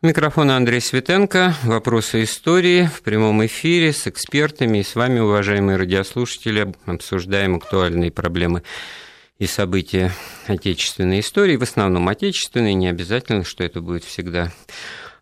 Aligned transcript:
Микрофон 0.00 0.52
Андрей 0.52 0.80
Светенко. 0.80 1.56
Вопросы 1.64 2.22
истории 2.22 2.84
в 2.84 3.02
прямом 3.02 3.44
эфире 3.46 3.92
с 3.92 4.06
экспертами. 4.06 4.78
И 4.78 4.82
с 4.84 4.94
вами, 4.94 5.18
уважаемые 5.18 5.76
радиослушатели, 5.76 6.72
обсуждаем 6.86 7.56
актуальные 7.56 8.12
проблемы 8.12 8.62
и 9.40 9.46
события 9.48 10.12
отечественной 10.46 11.18
истории, 11.18 11.56
в 11.56 11.64
основном 11.64 12.06
отечественной, 12.06 12.74
не 12.74 12.86
обязательно, 12.86 13.42
что 13.42 13.64
это 13.64 13.80
будет 13.80 14.04
всегда. 14.04 14.52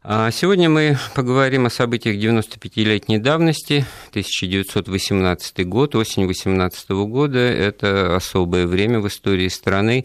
А 0.02 0.30
сегодня 0.30 0.68
мы 0.68 0.98
поговорим 1.14 1.64
о 1.64 1.70
событиях 1.70 2.16
95-летней 2.16 3.18
давности, 3.18 3.86
1918 4.10 5.66
год, 5.66 5.96
осень 5.96 6.26
18 6.26 6.90
года. 6.90 7.38
Это 7.38 8.14
особое 8.14 8.66
время 8.66 9.00
в 9.00 9.08
истории 9.08 9.48
страны 9.48 10.04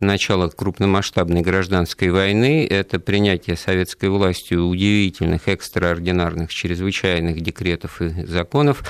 начало 0.00 0.48
крупномасштабной 0.48 1.40
гражданской 1.40 2.10
войны, 2.10 2.66
это 2.68 2.98
принятие 3.00 3.56
советской 3.56 4.08
властью 4.08 4.64
удивительных, 4.64 5.48
экстраординарных, 5.48 6.52
чрезвычайных 6.52 7.40
декретов 7.40 8.02
и 8.02 8.24
законов. 8.26 8.82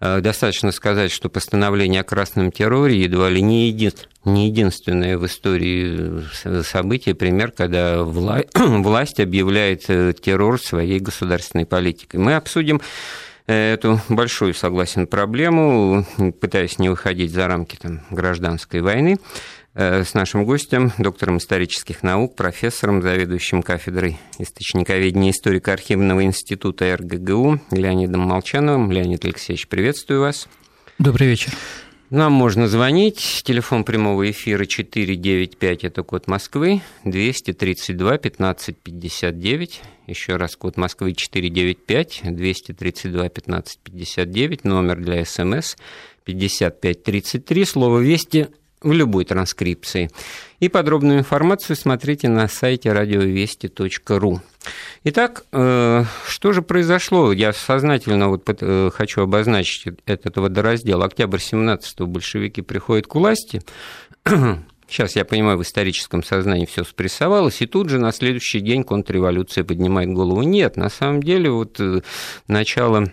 Э, 0.00 0.20
достаточно 0.20 0.72
сказать, 0.72 1.12
что 1.12 1.28
постановление 1.28 2.00
о 2.00 2.04
красном 2.04 2.50
терроре 2.50 3.00
едва 3.00 3.28
ли 3.28 3.42
не, 3.42 3.68
един, 3.68 3.92
не 4.24 4.48
единственное 4.48 5.18
в 5.18 5.26
истории 5.26 6.24
э, 6.44 6.62
событие, 6.62 7.14
пример, 7.14 7.52
когда 7.52 7.98
вла- 7.98 8.46
власть 8.82 9.20
объявляет 9.20 9.84
э, 9.88 10.12
террор 10.12 10.60
своей 10.60 10.98
государственной 10.98 11.66
политикой. 11.66 12.16
Мы 12.16 12.34
обсудим 12.34 12.80
эту 13.46 14.00
большую, 14.08 14.54
согласен, 14.54 15.08
проблему, 15.08 16.06
пытаясь 16.40 16.78
не 16.78 16.88
выходить 16.88 17.32
за 17.32 17.48
рамки 17.48 17.76
там, 17.76 18.00
гражданской 18.10 18.80
войны. 18.80 19.18
Э, 19.74 20.04
с 20.04 20.12
нашим 20.12 20.44
гостем, 20.44 20.92
доктором 20.98 21.38
исторических 21.38 22.02
наук, 22.02 22.36
профессором, 22.36 23.00
заведующим 23.00 23.62
кафедрой 23.62 24.18
источниковедения 24.38 25.30
историка 25.30 25.72
архивного 25.72 26.24
института 26.24 26.94
РГГУ 26.94 27.58
Леонидом 27.70 28.20
Молчановым. 28.20 28.92
Леонид 28.92 29.24
Алексеевич, 29.24 29.68
приветствую 29.68 30.20
вас. 30.20 30.46
Добрый 30.98 31.28
вечер. 31.28 31.52
Нам 32.10 32.34
можно 32.34 32.68
звонить. 32.68 33.40
Телефон 33.44 33.84
прямого 33.84 34.30
эфира 34.30 34.66
495, 34.66 35.84
это 35.84 36.02
код 36.02 36.26
Москвы, 36.26 36.82
232 37.06 38.18
15 38.18 38.76
59. 38.76 39.80
Еще 40.06 40.36
раз 40.36 40.56
код 40.56 40.76
Москвы 40.76 41.14
495, 41.14 42.20
232 42.24 43.28
15 43.30 43.78
59, 43.78 44.64
номер 44.64 44.96
для 45.00 45.24
СМС 45.24 45.76
5533, 46.24 47.64
слово 47.64 48.00
«Вести» 48.00 48.48
в 48.84 48.92
любой 48.92 49.24
транскрипции. 49.24 50.10
И 50.60 50.68
подробную 50.68 51.20
информацию 51.20 51.76
смотрите 51.76 52.28
на 52.28 52.48
сайте 52.48 52.92
радиовести.ру. 52.92 54.40
Итак, 55.04 55.44
э, 55.52 56.04
что 56.28 56.52
же 56.52 56.62
произошло? 56.62 57.32
Я 57.32 57.52
сознательно 57.52 58.28
вот 58.28 58.44
э, 58.46 58.90
хочу 58.94 59.22
обозначить 59.22 59.94
этот 60.06 60.36
водораздел. 60.36 61.02
Октябрь 61.02 61.38
17-го 61.38 62.06
большевики 62.06 62.62
приходят 62.62 63.06
к 63.06 63.14
власти. 63.14 63.62
Сейчас, 64.88 65.16
я 65.16 65.24
понимаю, 65.24 65.56
в 65.56 65.62
историческом 65.62 66.22
сознании 66.22 66.66
все 66.66 66.84
спрессовалось, 66.84 67.62
и 67.62 67.66
тут 67.66 67.88
же 67.88 67.98
на 67.98 68.12
следующий 68.12 68.60
день 68.60 68.84
контрреволюция 68.84 69.64
поднимает 69.64 70.10
голову. 70.10 70.42
Нет, 70.42 70.76
на 70.76 70.90
самом 70.90 71.22
деле, 71.22 71.50
вот 71.50 71.80
э, 71.80 72.02
начало 72.46 73.10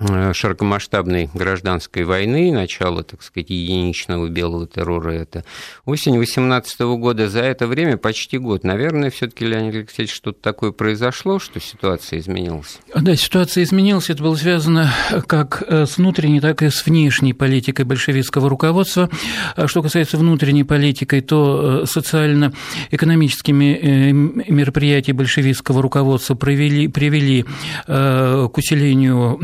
широкомасштабной 0.00 1.30
гражданской 1.34 2.04
войны, 2.04 2.52
начало, 2.52 3.04
так 3.04 3.22
сказать, 3.22 3.50
единичного 3.50 4.28
белого 4.28 4.66
террора, 4.66 5.12
это 5.12 5.44
осень 5.84 6.18
18 6.18 6.80
года. 6.80 7.28
За 7.28 7.40
это 7.40 7.66
время 7.66 7.96
почти 7.96 8.38
год. 8.38 8.64
Наверное, 8.64 9.10
все 9.10 9.28
таки 9.28 9.46
Леонид 9.46 9.74
Алексеевич, 9.74 10.14
что-то 10.14 10.40
такое 10.40 10.72
произошло, 10.72 11.38
что 11.38 11.60
ситуация 11.60 12.18
изменилась? 12.18 12.78
Да, 12.94 13.14
ситуация 13.14 13.64
изменилась. 13.64 14.10
Это 14.10 14.22
было 14.22 14.34
связано 14.34 14.90
как 15.26 15.62
э, 15.66 15.86
с 15.86 15.96
внутренней, 15.96 16.40
так 16.40 16.62
и 16.62 16.70
с 16.70 16.84
внешней 16.84 17.32
политикой 17.32 17.84
большевистского 17.84 18.48
руководства. 18.48 19.08
А 19.54 19.68
что 19.68 19.82
касается 19.82 20.18
внутренней 20.18 20.64
политики, 20.64 21.20
то 21.20 21.82
э, 21.82 21.86
социально-экономическими 21.86 24.10
мероприятия 24.50 25.12
большевистского 25.12 25.82
руководства 25.82 26.34
привели, 26.34 26.88
привели 26.88 27.44
к 27.86 28.50
усилению 28.56 29.38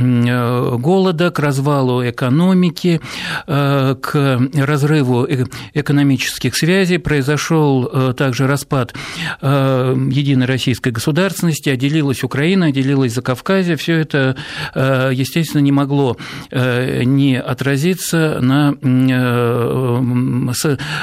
голода, 0.78 1.30
к 1.30 1.38
развалу 1.38 2.08
экономики, 2.08 3.00
э, 3.46 3.96
к 4.00 4.40
разрыву 4.54 5.24
э, 5.24 5.44
экономических 5.74 6.56
связей, 6.56 6.98
произошел 6.98 7.88
э, 7.92 8.14
также 8.16 8.46
распад 8.46 8.94
единой 9.42 10.46
российской 10.46 10.90
государственности, 10.90 11.68
отделилась 11.68 12.22
Украина, 12.22 12.66
отделилась 12.66 13.12
Закавказье, 13.14 13.76
все 13.76 13.96
это, 13.98 14.36
естественно, 14.74 15.62
не 15.62 15.72
могло 15.72 16.16
не 16.52 17.40
отразиться 17.40 18.38
на, 18.40 18.74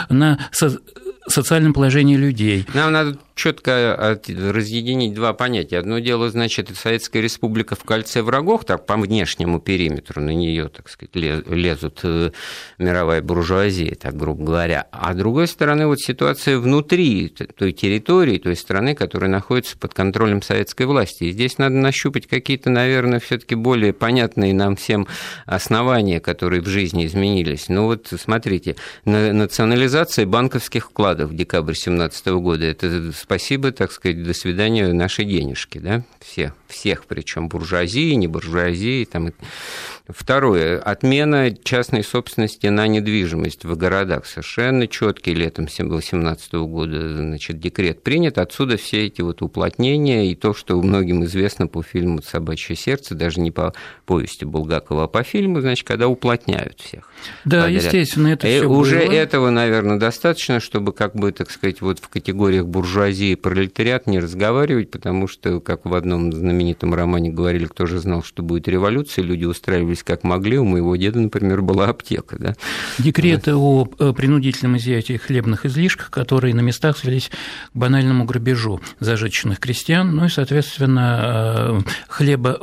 на 0.09 0.39
социальном 1.27 1.73
положении 1.73 2.15
людей. 2.15 2.65
Нам 2.73 2.91
надо 2.91 3.17
четко 3.37 4.19
разъединить 4.27 5.13
два 5.13 5.33
понятия. 5.33 5.77
Одно 5.77 5.99
дело, 5.99 6.29
значит, 6.29 6.69
Советская 6.75 7.21
Республика 7.21 7.75
в 7.75 7.83
кольце 7.83 8.21
врагов, 8.21 8.65
так 8.65 8.85
по 8.85 8.97
внешнему 8.97 9.61
периметру 9.61 10.21
на 10.21 10.31
нее, 10.31 10.69
так 10.69 10.89
сказать, 10.89 11.15
лезут 11.15 11.99
э, 12.03 12.31
мировая 12.77 13.21
буржуазия, 13.21 13.95
так 13.95 14.15
грубо 14.17 14.43
говоря. 14.43 14.87
А 14.91 15.13
с 15.13 15.15
другой 15.15 15.47
стороны, 15.47 15.87
вот 15.87 15.99
ситуация 15.99 16.57
внутри 16.57 17.29
той 17.29 17.71
территории, 17.71 18.39
той 18.39 18.55
страны, 18.55 18.95
которая 18.95 19.29
находится 19.29 19.77
под 19.77 19.93
контролем 19.93 20.41
советской 20.41 20.87
власти. 20.87 21.25
И 21.25 21.31
здесь 21.31 21.57
надо 21.59 21.75
нащупать 21.75 22.27
какие-то, 22.27 22.69
наверное, 22.69 23.19
все-таки 23.19 23.55
более 23.55 23.93
понятные 23.93 24.53
нам 24.53 24.75
всем 24.75 25.07
основания, 25.45 26.19
которые 26.19 26.61
в 26.61 26.67
жизни 26.67 27.05
изменились. 27.05 27.69
Ну 27.69 27.85
вот, 27.85 28.11
смотрите, 28.19 28.75
национализация 29.05 30.25
банковских 30.25 30.89
вкладов 30.89 31.29
в 31.29 31.35
декабрь 31.35 31.73
2017 31.73 32.27
года, 32.27 32.65
это 32.65 33.11
спасибо, 33.27 33.73
так 33.73 33.91
сказать, 33.91 34.23
до 34.23 34.33
свидания 34.33 34.93
нашей 34.93 35.25
денежки, 35.25 35.79
да, 35.79 36.01
все, 36.21 36.53
всех, 36.67 37.05
причем 37.05 37.49
буржуазии, 37.49 38.13
не 38.13 38.27
буржуазии, 38.27 39.05
там, 39.05 39.31
Второе. 40.09 40.79
Отмена 40.79 41.51
частной 41.51 42.01
собственности 42.01 42.67
на 42.67 42.87
недвижимость 42.87 43.65
в 43.65 43.75
городах. 43.75 44.25
Совершенно 44.25 44.87
четкий 44.87 45.33
летом 45.33 45.65
2018 45.65 46.53
года 46.53 47.17
значит, 47.17 47.59
декрет 47.59 48.01
принят. 48.03 48.37
Отсюда 48.37 48.77
все 48.77 49.07
эти 49.07 49.21
вот 49.21 49.41
уплотнения 49.41 50.31
и 50.31 50.35
то, 50.35 50.53
что 50.53 50.81
многим 50.81 51.25
известно 51.25 51.67
по 51.67 51.83
фильму 51.83 52.21
«Собачье 52.21 52.75
сердце», 52.77 53.15
даже 53.15 53.41
не 53.41 53.51
по 53.51 53.73
повести 54.05 54.45
Булгакова, 54.45 55.05
а 55.05 55.07
по 55.07 55.23
фильму, 55.23 55.59
значит, 55.59 55.85
когда 55.85 56.07
уплотняют 56.07 56.79
всех. 56.79 57.09
Да, 57.43 57.63
подряд. 57.63 57.83
естественно, 57.83 58.27
это 58.27 58.47
и 58.47 58.61
Уже 58.61 59.05
было. 59.05 59.11
этого, 59.11 59.49
наверное, 59.49 59.97
достаточно, 59.97 60.61
чтобы, 60.61 60.93
как 60.93 61.15
бы, 61.15 61.33
так 61.33 61.51
сказать, 61.51 61.81
вот 61.81 61.99
в 61.99 62.07
категориях 62.07 62.65
буржуазии 62.65 63.31
и 63.31 63.35
пролетариат 63.35 64.07
не 64.07 64.19
разговаривать, 64.19 64.89
потому 64.89 65.27
что, 65.27 65.59
как 65.59 65.85
в 65.85 65.93
одном 65.93 66.31
знаменитом 66.31 66.56
романе 66.81 67.29
говорили, 67.29 67.65
кто 67.65 67.85
же 67.85 67.99
знал, 67.99 68.23
что 68.23 68.43
будет 68.43 68.67
революция, 68.67 69.23
люди 69.23 69.45
устраивались 69.45 70.03
как 70.03 70.23
могли. 70.23 70.57
У 70.57 70.65
моего 70.65 70.95
деда, 70.95 71.19
например, 71.19 71.61
была 71.61 71.87
аптека. 71.87 72.37
Да? 72.39 72.55
Декреты 72.97 73.51
да. 73.51 73.57
о 73.57 73.87
э, 73.99 74.13
принудительном 74.13 74.77
изъятии 74.77 75.17
хлебных 75.17 75.65
излишков, 75.65 76.09
которые 76.09 76.53
на 76.53 76.61
местах 76.61 76.97
свелись 76.97 77.29
к 77.29 77.75
банальному 77.75 78.25
грабежу 78.25 78.81
зажиточных 78.99 79.59
крестьян, 79.59 80.15
ну 80.15 80.25
и, 80.25 80.29
соответственно, 80.29 81.83
э, 81.85 81.89
хлеба, 82.07 82.57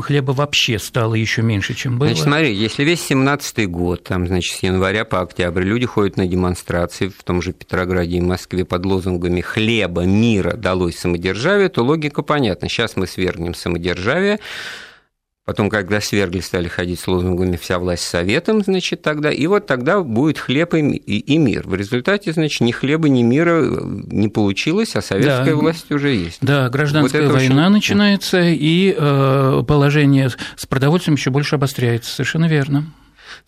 хлеба 0.00 0.32
вообще 0.32 0.78
стало 0.78 1.14
еще 1.14 1.42
меньше, 1.42 1.74
чем 1.74 1.98
было. 1.98 2.08
Значит, 2.08 2.24
смотри, 2.24 2.54
если 2.54 2.84
весь 2.84 3.10
17-й 3.10 3.66
год, 3.66 4.04
там, 4.04 4.26
значит, 4.26 4.56
с 4.56 4.62
января 4.62 5.04
по 5.04 5.20
октябрь 5.20 5.62
люди 5.62 5.86
ходят 5.86 6.16
на 6.16 6.26
демонстрации 6.26 7.08
в 7.08 7.22
том 7.24 7.42
же 7.42 7.52
Петрограде 7.52 8.16
и 8.16 8.20
Москве 8.20 8.64
под 8.64 8.86
лозунгами 8.86 9.40
«хлеба, 9.40 10.02
мира, 10.02 10.54
далось 10.56 10.98
самодержавие», 10.98 11.68
то 11.68 11.82
логика 11.82 12.22
понятна. 12.22 12.68
Сейчас 12.68 12.96
мы 12.96 13.06
свергнем 13.20 13.54
самодержавие, 13.54 14.38
Потом, 15.46 15.68
когда 15.68 16.00
свергли, 16.00 16.38
стали 16.38 16.68
ходить 16.68 17.00
с 17.00 17.08
лозунгами 17.08 17.56
«вся 17.56 17.80
власть 17.80 18.04
советом», 18.04 18.62
значит, 18.62 19.02
тогда, 19.02 19.32
и 19.32 19.48
вот 19.48 19.66
тогда 19.66 20.00
будет 20.00 20.38
хлеб 20.38 20.74
и, 20.74 20.78
и, 20.78 21.38
мир. 21.38 21.66
В 21.66 21.74
результате, 21.74 22.32
значит, 22.32 22.60
ни 22.60 22.70
хлеба, 22.70 23.08
ни 23.08 23.22
мира 23.22 23.60
не 23.64 24.28
получилось, 24.28 24.94
а 24.94 25.02
советская 25.02 25.46
да, 25.46 25.56
власть 25.56 25.90
уже 25.90 26.14
есть. 26.14 26.38
Да, 26.40 26.68
гражданская 26.68 27.22
вот 27.22 27.32
война 27.32 27.64
очень... 27.64 27.72
начинается, 27.72 28.42
и 28.42 28.94
э, 28.96 29.62
положение 29.66 30.28
с 30.28 30.66
продовольствием 30.66 31.16
еще 31.16 31.30
больше 31.30 31.56
обостряется, 31.56 32.12
совершенно 32.12 32.46
верно. 32.46 32.84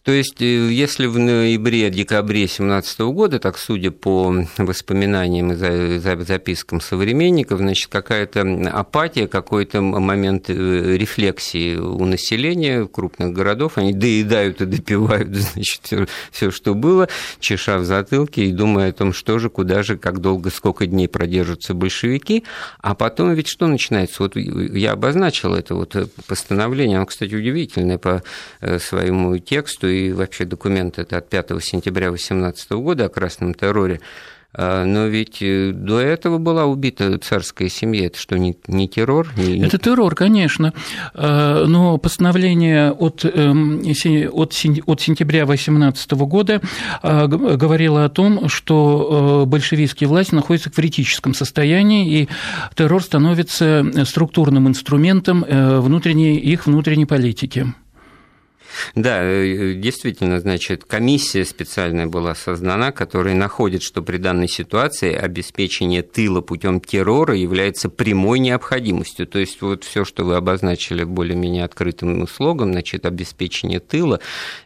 То 0.05 0.13
есть, 0.13 0.41
э, 0.41 0.45
если 0.45 1.07
в 1.07 1.19
ноябре-декабре 1.19 2.41
2017 2.47 3.13
года, 3.13 3.39
так 3.39 3.59
судя 3.59 3.91
по 3.91 4.35
воспоминаниям 4.59 5.53
и 5.53 5.99
запискам 5.99 6.81
современников, 6.81 7.59
значит, 7.59 7.89
какая-то 7.89 8.43
апатия, 8.73 9.29
какой-то 9.29 9.81
момент 9.81 10.51
э, 10.51 10.97
рефлексии 10.97 11.77
у 11.77 12.05
населения 12.05 12.87
крупных 12.87 13.33
городов, 13.33 13.79
они 13.79 13.93
доедают 13.93 14.61
и 14.61 14.67
допивают, 14.67 15.29
значит, 15.35 16.09
все, 16.31 16.51
что 16.51 16.75
было, 16.75 17.09
чеша 17.39 17.79
в 17.79 17.85
затылке 17.85 18.47
и 18.47 18.53
думая 18.53 18.91
о 18.91 18.93
том, 18.93 19.13
что 19.13 19.39
же, 19.39 19.51
куда 19.51 19.83
же, 19.83 19.97
как 19.97 20.21
долго, 20.21 20.51
сколько 20.51 20.87
дней 20.87 21.09
продержатся 21.09 21.75
большевики, 21.75 22.45
а 22.81 22.95
потом 22.95 23.35
ведь 23.35 23.49
что 23.49 23.67
начинается? 23.67 24.23
Вот 24.23 24.37
я 24.37 24.93
обозначил 24.93 25.55
это 25.55 25.75
вот 25.75 25.97
постановление, 26.27 26.97
оно, 26.99 27.07
кстати, 27.07 27.35
удивительное 27.35 27.99
по 27.99 28.23
э, 28.61 28.79
своему 28.79 29.39
тексту, 29.39 29.72
и 29.87 30.13
вообще 30.13 30.45
документ 30.45 30.99
это 30.99 31.19
от 31.19 31.29
5 31.29 31.63
сентября 31.63 32.09
2018 32.09 32.71
года 32.73 33.07
о 33.07 33.09
красном 33.09 33.55
терроре, 33.55 34.01
а, 34.55 34.85
но 34.85 35.07
ведь 35.07 35.39
э, 35.41 35.73
до 35.73 35.99
этого 35.99 36.39
была 36.39 36.67
убита 36.67 37.19
царская 37.19 37.69
семья. 37.69 38.07
Это 38.07 38.19
что, 38.19 38.39
не, 38.39 38.57
не 38.67 38.87
террор? 38.87 39.29
Не... 39.37 39.65
Это 39.65 39.79
террор, 39.79 40.15
конечно. 40.15 40.75
А, 41.15 41.65
но 41.65 41.97
постановление 41.97 42.91
от, 42.93 43.25
эм, 43.25 43.81
от, 43.81 44.53
от 44.87 45.01
сентября 45.01 45.47
2018 45.47 46.13
года 46.13 46.61
а, 47.03 47.27
говорило 47.27 48.05
о 48.05 48.11
том, 48.11 48.49
что 48.49 49.43
э, 49.45 49.49
большевистские 49.49 50.09
власти 50.09 50.35
находятся 50.35 50.71
в 50.71 50.75
критическом 50.75 51.33
состоянии, 51.33 52.21
и 52.21 52.29
террор 52.75 53.03
становится 53.03 53.85
структурным 54.05 54.69
инструментом 54.69 55.45
э, 55.49 55.81
внутренней, 55.81 56.37
их 56.37 56.67
внутренней 56.67 57.07
политики. 57.07 57.73
Да, 58.95 59.23
э, 59.23 59.75
действительно, 59.75 60.41
значит, 60.41 60.85
комиссия 60.85 61.45
специальная 61.45 62.07
была 62.07 62.35
создана, 62.35 62.93
которая 62.93 63.35
находит, 63.35 63.83
что 63.83 64.03
при 64.03 64.19
данной 64.19 64.49
ситуации 64.49 65.15
обеспечение 65.15 66.03
тыла 66.03 66.41
путем 66.41 66.81
террора 66.81 67.35
является 67.35 67.89
прямой 67.89 68.39
необходимостью. 68.39 69.27
То 69.27 69.39
есть 69.39 69.61
вот 69.63 69.85
все, 69.85 70.05
что 70.05 70.25
вы 70.25 70.37
обозначили 70.37 71.05
более-менее 71.05 71.65
открытым 71.65 72.27
слогом, 72.29 72.73
значит, 72.73 73.07
обеспечение 73.07 73.81
тыла, 73.81 74.21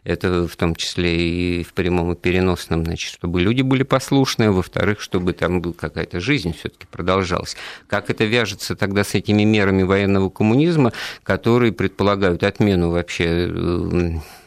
это 0.05 0.47
в 0.49 0.57
том 0.57 0.75
числе 0.75 1.61
и 1.61 1.63
в 1.63 1.73
прямом 1.73 2.13
и 2.13 2.17
переносном, 2.17 2.85
значит, 2.85 3.13
чтобы 3.13 3.41
люди 3.41 3.63
были 3.63 3.83
послушные, 3.83 4.51
во-вторых, 4.51 5.01
чтобы 5.01 5.33
там 5.33 5.61
была 5.61 5.75
какая-то 5.75 6.21
жизнь 6.21 6.55
все-таки 6.59 6.87
продолжалась. 6.91 7.57
Как 7.87 8.11
это 8.11 8.25
вяжется 8.25 8.77
тогда 8.77 9.05
с 9.05 9.15
этими 9.15 9.43
мерами 9.45 9.83
военного 9.83 10.31
коммунизма, 10.31 10.93
которые 11.23 11.73
предполагают 11.73 12.43
отмену 12.43 12.91
вообще 12.91 13.25
э, 13.25 13.96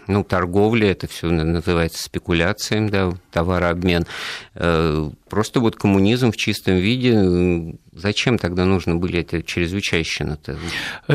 ну, 0.08 0.24
торговля, 0.24 0.92
это 0.92 1.08
все 1.08 1.30
называется 1.30 2.04
спекуляцией, 2.04 2.90
да, 2.90 3.12
товарообмен. 3.32 4.06
Э, 4.56 5.10
просто 5.30 5.60
вот 5.60 5.76
коммунизм 5.76 6.32
в 6.32 6.38
чистом 6.38 6.76
виде 6.76 7.76
Зачем 8.00 8.38
тогда 8.38 8.66
нужно 8.66 8.96
были 8.96 9.20
это 9.20 9.44
чрезвычайщина-то? 9.44 10.58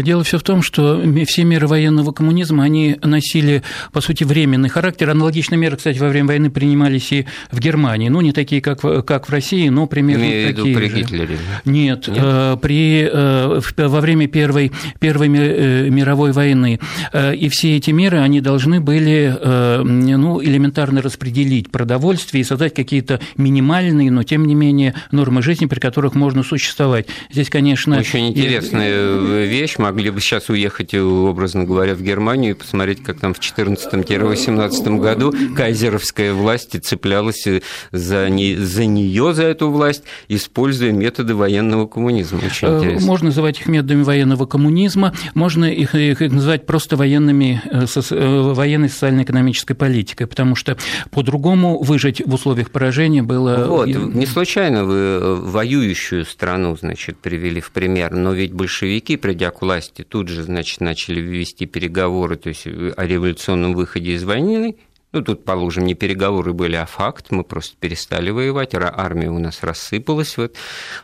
Дело 0.03 0.23
все 0.23 0.39
в 0.39 0.43
том, 0.43 0.61
что 0.61 1.03
все 1.27 1.45
меры 1.45 1.67
военного 1.67 2.13
коммунизма, 2.13 2.65
они 2.65 2.97
носили, 3.03 3.63
по 3.93 4.03
сути, 4.03 4.25
временный 4.25 4.69
характер. 4.69 5.11
Аналогичные 5.11 5.59
меры, 5.59 5.77
кстати, 5.77 5.99
во 5.99 6.09
время 6.09 6.29
войны 6.29 6.51
принимались 6.51 7.11
и 7.13 7.27
в 7.51 7.59
Германии. 7.59 8.09
Ну, 8.09 8.21
не 8.21 8.33
такие, 8.33 8.61
как, 8.61 8.81
как 9.07 9.29
в 9.29 9.31
России, 9.31 9.69
но 9.69 9.87
примерно 9.87 10.25
Имею 10.25 10.55
такие 10.55 10.77
при 10.77 10.89
же. 10.89 10.97
Гитлере? 10.97 11.39
Нет, 11.65 12.09
Нет? 12.09 12.19
Э, 12.21 12.57
при, 12.61 13.09
э, 13.11 13.61
во 13.77 14.01
время 14.01 14.29
Первой, 14.29 14.71
Первой 14.99 15.29
э, 15.29 15.89
мировой 15.89 16.33
войны. 16.33 16.81
И 17.15 17.49
все 17.51 17.77
эти 17.77 17.93
меры, 17.93 18.19
они 18.19 18.41
должны 18.41 18.81
были 18.81 19.35
ну, 19.45 20.43
элементарно 20.43 21.01
распределить 21.01 21.71
продовольствие 21.71 22.04
и 22.13 22.45
создать 22.45 22.75
какие-то 22.75 23.21
минимальные, 23.37 24.11
но 24.11 24.23
тем 24.23 24.47
не 24.47 24.55
менее 24.55 24.95
нормы 25.11 25.43
жизни, 25.43 25.67
при 25.67 25.81
которых 25.81 26.15
можно 26.15 26.43
существовать. 26.43 27.07
Здесь, 27.31 27.49
конечно... 27.49 27.99
Очень 27.99 28.29
интересная 28.29 29.45
вещь. 29.45 29.79
Могли 29.79 30.11
бы 30.11 30.21
сейчас 30.21 30.49
уехать, 30.49 30.95
образно 30.95 31.65
говоря, 31.65 31.95
в 31.95 32.03
Германию 32.03 32.53
и 32.53 32.55
посмотреть, 32.55 33.03
как 33.03 33.21
там 33.21 33.35
в 33.35 33.41
14-18 33.41 34.99
году 34.99 35.35
кайзеровская 35.57 36.33
власть 36.33 36.81
цеплялась 36.85 37.45
за, 37.93 38.29
не, 38.29 38.57
за 38.57 38.87
нее, 38.87 39.35
за 39.35 39.45
эту 39.45 39.71
власть, 39.71 40.05
используя 40.29 40.93
методы 40.93 41.35
военного 41.35 41.87
коммунизма. 41.87 42.39
Очень 42.39 42.69
э, 42.69 42.79
интересно. 42.79 43.07
Можно 43.07 43.27
называть 43.27 43.61
их 43.61 43.67
методами 43.67 44.03
военного 44.03 44.47
коммунизма, 44.47 45.15
можно 45.35 45.65
их, 45.65 45.95
их 45.95 46.21
называть 46.21 46.67
просто 46.67 46.97
военными, 46.97 47.63
э, 47.65 47.87
э, 48.11 48.53
военной 48.53 48.89
социально-экономической 48.89 49.75
политикой, 49.75 50.27
потому 50.27 50.55
что 50.55 50.77
по-другому 51.11 51.83
выжить 51.95 52.21
в 52.27 52.35
условиях 52.35 52.71
поражения 52.71 53.23
было... 53.23 53.67
Вот, 53.67 53.87
не 53.87 54.27
случайно 54.27 54.85
вы 54.85 55.37
воюющую 55.37 56.25
страну 56.25 56.77
значит, 56.77 57.19
привели 57.19 57.61
в 57.61 57.71
пример. 57.71 58.13
Но 58.13 58.33
ведь 58.33 58.53
большевики, 58.53 59.17
придя 59.17 59.51
к 59.51 59.63
власти, 59.63 60.03
тут 60.03 60.27
же, 60.29 60.43
значит, 60.43 60.81
начали 60.81 61.21
вести 61.21 61.67
переговоры, 61.67 62.37
то 62.37 62.49
есть 62.49 62.67
о 62.67 63.07
революционном 63.07 63.75
выходе 63.75 64.13
из 64.13 64.25
войны, 64.25 64.77
ну, 65.13 65.23
тут, 65.23 65.45
положим, 65.45 65.87
не 65.87 65.95
переговоры 65.95 66.53
были, 66.53 66.75
а 66.75 66.87
факт. 66.87 67.27
Мы 67.31 67.45
просто 67.45 67.77
перестали 67.79 68.31
воевать, 68.31 68.75
армия 68.75 69.31
у 69.31 69.39
нас 69.39 69.63
рассыпалась. 69.63 70.37
Вот. 70.37 70.57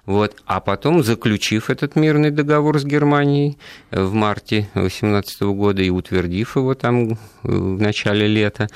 Вот. 0.05 0.35
А 0.47 0.59
потом, 0.59 1.05
заключив 1.05 1.71
этот 1.71 1.95
мирный 1.95 2.33
договор 2.33 2.81
с 2.81 2.85
Германией 2.85 3.57
в 3.93 4.13
марте 4.13 4.69
2018 4.75 5.43
года 5.43 5.83
и 5.83 5.91
утвердив 5.91 6.57
его 6.57 6.75
там 6.75 7.19
в 7.45 7.81
начале 7.81 8.27
лета, 8.27 8.67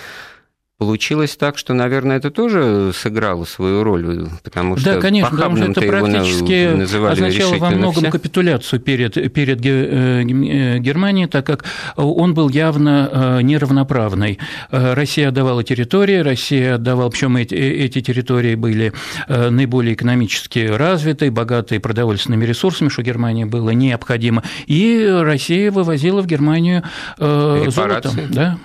Получилось 0.84 1.34
так, 1.36 1.56
что, 1.56 1.72
наверное, 1.72 2.19
это 2.19 2.31
тоже 2.31 2.92
сыграло 2.94 3.46
свою 3.46 3.82
роль, 3.84 4.28
потому 4.42 4.76
что 4.76 4.94
да, 4.94 5.00
конечно, 5.00 5.31
потому 5.31 5.56
что 5.56 5.70
это 5.70 5.81
практически 5.81 6.82
означало 7.10 7.56
во 7.56 7.70
многом 7.70 8.02
все. 8.02 8.10
капитуляцию 8.10 8.81
перед, 8.81 9.32
перед 9.32 9.64
э, 9.64 10.25
э, 10.25 10.78
Германией, 10.78 11.26
так 11.26 11.46
как 11.46 11.64
он 11.96 12.34
был 12.34 12.50
явно 12.50 13.08
э, 13.10 13.40
неравноправный. 13.40 14.38
Россия 14.70 15.28
отдавала 15.28 15.64
территории, 15.64 16.19
Россия 16.19 16.75
отдавала, 16.75 17.08
причем 17.08 17.38
эти, 17.38 17.54
эти 17.54 18.02
территории 18.02 18.56
были 18.56 18.92
наиболее 19.28 19.94
экономически 19.94 20.66
развиты, 20.66 21.31
богатые 21.31 21.81
продовольственными 21.81 22.44
ресурсами, 22.44 22.90
что 22.90 23.00
Германии 23.00 23.44
было 23.44 23.70
необходимо, 23.70 24.42
и 24.66 25.08
Россия 25.08 25.70
вывозила 25.70 26.20
в 26.20 26.26
Германию 26.26 26.82
золото. 27.16 28.10
Да? 28.28 28.58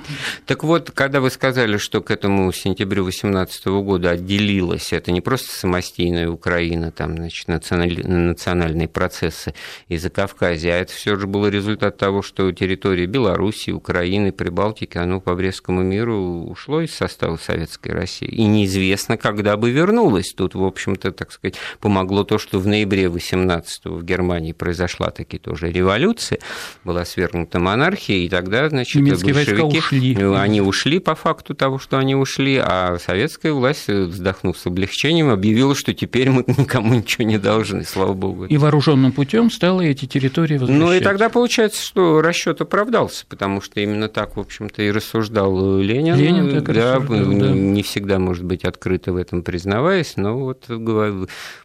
Так 0.46 0.66
вот, 0.66 0.92
когда 0.92 1.22
вы 1.22 1.30
сказали, 1.30 1.78
что 1.78 2.02
к 2.10 2.12
этому 2.12 2.52
сентябрю 2.52 3.04
2018 3.04 3.68
года 3.68 4.10
отделилась, 4.10 4.94
это 4.94 5.12
не 5.12 5.22
просто 5.22 5.56
самостийная 5.56 6.28
Украина, 6.28 6.92
там, 6.92 7.16
значит, 7.16 7.48
национальные 7.48 8.88
процессы 8.88 9.54
из-за 9.90 10.10
Кавказа, 10.10 10.70
а 10.70 10.72
это 10.72 10.92
все 10.92 11.18
же 11.18 11.28
был 11.28 11.48
результат 11.48 11.98
того, 11.98 12.24
что 12.24 12.52
территория 12.52 13.06
Белоруссии, 13.06 13.70
Украины, 13.70 14.32
Прибалтики, 14.32 14.98
оно 14.98 15.22
по 15.22 15.36
Брестскому 15.36 15.84
миру 15.84 16.48
ушло 16.50 16.82
из 16.82 16.96
состава 16.96 17.38
Советской 17.38 17.90
России. 17.90 18.28
И 18.28 18.44
неизвестно, 18.46 19.16
когда 19.16 19.56
бы 19.56 19.70
вернулось. 19.70 20.34
Тут, 20.36 20.56
в 20.56 20.64
общем-то, 20.64 21.12
так 21.12 21.32
сказать, 21.32 21.58
помогло 21.80 22.24
то, 22.24 22.40
что 22.40 22.58
в 22.58 22.66
ноябре 22.66 23.08
18 23.08 23.86
в 23.86 24.04
Германии 24.04 24.54
произошла 24.54 25.12
таки 25.12 25.38
тоже 25.38 25.72
революция, 25.72 26.40
была 26.84 27.06
свергнута 27.06 27.60
монархия, 27.60 28.18
и 28.18 28.30
тогда, 28.30 28.68
значит, 28.68 28.96
Немецкие 28.96 29.36
большевики, 29.36 29.78
ушли. 29.78 30.16
они 30.16 30.62
ушли 30.62 30.98
по 30.98 31.14
факту 31.14 31.54
того, 31.54 31.78
что 31.78 31.89
что 31.90 31.98
они 31.98 32.14
ушли, 32.14 32.62
а 32.64 33.00
советская 33.00 33.52
власть, 33.52 33.88
вздохнув 33.88 34.56
с 34.60 34.68
облегчением, 34.68 35.32
объявила, 35.32 35.74
что 35.74 35.92
теперь 35.92 36.30
мы 36.30 36.44
никому 36.46 36.94
ничего 36.94 37.24
не 37.24 37.40
должны, 37.40 37.84
слава 37.84 38.14
богу. 38.14 38.46
И 38.46 38.58
вооруженным 38.58 39.12
путем 39.12 39.50
стало 39.50 39.82
эти 39.82 40.06
территории 40.06 40.60
возвращать. 40.60 40.86
Ну 40.86 40.94
и 40.94 41.00
тогда 41.00 41.30
получается, 41.30 41.84
что 41.84 42.22
расчет 42.22 42.62
оправдался, 42.62 43.26
потому 43.28 43.60
что 43.60 43.80
именно 43.80 44.08
так, 44.08 44.38
в 44.38 44.40
общем-то, 44.40 44.84
и 44.84 44.92
рассуждал 44.92 45.80
Ленин. 45.80 46.16
Ленин 46.16 46.52
так 46.52 46.76
да, 46.76 46.98
рассуждал, 46.98 47.26
да. 47.26 47.50
Не 47.50 47.82
всегда, 47.82 48.20
может 48.20 48.44
быть, 48.44 48.66
открыто 48.66 49.12
в 49.12 49.16
этом 49.16 49.42
признаваясь, 49.42 50.14
но 50.16 50.38
вот 50.38 50.68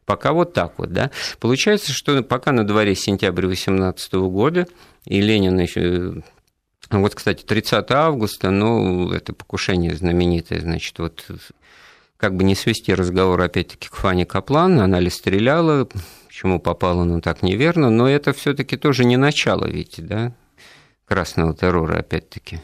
пока 0.06 0.32
вот 0.32 0.54
так 0.54 0.72
вот, 0.78 0.90
да. 0.90 1.10
Получается, 1.38 1.92
что 1.92 2.22
пока 2.22 2.52
на 2.52 2.66
дворе 2.66 2.94
сентябрь 2.94 3.46
18 3.46 4.14
года, 4.14 4.66
и 5.04 5.20
Ленин 5.20 5.60
еще 5.60 6.22
вот, 6.90 7.14
кстати, 7.14 7.44
30 7.44 7.90
августа, 7.90 8.50
ну, 8.50 9.10
это 9.10 9.32
покушение 9.32 9.94
знаменитое, 9.94 10.60
значит, 10.60 10.98
вот 10.98 11.24
как 12.16 12.36
бы 12.36 12.44
не 12.44 12.54
свести 12.54 12.94
разговор 12.94 13.40
опять-таки 13.40 13.88
к 13.88 13.96
Фане 13.96 14.26
Каплан, 14.26 14.80
она 14.80 15.00
ли 15.00 15.10
стреляла, 15.10 15.88
почему 16.26 16.60
попала, 16.60 17.04
ну, 17.04 17.20
так 17.20 17.42
неверно, 17.42 17.90
но 17.90 18.08
это 18.08 18.32
все 18.32 18.54
таки 18.54 18.76
тоже 18.76 19.04
не 19.04 19.16
начало 19.16 19.66
ведь, 19.66 19.96
да, 19.98 20.32
красного 21.06 21.54
террора, 21.54 21.98
опять-таки. 21.98 22.60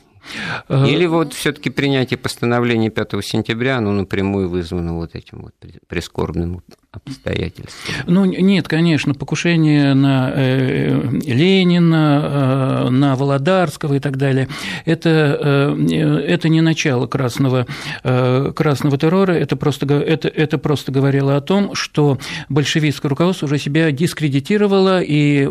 Э, 0.69 0.87
Или 0.87 1.07
вот 1.07 1.33
все-таки 1.33 1.71
принятие 1.71 2.19
постановления 2.19 2.91
5 2.91 3.25
сентября, 3.25 3.79
оно 3.79 3.93
напрямую 3.93 4.49
вызвано 4.49 4.95
вот 4.95 5.15
этим 5.15 5.43
вот 5.43 5.55
прискорбным 5.89 6.63
обстоятельствам? 6.93 7.95
Ну, 8.07 8.25
нет, 8.25 8.67
конечно, 8.67 9.15
покушение 9.15 9.95
на 9.95 10.33
э, 10.35 11.01
Ленина, 11.25 12.87
э, 12.87 12.91
на 12.91 13.17
Володарского 13.17 13.95
и 13.95 14.01
так 14.01 14.17
далее, 14.17 14.49
это, 14.85 15.77
это 15.81 16.49
не 16.49 16.61
начало 16.61 17.07
красного, 17.07 17.67
красного 18.03 18.99
террора, 18.99 19.33
это 19.33 19.57
просто, 19.57 19.87
это, 19.95 20.29
это 20.29 20.59
просто 20.59 20.93
говорило 20.93 21.37
о 21.37 21.41
том, 21.41 21.75
что 21.75 22.19
большевистское 22.49 23.09
руководство 23.09 23.47
уже 23.47 23.59
себя 23.59 23.91
дискредитировало, 23.93 25.01
и 25.01 25.43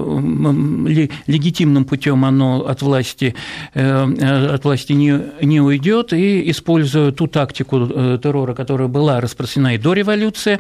легитимным 1.28 1.86
путем 1.86 2.26
оно 2.26 2.66
от 2.66 2.82
власти, 2.82 3.36
от 3.74 4.64
власти 4.64 4.94
не, 4.94 5.22
не 5.42 5.62
уйдет, 5.62 6.14
и 6.14 6.50
используя 6.52 7.12
ту 7.12 7.28
тактику 7.28 7.88
террора, 8.18 8.54
которая 8.54 8.88
была 8.88 9.22
распространена 9.22 9.76
и 9.76 9.78
до 9.78 9.94
революции, 9.94 10.60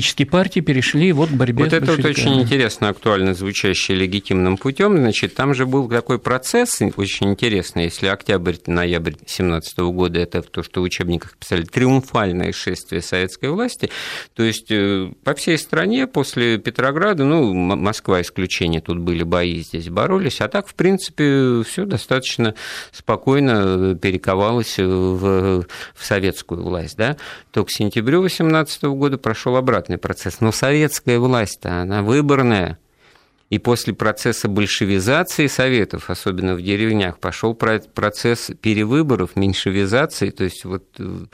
политические 0.00 0.26
партии 0.26 0.60
перешли 0.60 1.12
вот 1.12 1.28
к 1.28 1.32
борьбе 1.32 1.64
вот 1.64 1.72
с 1.72 1.76
это 1.76 1.92
вот 1.92 2.04
очень 2.04 2.40
интересно, 2.40 2.88
актуально 2.88 3.34
звучащее 3.34 3.98
легитимным 3.98 4.56
путем. 4.56 4.96
Значит, 4.96 5.34
там 5.34 5.52
же 5.52 5.66
был 5.66 5.88
такой 5.88 6.18
процесс 6.18 6.80
очень 6.96 7.30
интересный, 7.30 7.84
если 7.84 8.06
октябрь-ноябрь 8.06 9.14
17 9.26 9.78
года 9.78 10.18
это 10.18 10.40
то, 10.40 10.62
что 10.62 10.80
в 10.80 10.84
учебниках 10.84 11.36
писали 11.36 11.64
триумфальное 11.64 12.52
шествие 12.52 13.02
советской 13.02 13.50
власти, 13.50 13.90
то 14.34 14.42
есть 14.42 14.70
э, 14.70 15.12
по 15.22 15.34
всей 15.34 15.58
стране 15.58 16.06
после 16.06 16.56
Петрограда, 16.56 17.24
ну, 17.24 17.52
Москва 17.52 18.22
исключение, 18.22 18.80
тут 18.80 18.98
были 18.98 19.22
бои, 19.22 19.60
здесь 19.60 19.90
боролись, 19.90 20.40
а 20.40 20.48
так, 20.48 20.66
в 20.66 20.74
принципе, 20.74 21.62
все 21.64 21.84
достаточно 21.84 22.54
спокойно 22.92 23.94
перековалось 24.00 24.78
в, 24.78 25.66
в 25.94 26.04
советскую 26.04 26.62
власть, 26.62 26.96
да, 26.96 27.18
то 27.50 27.64
к 27.64 27.70
сентябрю 27.70 28.22
18 28.22 28.84
года 28.84 29.18
прошел 29.18 29.56
обратный 29.90 29.98
процесс, 29.98 30.40
но 30.40 30.52
советская 30.52 31.18
власть-то, 31.18 31.82
она 31.82 32.02
выборная, 32.02 32.78
и 33.50 33.58
после 33.58 33.92
процесса 33.92 34.48
большевизации 34.48 35.48
Советов, 35.48 36.08
особенно 36.08 36.54
в 36.54 36.62
деревнях, 36.62 37.18
пошел 37.18 37.54
процесс 37.54 38.50
перевыборов, 38.62 39.34
меньшевизации, 39.34 40.30
то 40.30 40.44
есть 40.44 40.64
вот 40.64 40.84
э, 40.98 41.26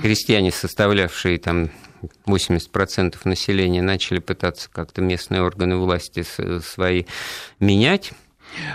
крестьяне, 0.00 0.50
составлявшие 0.50 1.38
там 1.38 1.70
80% 2.26 3.16
населения, 3.24 3.82
начали 3.82 4.20
пытаться 4.20 4.70
как-то 4.72 5.02
местные 5.02 5.42
органы 5.42 5.76
власти 5.76 6.24
свои 6.62 7.04
менять 7.58 8.12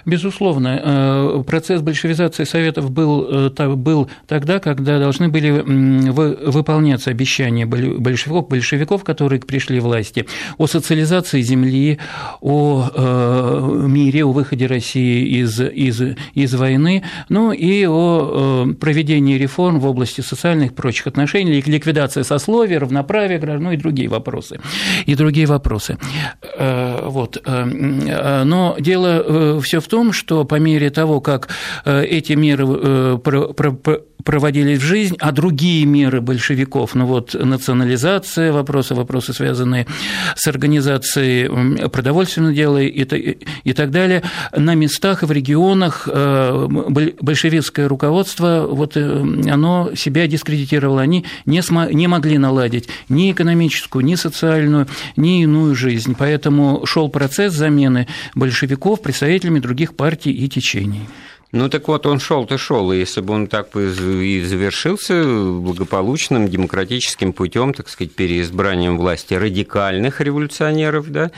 Безусловно, 0.05 0.81
э, 0.83 1.43
процесс 1.45 1.81
большевизации 1.81 2.43
Советов 2.43 2.91
был, 2.91 3.49
э, 3.57 3.75
был 3.75 4.09
тогда, 4.27 4.59
когда 4.59 4.99
должны 4.99 5.29
были 5.29 5.51
выполняться 5.51 7.09
обещания 7.09 7.65
большевиков, 7.65 8.47
большевиков, 8.47 9.03
которые 9.03 9.41
пришли 9.41 9.79
к 9.79 9.83
власти, 9.83 10.25
о 10.57 10.67
социализации 10.67 11.41
земли, 11.41 11.99
о 12.41 12.89
э, 12.93 13.85
мире, 13.87 14.25
о 14.25 14.31
выходе 14.31 14.67
России 14.67 15.39
из, 15.39 15.59
из, 15.59 16.01
из 16.33 16.53
войны, 16.53 17.03
ну 17.29 17.51
и 17.51 17.85
о 17.87 18.67
проведении 18.79 19.37
реформ 19.37 19.79
в 19.79 19.85
области 19.85 20.21
социальных 20.21 20.71
и 20.71 20.73
прочих 20.73 21.07
отношений, 21.07 21.61
ликвидация 21.65 22.23
сословия, 22.23 22.79
равноправия 22.79 23.39
граждан, 23.39 23.63
ну 23.63 23.71
и 23.71 23.77
другие 23.77 24.09
вопросы. 24.09 24.59
И 25.05 25.15
другие 25.15 25.47
вопросы. 25.47 25.97
Вот. 26.57 27.41
Но 27.45 28.75
дело 28.79 29.59
все 29.65 29.79
в 29.79 29.87
том, 29.87 30.13
что 30.13 30.45
по 30.45 30.55
мере 30.55 30.89
того, 30.89 31.19
как 31.19 31.49
э, 31.83 32.03
эти 32.05 32.33
меры 32.33 32.65
э, 32.67 33.17
проводились 34.25 34.79
в 34.79 34.83
жизнь, 34.83 35.15
а 35.19 35.31
другие 35.31 35.85
меры 35.85 36.19
большевиков, 36.19 36.95
ну 36.95 37.05
вот 37.05 37.35
национализация, 37.35 38.51
вопросы, 38.51 38.95
вопросы, 38.95 39.33
связанные 39.33 39.85
с 40.35 40.47
организацией 40.47 41.89
продовольственного 41.89 42.53
дела 42.53 42.79
и, 42.79 43.37
и 43.63 43.73
так 43.73 43.91
далее, 43.91 44.23
на 44.55 44.73
местах 44.73 45.21
и 45.23 45.25
в 45.27 45.31
регионах 45.31 46.07
э, 46.11 46.67
большевистское 47.21 47.87
руководство, 47.87 48.67
вот 48.69 48.97
оно 48.97 49.91
себя 49.95 50.27
дискредитировало, 50.27 51.01
они 51.01 51.25
не, 51.45 51.61
см- 51.61 51.93
не 51.93 52.07
могли 52.07 52.37
наладить 52.37 52.87
ни 53.09 53.31
экономическую, 53.31 54.03
ни 54.03 54.15
социальную, 54.15 54.87
ни 55.15 55.43
иную 55.43 55.75
жизнь, 55.75 56.15
поэтому 56.17 56.85
шел 56.85 57.09
процесс 57.09 57.53
замены 57.53 58.07
большевиков 58.33 59.01
представителями 59.01 59.54
других 59.59 59.95
партий 59.95 60.31
и 60.31 60.47
течений. 60.47 61.01
Ну 61.55 61.69
так 61.69 61.87
вот, 61.87 62.05
он 62.05 62.19
шел-то 62.19 62.57
шел, 62.57 62.91
и 62.91 62.97
если 62.97 63.21
бы 63.21 63.33
он 63.33 63.47
так 63.47 63.73
и 63.77 64.41
завершился 64.41 65.23
благополучным 65.23 66.49
демократическим 66.49 67.31
путем, 67.31 67.73
так 67.73 67.87
сказать, 67.87 68.13
переизбранием 68.13 68.97
власти 68.97 69.35
радикальных 69.35 70.19
революционеров, 70.19 71.09
да, 71.09 71.31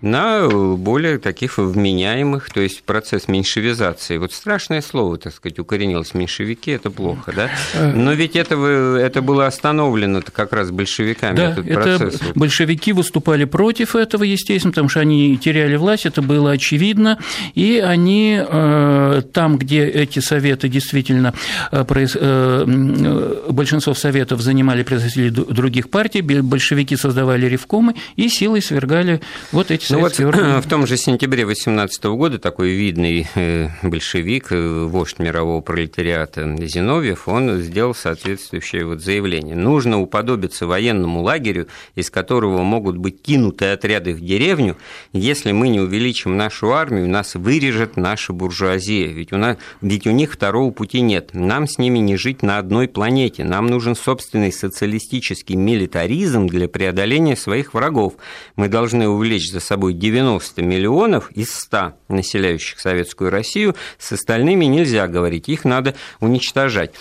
на 0.00 0.48
более 0.48 1.18
таких 1.18 1.58
вменяемых, 1.58 2.50
то 2.50 2.60
есть 2.60 2.84
процесс 2.84 3.26
меньшевизации. 3.26 4.18
Вот 4.18 4.32
страшное 4.32 4.80
слово, 4.80 5.18
так 5.18 5.34
сказать, 5.34 5.58
укоренилось 5.58 6.14
меньшевики, 6.14 6.70
это 6.70 6.92
плохо, 6.92 7.32
да? 7.34 7.50
Но 7.94 8.12
ведь 8.12 8.36
это, 8.36 8.54
это 8.54 9.22
было 9.22 9.48
остановлено 9.48 10.22
как 10.22 10.52
раз 10.52 10.70
большевиками, 10.70 11.34
да, 11.34 11.50
этот 11.50 11.66
процесс. 11.66 12.14
Это 12.14 12.38
большевики 12.38 12.92
выступали 12.92 13.44
против 13.44 13.96
этого, 13.96 14.22
естественно, 14.22 14.70
потому 14.70 14.88
что 14.88 15.00
они 15.00 15.36
теряли 15.36 15.74
власть, 15.74 16.06
это 16.06 16.22
было 16.22 16.52
очевидно, 16.52 17.18
и 17.56 17.82
они 17.84 18.40
э, 18.40 19.22
там, 19.32 19.58
где 19.64 19.86
эти 19.86 20.18
советы 20.18 20.68
действительно, 20.68 21.34
э, 21.72 21.84
э, 21.88 23.44
большинство 23.50 23.94
советов 23.94 24.40
занимали 24.40 24.82
представители 24.82 25.30
других 25.30 25.90
партий, 25.90 26.20
большевики 26.20 26.96
создавали 26.96 27.46
ревкомы 27.46 27.94
и 28.16 28.28
силой 28.28 28.62
свергали 28.62 29.20
вот 29.52 29.70
эти 29.70 29.90
ну 29.92 30.00
советские 30.00 30.26
вот 30.26 30.36
органы. 30.36 30.60
В 30.60 30.68
том 30.68 30.86
же 30.86 30.96
сентябре 30.96 31.44
18 31.46 32.04
года 32.04 32.38
такой 32.38 32.72
видный 32.72 33.26
э, 33.34 33.68
большевик, 33.82 34.48
вождь 34.50 35.18
мирового 35.18 35.60
пролетариата 35.60 36.56
Зиновьев, 36.66 37.26
он 37.26 37.60
сделал 37.60 37.94
соответствующее 37.94 38.84
вот 38.86 39.00
заявление. 39.00 39.56
Нужно 39.56 40.00
уподобиться 40.00 40.66
военному 40.66 41.22
лагерю, 41.22 41.68
из 41.94 42.10
которого 42.10 42.62
могут 42.62 42.96
быть 42.96 43.22
кинуты 43.22 43.66
отряды 43.66 44.14
в 44.14 44.20
деревню. 44.20 44.76
Если 45.12 45.52
мы 45.52 45.68
не 45.68 45.80
увеличим 45.80 46.36
нашу 46.36 46.72
армию, 46.72 47.08
нас 47.08 47.34
вырежет 47.34 47.96
наша 47.96 48.32
буржуазия. 48.32 49.08
Ведь 49.08 49.32
у 49.32 49.36
нас 49.36 49.53
ведь 49.80 50.06
у 50.06 50.10
них 50.10 50.32
второго 50.32 50.70
пути 50.70 51.00
нет. 51.00 51.30
Нам 51.32 51.66
с 51.66 51.78
ними 51.78 51.98
не 51.98 52.16
жить 52.16 52.42
на 52.42 52.58
одной 52.58 52.88
планете. 52.88 53.44
Нам 53.44 53.66
нужен 53.66 53.94
собственный 53.94 54.52
социалистический 54.52 55.56
милитаризм 55.56 56.46
для 56.46 56.68
преодоления 56.68 57.36
своих 57.36 57.74
врагов. 57.74 58.14
Мы 58.56 58.68
должны 58.68 59.08
увлечь 59.08 59.50
за 59.50 59.60
собой 59.60 59.94
90 59.94 60.62
миллионов 60.62 61.30
из 61.32 61.54
100 61.54 61.94
населяющих 62.08 62.80
Советскую 62.80 63.30
Россию. 63.30 63.74
С 63.98 64.12
остальными 64.12 64.64
нельзя 64.66 65.08
говорить, 65.08 65.48
их 65.48 65.64
надо 65.64 65.94
уничтожать. 66.20 66.92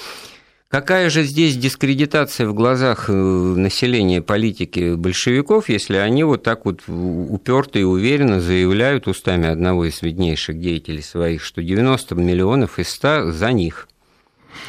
Какая 0.73 1.11
же 1.11 1.21
здесь 1.21 1.55
дискредитация 1.55 2.47
в 2.47 2.55
глазах 2.55 3.07
э, 3.07 3.13
населения 3.13 4.23
политики 4.23 4.95
большевиков, 4.95 5.69
если 5.69 5.97
они 5.97 6.23
вот 6.23 6.41
так 6.41 6.65
вот 6.65 6.81
уперто 6.87 7.77
и 7.77 7.83
уверенно 7.83 8.41
заявляют 8.41 9.07
устами 9.07 9.47
одного 9.47 9.85
из 9.85 10.01
виднейших 10.01 10.59
деятелей 10.59 11.03
своих, 11.03 11.43
что 11.43 11.61
90 11.61 12.15
миллионов 12.15 12.79
из 12.79 12.89
100 12.89 13.33
за 13.33 13.51
них? 13.51 13.87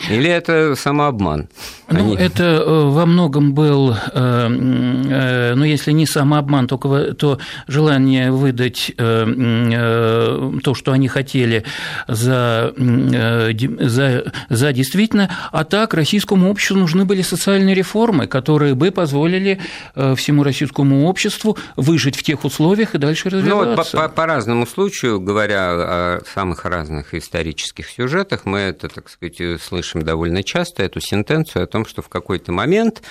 Или 0.09 0.31
это 0.31 0.75
самообман? 0.77 1.49
Ну, 1.89 1.99
Они... 1.99 2.17
это 2.17 2.45
э, 2.45 2.85
во 2.89 3.05
многом 3.05 3.53
был, 3.53 3.93
э, 3.93 3.97
э, 4.15 5.55
ну, 5.55 5.65
если 5.65 5.93
не 5.93 6.07
самообман, 6.07 6.67
только 6.67 7.15
то 7.15 7.39
желание 7.69 8.31
выдать 8.31 8.93
то, 8.97 10.75
что 10.75 10.93
они 10.93 11.09
хотели 11.09 11.65
за, 12.09 12.73
за, 12.77 14.33
за 14.49 14.73
действительно, 14.73 15.31
а 15.53 15.65
так 15.65 15.95
российскому 15.95 16.51
обществу 16.51 16.77
нужны 16.77 17.05
были 17.05 17.23
социальные 17.23 17.75
реформы, 17.75 18.27
которые 18.27 18.75
бы 18.75 18.91
позволили 18.91 19.61
всему 19.95 20.43
российскому 20.43 21.07
обществу 21.07 21.57
выжить 21.77 22.17
в 22.17 22.23
тех 22.23 22.45
условиях 22.45 22.95
и 22.95 22.99
дальше 22.99 23.29
развиваться. 23.31 23.71
Ну, 23.71 23.77
вот 23.77 23.91
по, 23.91 23.97
по, 23.97 24.09
по 24.09 24.27
разному 24.27 24.67
случаю, 24.67 25.21
говоря 25.21 25.71
о 25.71 26.21
самых 26.33 26.65
разных 26.65 27.15
исторических 27.15 27.89
сюжетах, 27.89 28.45
мы 28.45 28.59
это, 28.61 28.89
так 28.89 29.09
сказать, 29.11 29.61
слышим 29.75 30.03
довольно 30.03 30.45
часто, 30.45 30.85
эту 30.85 31.01
сентенцию 31.01 31.65
о 31.65 31.67
том, 31.67 31.85
что 31.85 32.01
в 32.01 32.09
какой-то 32.09 32.53
момент 32.53 33.03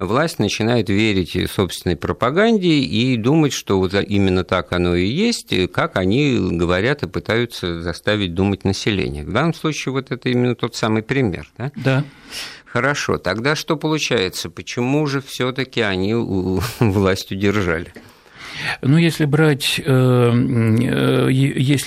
власть 0.00 0.40
начинает 0.40 0.88
верить 0.88 1.36
собственной 1.48 1.94
пропаганде 1.94 2.68
и 2.68 3.16
думать, 3.16 3.52
что 3.52 3.78
вот 3.78 3.94
именно 3.94 4.42
так 4.42 4.72
оно 4.72 4.96
и 4.96 5.06
есть, 5.06 5.54
как 5.70 5.96
они 5.96 6.36
говорят 6.52 7.04
и 7.04 7.08
пытаются 7.08 7.82
заставить 7.82 8.34
думать 8.34 8.64
население. 8.64 9.24
В 9.24 9.32
данном 9.32 9.54
случае 9.54 9.92
вот 9.92 10.10
это 10.10 10.28
именно 10.28 10.56
тот 10.56 10.74
самый 10.74 11.02
пример. 11.02 11.48
Да. 11.56 11.70
да. 11.76 12.04
Хорошо, 12.64 13.18
тогда 13.18 13.54
что 13.54 13.76
получается? 13.76 14.50
Почему 14.50 15.06
же 15.06 15.20
все-таки 15.20 15.82
они 15.82 16.14
власть 16.80 17.30
удержали? 17.30 17.92
Ну, 18.82 18.96
если 18.96 19.24
брать, 19.24 19.78
если 19.78 19.92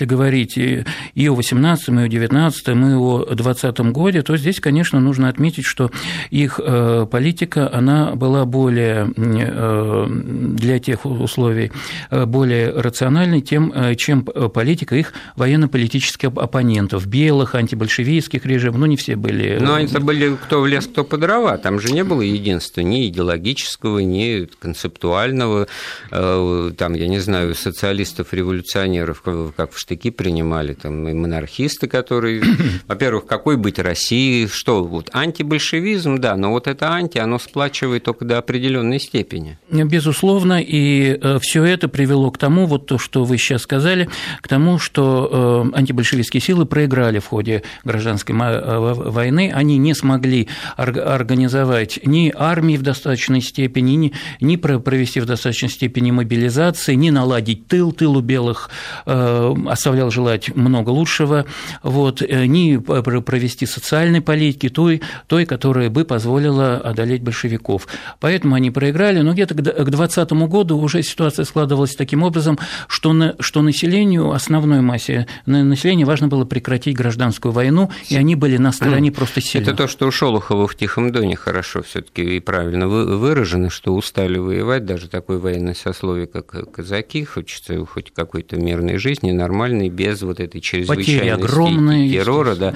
говорить 0.05 0.57
и 0.57 1.27
о 1.27 1.35
18 1.35 1.89
и 1.89 1.97
о 1.97 2.07
19 2.07 2.67
и 2.67 2.71
о 2.71 3.35
20 3.35 3.79
годе, 3.91 4.21
то 4.21 4.37
здесь, 4.37 4.59
конечно, 4.59 4.99
нужно 4.99 5.29
отметить, 5.29 5.65
что 5.65 5.91
их 6.29 6.59
политика, 7.11 7.69
она 7.73 8.15
была 8.15 8.45
более 8.45 9.07
для 9.15 10.79
тех 10.79 11.05
условий 11.05 11.71
более 12.09 12.71
рациональной, 12.71 13.41
тем, 13.41 13.73
чем 13.97 14.23
политика 14.23 14.95
их 14.95 15.13
военно-политических 15.35 16.29
оппонентов, 16.29 17.07
белых, 17.07 17.55
антибольшевистских 17.55 18.45
режимов, 18.45 18.79
ну, 18.79 18.85
не 18.85 18.97
все 18.97 19.15
были. 19.15 19.57
Но 19.59 19.79
это 19.79 19.99
были 19.99 20.35
кто 20.35 20.61
в 20.61 20.67
лес, 20.67 20.87
кто 20.87 21.03
по 21.03 21.17
дрова, 21.17 21.57
там 21.57 21.79
же 21.79 21.93
не 21.93 22.03
было 22.03 22.21
единства 22.21 22.81
ни 22.81 23.07
идеологического, 23.07 23.99
ни 23.99 24.47
концептуального, 24.59 25.67
э, 26.11 26.60
там, 26.69 26.93
я 26.93 27.07
не 27.07 27.19
знаю, 27.19 27.55
социалистов-революционеров, 27.55 29.23
как 29.55 29.73
в 29.73 29.79
штыки 29.79 30.11
принимали, 30.11 30.73
там, 30.73 31.07
и 31.07 31.13
монархисты, 31.13 31.87
которые, 31.87 32.43
во-первых, 32.87 33.25
какой 33.25 33.57
быть 33.57 33.79
России, 33.79 34.45
что, 34.47 34.83
вот, 34.83 35.09
антибольшевизм, 35.13 36.19
да, 36.19 36.35
но 36.35 36.51
вот 36.51 36.67
это 36.67 36.89
анти, 36.89 37.17
оно 37.17 37.39
сплачивает 37.39 38.03
только 38.03 38.25
до 38.25 38.37
определенной 38.37 38.99
степени. 38.99 39.57
Безусловно, 39.69 40.61
и 40.61 41.17
э, 41.21 41.39
все 41.41 41.63
это 41.63 41.87
привело 41.87 42.31
к 42.31 42.37
тому, 42.37 42.65
вот 42.65 42.85
то, 42.85 42.97
что 42.97 43.23
вы 43.23 43.37
сейчас 43.37 43.63
сказали, 43.63 44.09
к 44.41 44.47
тому, 44.47 44.79
что 44.79 45.71
э, 45.73 45.77
антибольшевистские 45.77 46.41
силы 46.41 46.65
проиграли 46.65 47.19
в 47.19 47.25
ходе 47.25 47.63
гражданской 47.83 48.35
войны, 48.35 49.51
они 49.53 49.77
не 49.77 49.93
смогли 49.93 50.47
организовать 50.77 51.99
ни 52.05 52.33
армии 52.35 52.77
в 52.77 52.81
достаточной 52.81 53.41
степени, 53.41 53.91
ни, 53.91 54.13
ни 54.39 54.55
провести 54.55 55.19
в 55.19 55.25
достаточной 55.25 55.69
степени 55.69 56.11
мобилизации, 56.51 56.95
ни 56.95 57.09
наладить 57.09 57.67
тыл, 57.67 57.91
тыл 57.91 58.17
у 58.17 58.21
белых 58.21 58.69
э, 59.05 59.53
оставлял 59.67 60.11
желать 60.11 60.55
много 60.55 60.89
лучшего, 60.89 61.45
вот, 61.83 62.21
э, 62.21 62.45
ни 62.45 62.77
провести 62.77 63.65
социальной 63.65 64.21
политики, 64.21 64.69
той, 64.69 65.01
той, 65.27 65.45
которая 65.45 65.89
бы 65.89 66.03
позволила 66.03 66.77
одолеть 66.77 67.23
большевиков. 67.23 67.87
Поэтому 68.19 68.55
они 68.55 68.71
проиграли, 68.71 69.21
но 69.21 69.33
где-то 69.33 69.55
к 69.55 69.61
2020 69.61 70.31
году 70.47 70.77
уже 70.77 71.03
ситуация 71.03 71.45
складывалась 71.45 71.95
таким 71.95 72.23
образом, 72.23 72.59
что, 72.87 73.13
на, 73.13 73.35
что 73.39 73.61
населению, 73.61 74.31
основной 74.31 74.81
массе 74.81 75.27
населения 75.45 76.05
важно 76.05 76.27
было 76.27 76.45
прекратить 76.45 76.95
гражданскую 76.95 77.51
войну, 77.51 77.89
и 78.09 78.15
они 78.15 78.35
были 78.35 78.57
на 78.57 78.71
стороне 78.71 79.11
просто 79.11 79.41
сильно. 79.41 79.69
Это 79.69 79.75
то, 79.75 79.87
что 79.87 80.07
у 80.07 80.11
Шолохова 80.11 80.67
в 80.67 80.75
Тихом 80.75 81.11
Доне 81.11 81.35
хорошо 81.35 81.81
все 81.81 82.01
таки 82.01 82.37
и 82.37 82.39
правильно 82.39 82.87
выражено, 82.87 83.69
что 83.69 83.93
устали 83.93 84.37
воевать 84.37 84.85
даже 84.85 85.07
такое 85.07 85.37
военное 85.37 85.73
сословие, 85.73 86.27
как 86.27 86.40
казаки, 86.41 87.23
хочется 87.23 87.85
хоть 87.85 88.11
какой-то 88.11 88.57
мирной 88.57 88.97
жизни, 88.97 89.31
нормальной, 89.31 89.89
без 89.89 90.21
вот 90.21 90.39
этой 90.39 90.61
чрезвычайности 90.61 92.11
террора. 92.11 92.55
Да. 92.55 92.75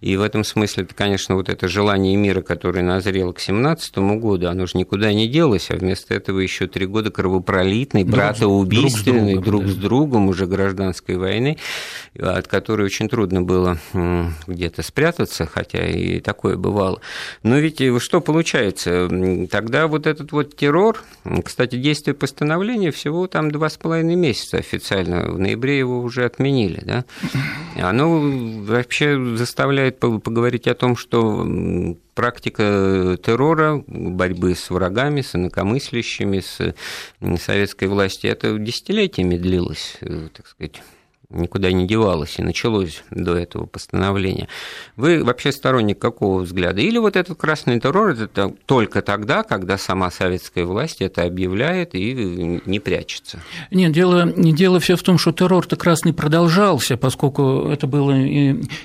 И 0.00 0.16
в 0.16 0.22
этом 0.22 0.44
смысле, 0.44 0.84
это, 0.84 0.94
конечно, 0.94 1.34
вот 1.34 1.48
это 1.48 1.68
желание 1.68 2.16
мира, 2.16 2.42
которое 2.42 2.82
назрело 2.82 3.32
к 3.32 3.40
17 3.40 3.98
году, 3.98 4.48
оно 4.48 4.66
же 4.66 4.78
никуда 4.78 5.12
не 5.12 5.28
делось, 5.28 5.70
а 5.70 5.76
вместо 5.76 6.14
этого 6.14 6.40
еще 6.40 6.66
три 6.66 6.86
года 6.86 7.10
кровопролитной, 7.10 8.04
братоубийственной, 8.04 9.38
друг, 9.38 9.66
с 9.66 9.66
другом, 9.66 9.66
друг 9.66 9.66
с 9.66 9.74
другом 9.76 10.28
уже 10.28 10.46
гражданской 10.46 11.16
войны, 11.16 11.58
от 12.18 12.48
которой 12.48 12.82
очень 12.82 13.08
трудно 13.08 13.42
было 13.42 13.78
где-то 14.46 14.82
спрятаться, 14.82 15.46
хотя 15.46 15.86
и 15.86 16.20
такое 16.20 16.56
бывало. 16.56 17.00
Но 17.42 17.58
ведь 17.58 17.82
что 18.02 18.20
получается? 18.20 19.08
Тогда 19.50 19.86
вот 19.86 20.06
этот 20.06 20.32
вот 20.32 20.56
террор, 20.56 21.02
кстати, 21.44 21.76
действие 21.76 22.14
постановления 22.14 22.90
всего 23.06 23.28
там 23.28 23.52
два 23.52 23.70
с 23.70 23.76
половиной 23.76 24.16
месяца 24.16 24.56
официально, 24.56 25.30
в 25.30 25.38
ноябре 25.38 25.78
его 25.78 26.00
уже 26.00 26.24
отменили, 26.24 26.82
да? 26.84 27.04
Оно 27.76 28.20
вообще 28.64 29.36
заставляет 29.36 30.00
поговорить 30.00 30.66
о 30.66 30.74
том, 30.74 30.96
что 30.96 31.46
практика 32.16 33.16
террора, 33.22 33.84
борьбы 33.86 34.56
с 34.56 34.70
врагами, 34.70 35.20
с 35.20 35.36
инакомыслящими, 35.36 36.40
с 36.40 36.74
советской 37.40 37.86
властью, 37.86 38.32
это 38.32 38.58
десятилетиями 38.58 39.36
длилось, 39.36 39.98
э, 40.00 40.28
так 40.34 40.48
сказать 40.48 40.82
никуда 41.30 41.72
не 41.72 41.86
девалось 41.86 42.38
и 42.38 42.42
началось 42.42 43.02
до 43.10 43.36
этого 43.36 43.66
постановления. 43.66 44.48
Вы 44.96 45.24
вообще 45.24 45.52
сторонник 45.52 45.98
какого 45.98 46.42
взгляда? 46.42 46.80
Или 46.80 46.98
вот 46.98 47.16
этот 47.16 47.38
красный 47.38 47.80
террор 47.80 48.10
это 48.10 48.54
только 48.66 49.02
тогда, 49.02 49.42
когда 49.42 49.78
сама 49.78 50.10
советская 50.10 50.64
власть 50.64 51.02
это 51.02 51.22
объявляет 51.22 51.94
и 51.94 52.60
не 52.64 52.80
прячется? 52.80 53.40
Нет, 53.70 53.92
дело, 53.92 54.26
дело 54.26 54.80
все 54.80 54.96
в 54.96 55.02
том, 55.02 55.18
что 55.18 55.32
террор-то 55.32 55.76
красный 55.76 56.12
продолжался, 56.12 56.96
поскольку 56.96 57.68
это 57.70 57.86
был 57.86 58.10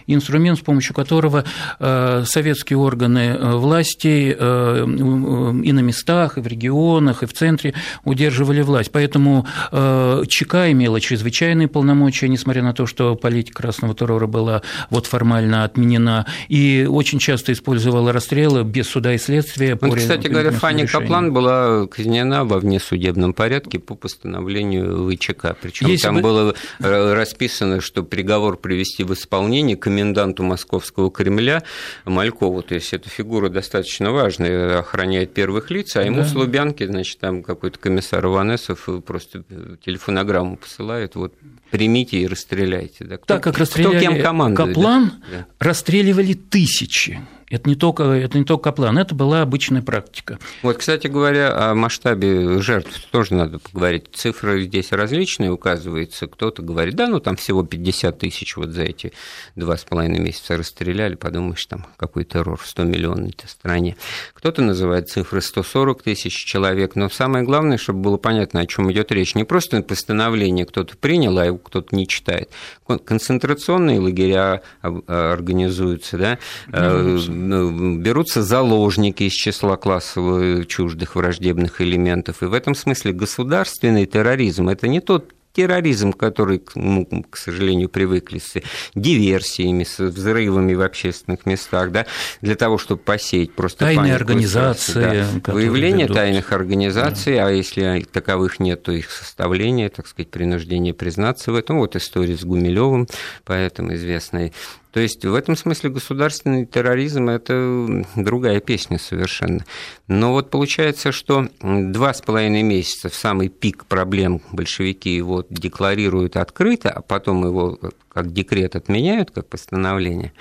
инструмент, 0.07 0.60
с 0.60 0.62
помощью 0.62 0.95
которого 0.95 1.45
э, 1.79 2.24
советские 2.25 2.77
органы 2.77 3.38
э, 3.38 3.55
власти 3.55 4.36
э, 4.38 4.83
и 4.83 5.71
на 5.71 5.79
местах, 5.79 6.38
и 6.38 6.41
в 6.41 6.48
регионах, 6.48 7.24
и 7.24 7.25
в 7.25 7.33
центре 7.33 7.74
удерживали 8.03 8.62
власть. 8.62 8.91
Поэтому 8.91 9.45
ЧК 9.71 10.71
имела 10.71 11.00
чрезвычайные 11.00 11.67
полномочия 11.67 12.27
несмотря 12.31 12.63
на 12.63 12.73
то, 12.73 12.85
что 12.85 13.15
политика 13.15 13.61
красного 13.61 13.93
террора 13.93 14.27
была 14.27 14.61
вот 14.89 15.05
формально 15.05 15.63
отменена, 15.63 16.25
и 16.48 16.87
очень 16.89 17.20
часто 17.20 17.53
использовала 17.53 18.11
расстрелы 18.11 18.63
без 18.63 18.87
суда 18.87 19.13
и 19.13 19.17
следствия. 19.17 19.77
Вот, 19.79 19.98
кстати 19.98 20.27
говоря, 20.27 20.51
Фанни 20.51 20.85
Каплан 20.85 21.33
была 21.33 21.87
казнена 21.87 22.46
во 22.46 22.59
внесудебном 22.59 23.33
порядке 23.33 23.79
по 23.79 23.96
постановлению 23.96 25.09
ВЧК. 25.11 25.55
Причем 25.61 25.98
там 25.98 26.15
бы... 26.15 26.22
было 26.22 26.55
расписано, 26.79 27.81
что 27.81 28.03
приговор 28.03 28.57
привести 28.57 29.03
в 29.03 29.13
исполнение 29.13 29.77
коменданту 29.77 30.44
Московского 30.44 31.11
Кремля 31.11 31.63
Малькову. 32.05 32.61
То 32.61 32.75
есть 32.75 32.94
эта 32.94 33.09
фигура 33.09 33.50
достаточно 33.50 34.11
важная, 34.11 34.79
охраняет 34.79 35.33
первых 35.33 35.72
лиц, 35.72 35.96
а 35.96 36.03
ему 36.03 36.17
да. 36.17 36.25
с 36.25 36.35
Лубянки, 36.35 36.85
значит, 36.85 37.20
там 37.20 37.44
какой-то 37.44 37.79
комиссар 37.79 38.25
Иванесов 38.25 38.87
просто 39.05 39.44
телефонограмму 39.85 40.57
посылает, 40.57 41.15
вот 41.15 41.33
примите 41.70 42.21
и 42.22 42.27
расстреляйте. 42.27 43.05
Да? 43.05 43.18
Кто, 43.18 43.25
так 43.36 43.44
как 43.44 43.57
расстреляли 43.57 43.98
кто 43.98 44.14
кем 44.14 44.22
командует, 44.22 44.70
Каплан, 44.70 45.14
да? 45.31 45.48
расстреливали 45.60 46.34
тысячи. 46.34 47.20
Это 47.51 47.68
не, 47.68 47.75
только, 47.75 48.03
это 48.03 48.40
не 48.40 48.46
только 48.46 48.64
Каплан, 48.64 48.98
это 48.98 49.14
была 49.14 49.42
обычная 49.42 49.81
практика. 49.81 50.40
Вот, 50.64 50.77
кстати 50.77 51.07
говоря, 51.07 51.72
о 51.72 51.75
масштабе 51.75 52.61
жертв 52.61 53.00
тоже 53.11 53.33
надо 53.33 53.59
поговорить. 53.59 54.05
Цифры 54.14 54.64
здесь 54.64 54.92
различные 54.94 55.51
указываются. 55.51 56.27
Кто-то 56.27 56.61
говорит, 56.61 56.96
да, 56.96 57.07
ну 57.07 57.20
там 57.20 57.35
всего 57.35 57.64
50 57.64 58.18
тысяч 58.18 58.55
вот 58.55 58.70
за 58.70 58.83
эти 58.83 59.11
два 59.55 59.75
с 59.75 59.83
половиной 59.83 60.20
месяца 60.20 60.55
расстреляли, 60.55 61.16
подумаешь, 61.16 61.66
там 61.66 61.85
какой 61.98 62.24
террор 62.24 62.57
в 62.57 62.66
100 62.66 62.83
миллионной 62.85 63.35
стране. 63.46 63.98
Кто-то 64.33 64.61
называет 64.61 65.09
цифры 65.09 65.42
140 65.42 66.03
тысяч 66.03 66.33
человек, 66.33 66.96
но 66.96 67.09
самое 67.09 67.44
главное, 67.44 67.77
чтобы 67.77 68.00
было 68.00 68.18
понятно, 68.18 68.61
о 68.61 68.66
чем 68.66 68.90
идет 68.92 69.11
речь. 69.11 69.35
Не 69.35 69.44
просто 69.44 69.81
постановление 69.81 70.66
кто-то 70.66 70.96
принял, 70.96 71.37
а 71.37 71.46
его 71.46 71.57
кто-то 71.57 71.94
не 71.96 72.07
читает. 72.07 72.50
Концентрационные 72.87 74.00
лагеря 74.00 74.61
организуются, 74.81 76.18
да, 76.18 76.37
ну, 76.68 77.41
берутся 77.42 78.44
заложники 78.44 79.24
из 79.24 79.34
числа 79.34 79.75
классово 79.77 80.66
чуждых 80.66 81.16
враждебных 81.16 81.82
элементов. 81.82 82.42
И 82.42 82.46
в 82.46 82.54
этом 82.54 82.75
смысле 82.75 83.14
государственный 83.14 84.06
терроризм– 84.06 84.70
это 84.70 84.88
не 84.88 85.00
тот 85.00 85.34
терроризм, 85.54 86.14
который, 86.14 86.64
ну, 86.75 87.06
к 87.30 87.38
сожалению, 87.38 87.90
привыкли 87.90 88.40
с 88.40 88.62
диверсиями, 88.96 89.84
с 89.84 90.00
взрывами 90.00 90.74
в 90.74 90.82
общественных 90.82 91.46
местах, 91.46 91.92
да, 91.92 92.06
для 92.42 92.56
того, 92.56 92.77
чтобы 92.77 93.01
посеять 93.01 93.54
просто 93.54 93.86
Тайные 93.86 94.16
организации. 94.16 95.25
Да. 95.44 95.54
Выявление 95.54 96.06
ведут. 96.06 96.18
тайных 96.18 96.51
организаций, 96.51 97.36
да. 97.36 97.48
а 97.48 97.51
если 97.51 98.06
таковых 98.12 98.60
нет, 98.60 98.84
то 98.84 98.92
их 98.92 99.12
составление, 99.12 99.90
так 99.90 100.08
сказать, 100.08 100.32
принуждение 100.32 100.94
признаться 100.94 101.51
в 101.51 101.56
этом. 101.56 101.80
Вот 101.80 101.96
история 101.96 102.38
с 102.38 102.44
Гумилевым, 102.44 103.08
поэтому 103.44 103.94
известная. 103.96 104.54
То 104.92 105.00
есть 105.00 105.24
в 105.25 105.34
этом 105.34 105.56
смысле 105.56 105.90
государственный 105.90 106.66
терроризм– 106.66 107.30
это 107.30 108.04
другая 108.16 108.60
песня 108.60 109.00
совершенно. 109.00 109.66
Но 110.08 110.34
вот 110.34 110.50
получается, 110.50 111.12
что 111.12 111.48
два 111.62 112.14
с 112.14 112.22
половиной 112.22 112.64
месяца 112.64 113.10
в 113.10 113.16
самый 113.16 113.48
пик 113.48 113.86
проблем 113.86 114.42
большевики 114.51 115.16
его 115.16 115.46
декларируют 115.50 116.36
открыто, 116.36 116.90
а 116.90 117.01
потом 117.01 117.46
его 117.46 117.80
как 118.10 118.34
декрет 118.34 118.75
отменяют, 118.75 119.32
как 119.32 119.48
постановление, 119.48 120.34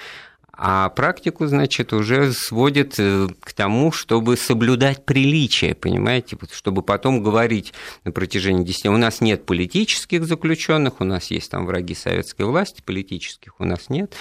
а 0.63 0.91
практику, 0.91 1.47
значит, 1.47 1.95
уже 1.95 2.35
сводит 2.35 2.97
э, 2.99 3.29
к 3.41 3.55
тому, 3.55 3.93
чтобы 3.93 4.37
соблюдать 4.37 5.07
приличие, 5.07 5.75
понимаете, 5.75 6.37
чтобы 6.53 6.83
потом 6.83 7.23
говорить 7.23 7.73
на 8.05 8.13
протяжении 8.13 8.63
10 8.63 8.87
у 8.87 8.99
нас 8.99 9.23
нет 9.23 9.47
политических 9.47 10.27
заключенных, 10.27 11.01
у 11.01 11.05
нас 11.05 11.31
есть 11.31 11.51
там 11.51 11.65
враги 11.65 11.95
советской 11.95 12.43
власти, 12.43 12.83
политических 12.85 13.55
у 13.59 13.65
нас 13.65 13.89
нет. 13.89 14.13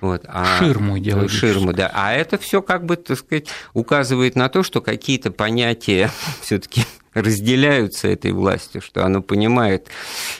Вот, 0.00 0.22
а, 0.28 0.60
ширму 0.60 1.00
делают. 1.00 1.32
Ширму, 1.32 1.72
да. 1.72 1.90
А 1.92 2.12
это 2.12 2.38
все 2.38 2.62
как 2.62 2.86
бы, 2.86 2.94
так 2.94 3.18
сказать, 3.18 3.48
указывает 3.74 4.36
на 4.36 4.48
то, 4.48 4.62
что 4.62 4.80
какие-то 4.80 5.32
понятия 5.32 6.12
все-таки 6.40 6.84
разделяются 7.20 8.08
этой 8.08 8.32
властью, 8.32 8.80
что 8.80 9.04
оно 9.04 9.22
понимает, 9.22 9.88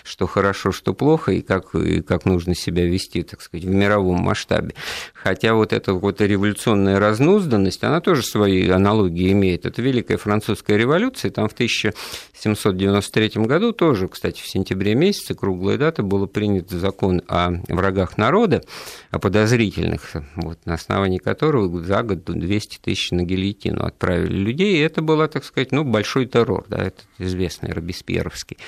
что 0.05 0.27
хорошо, 0.27 0.73
что 0.73 0.95
плохо, 0.95 1.33
и 1.33 1.43
как, 1.43 1.75
и 1.75 2.03
как 2.03 2.25
нужно 2.25 2.55
себя 2.55 2.85
вести, 2.87 3.23
так 3.23 3.41
сказать, 3.41 3.65
в 3.65 3.71
мировом 3.71 4.21
масштабе. 4.21 4.75
Хотя 5.15 5.55
вот 5.55 5.73
эта 5.73 5.95
вот 5.95 6.21
революционная 6.21 6.99
разнузданность, 6.99 7.83
она 7.85 8.01
тоже 8.01 8.23
свои 8.23 8.69
аналогии 8.69 9.33
имеет. 9.33 9.67
Это 9.67 9.83
Великая 9.83 10.17
Французская 10.17 10.77
революция, 10.77 11.31
там 11.31 11.49
в 11.49 11.53
1793 11.53 13.43
году 13.45 13.73
тоже, 13.73 14.09
кстати, 14.09 14.41
в 14.41 14.47
сентябре 14.47 14.95
месяце, 14.95 15.35
круглая 15.35 15.79
дата, 15.79 16.03
был 16.03 16.27
принят 16.27 16.71
закон 16.71 17.23
о 17.29 17.51
врагах 17.69 18.17
народа, 18.19 18.63
о 19.11 19.19
подозрительных, 19.19 20.13
вот, 20.37 20.59
на 20.65 20.75
основании 20.75 21.19
которого 21.19 21.83
за 21.83 22.03
год 22.03 22.25
200 22.25 22.79
тысяч 22.79 23.11
на 23.11 23.23
гильотину 23.23 23.85
отправили 23.85 24.37
людей, 24.37 24.77
и 24.77 24.81
это 24.81 25.03
была, 25.03 25.29
так 25.29 25.45
сказать, 25.45 25.73
ну, 25.73 25.85
большой 25.85 26.27
террор, 26.27 26.65
да, 26.69 26.85
это 26.85 27.03
известный 27.19 27.73
Робеспьеровский. 27.73 28.59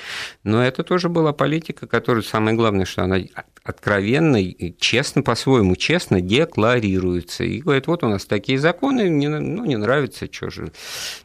Но 0.43 0.63
это 0.63 0.83
тоже 0.83 1.09
была 1.09 1.33
политика, 1.33 1.87
которая, 1.87 2.23
самое 2.23 2.55
главное, 2.55 2.85
что 2.85 3.03
она 3.03 3.19
откровенно 3.63 4.41
и 4.41 4.73
честно, 4.79 5.21
по-своему 5.21 5.75
честно 5.75 6.19
декларируется. 6.19 7.43
И 7.43 7.59
говорит, 7.59 7.85
вот 7.87 8.03
у 8.03 8.09
нас 8.09 8.25
такие 8.25 8.57
законы, 8.57 9.07
не, 9.07 9.27
ну, 9.27 9.65
не 9.65 9.77
нравится, 9.77 10.27
что 10.31 10.49
же, 10.49 10.71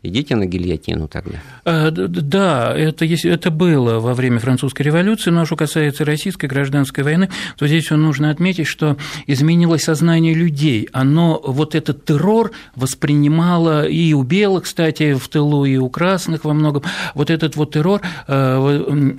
идите 0.03 0.37
на 0.37 0.45
гильотину 0.45 1.09
тогда. 1.09 1.39
А, 1.65 1.91
да, 1.91 2.75
это, 2.77 3.07
это 3.07 3.51
было 3.51 4.01
во 4.01 4.13
время 4.13 4.39
французской 4.39 4.83
революции, 4.83 5.31
но 5.31 5.47
что 5.47 5.57
касается 5.57 6.05
российской 6.05 6.47
гражданской 6.47 7.05
войны, 7.05 7.31
то 7.57 7.67
здесь 7.67 7.89
нужно 7.91 8.31
отметить, 8.31 8.67
что 8.67 8.99
изменилось 9.27 9.85
сознание 9.85 10.35
людей. 10.35 10.89
Оно, 10.93 11.41
вот 11.43 11.75
этот 11.75 12.05
террор 12.05 12.53
воспринимало 12.75 13.87
и 13.87 14.13
у 14.13 14.23
белых, 14.23 14.65
кстати, 14.65 15.15
в 15.15 15.27
тылу, 15.29 15.65
и 15.65 15.77
у 15.79 15.89
красных 15.89 16.45
во 16.45 16.53
многом, 16.57 16.83
вот 17.15 17.31
этот 17.31 17.57
вот 17.57 17.73
террор 17.73 18.01
э, 18.27 19.17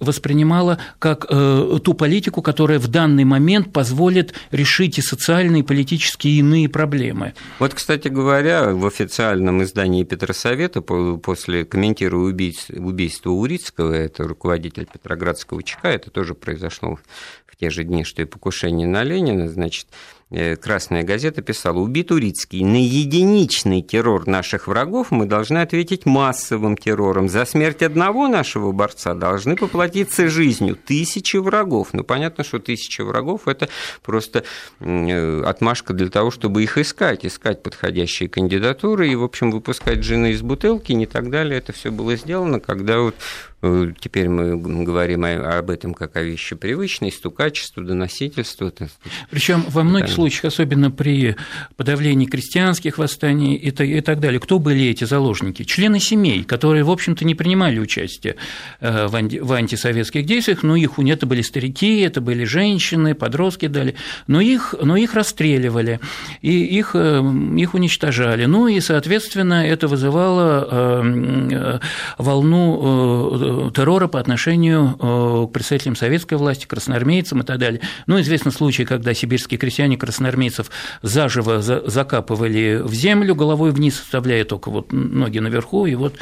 воспринимало 0.00 0.78
как 0.98 1.26
э, 1.28 1.78
ту 1.82 1.94
политику, 1.94 2.42
которая 2.42 2.78
в 2.78 2.88
данный 2.88 3.24
момент 3.24 3.72
позволит 3.72 4.34
решить 4.50 4.98
и 4.98 5.02
социальные, 5.02 5.60
и 5.60 5.64
политические, 5.64 6.34
и 6.34 6.38
иные 6.38 6.68
проблемы. 6.68 7.34
Вот, 7.58 7.74
кстати 7.74 8.08
говоря, 8.08 8.72
в 8.72 8.86
официальном 8.86 9.62
издании 9.62 10.04
Петросовета 10.04 10.80
после 10.80 11.64
комментируя 11.64 12.32
убийство, 12.32 13.30
Урицкого, 13.30 13.92
это 13.92 14.24
руководитель 14.24 14.86
Петроградского 14.86 15.62
ЧК, 15.62 15.90
это 15.90 16.10
тоже 16.10 16.34
произошло 16.34 16.98
в 17.46 17.56
те 17.56 17.70
же 17.70 17.84
дни, 17.84 18.04
что 18.04 18.22
и 18.22 18.24
покушение 18.24 18.86
на 18.86 19.02
Ленина, 19.02 19.48
значит, 19.48 19.86
Красная 20.60 21.04
газета 21.04 21.40
писала, 21.40 21.78
убит 21.78 22.10
Урицкий. 22.10 22.62
На 22.62 22.76
единичный 22.76 23.80
террор 23.80 24.26
наших 24.26 24.66
врагов 24.66 25.10
мы 25.10 25.24
должны 25.24 25.58
ответить 25.58 26.04
массовым 26.04 26.76
террором. 26.76 27.30
За 27.30 27.46
смерть 27.46 27.82
одного 27.82 28.28
нашего 28.28 28.72
борца 28.72 29.14
должны 29.14 29.56
поплатиться 29.56 30.28
жизнью 30.28 30.76
тысячи 30.76 31.38
врагов. 31.38 31.88
Ну, 31.94 32.04
понятно, 32.04 32.44
что 32.44 32.58
тысячи 32.58 33.00
врагов– 33.00 33.42
это 33.48 33.70
просто 34.02 34.44
э, 34.80 35.42
отмашка 35.44 35.94
для 35.94 36.10
того, 36.10 36.30
чтобы 36.30 36.62
их 36.62 36.76
искать, 36.76 37.24
искать 37.24 37.62
подходящие 37.62 38.28
кандидатуры 38.28 39.08
и, 39.08 39.14
в 39.14 39.24
общем, 39.24 39.50
выпускать 39.50 40.02
жены 40.02 40.32
из 40.32 40.42
бутылки 40.42 40.92
и 40.92 41.06
так 41.06 41.30
далее. 41.30 41.56
Это 41.56 41.72
все 41.72 41.90
было 41.90 42.16
сделано, 42.16 42.60
когда 42.60 43.00
вот 43.00 43.14
Э, 43.57 43.57
теперь 43.60 44.28
мы 44.28 44.56
говорим 44.84 45.24
об 45.24 45.70
этом 45.70 45.94
как 45.94 46.16
о 46.16 46.22
вещи 46.22 46.54
привычной, 46.54 47.10
стукачеству, 47.10 47.82
доносительству. 47.82 48.72
Причем 49.30 49.64
во 49.68 49.82
многих 49.82 50.10
случаях, 50.10 50.46
особенно 50.46 50.90
при 50.90 51.34
подавлении 51.76 52.26
крестьянских 52.26 52.98
восстаний 52.98 53.56
и 53.56 54.00
так 54.00 54.20
далее, 54.20 54.38
кто 54.38 54.58
были 54.58 54.86
эти 54.86 55.04
заложники? 55.04 55.64
Члены 55.64 55.98
семей, 55.98 56.44
которые, 56.44 56.84
в 56.84 56.90
общем-то, 56.90 57.24
не 57.24 57.34
принимали 57.34 57.80
участие 57.80 58.36
э, 58.80 59.08
в 59.08 59.52
антисоветских 59.52 60.24
действиях, 60.24 60.62
но 60.62 60.76
их 60.76 60.98
это 60.98 61.26
были 61.26 61.42
старики, 61.42 62.00
это 62.00 62.20
были 62.20 62.44
женщины, 62.44 63.14
подростки 63.14 63.66
дали, 63.66 63.94
но 64.26 64.40
их, 64.40 64.74
но 64.80 64.96
их 64.96 65.14
расстреливали, 65.14 66.00
и 66.42 66.52
их, 66.52 66.92
э, 66.94 67.22
их 67.56 67.74
уничтожали. 67.74 68.44
Ну 68.44 68.68
и, 68.68 68.80
соответственно, 68.80 69.66
это 69.66 69.88
вызывало 69.88 71.80
волну 72.18 73.47
террора 73.74 74.08
по 74.08 74.20
отношению 74.20 74.96
э, 74.98 75.46
к 75.48 75.52
представителям 75.52 75.96
советской 75.96 76.34
власти, 76.34 76.66
красноармейцам 76.66 77.40
и 77.40 77.44
так 77.44 77.58
далее. 77.58 77.80
Ну, 78.06 78.20
известны 78.20 78.50
случаи, 78.50 78.82
когда 78.82 79.14
сибирские 79.14 79.58
крестьяне 79.58 79.96
красноармейцев 79.96 80.70
заживо 81.02 81.60
закапывали 81.60 82.80
в 82.82 82.92
землю 82.92 83.34
головой 83.34 83.70
вниз, 83.70 84.00
оставляя 84.00 84.44
только 84.44 84.70
вот 84.70 84.92
ноги 84.92 85.38
наверху, 85.38 85.86
и 85.86 85.94
вот 85.94 86.14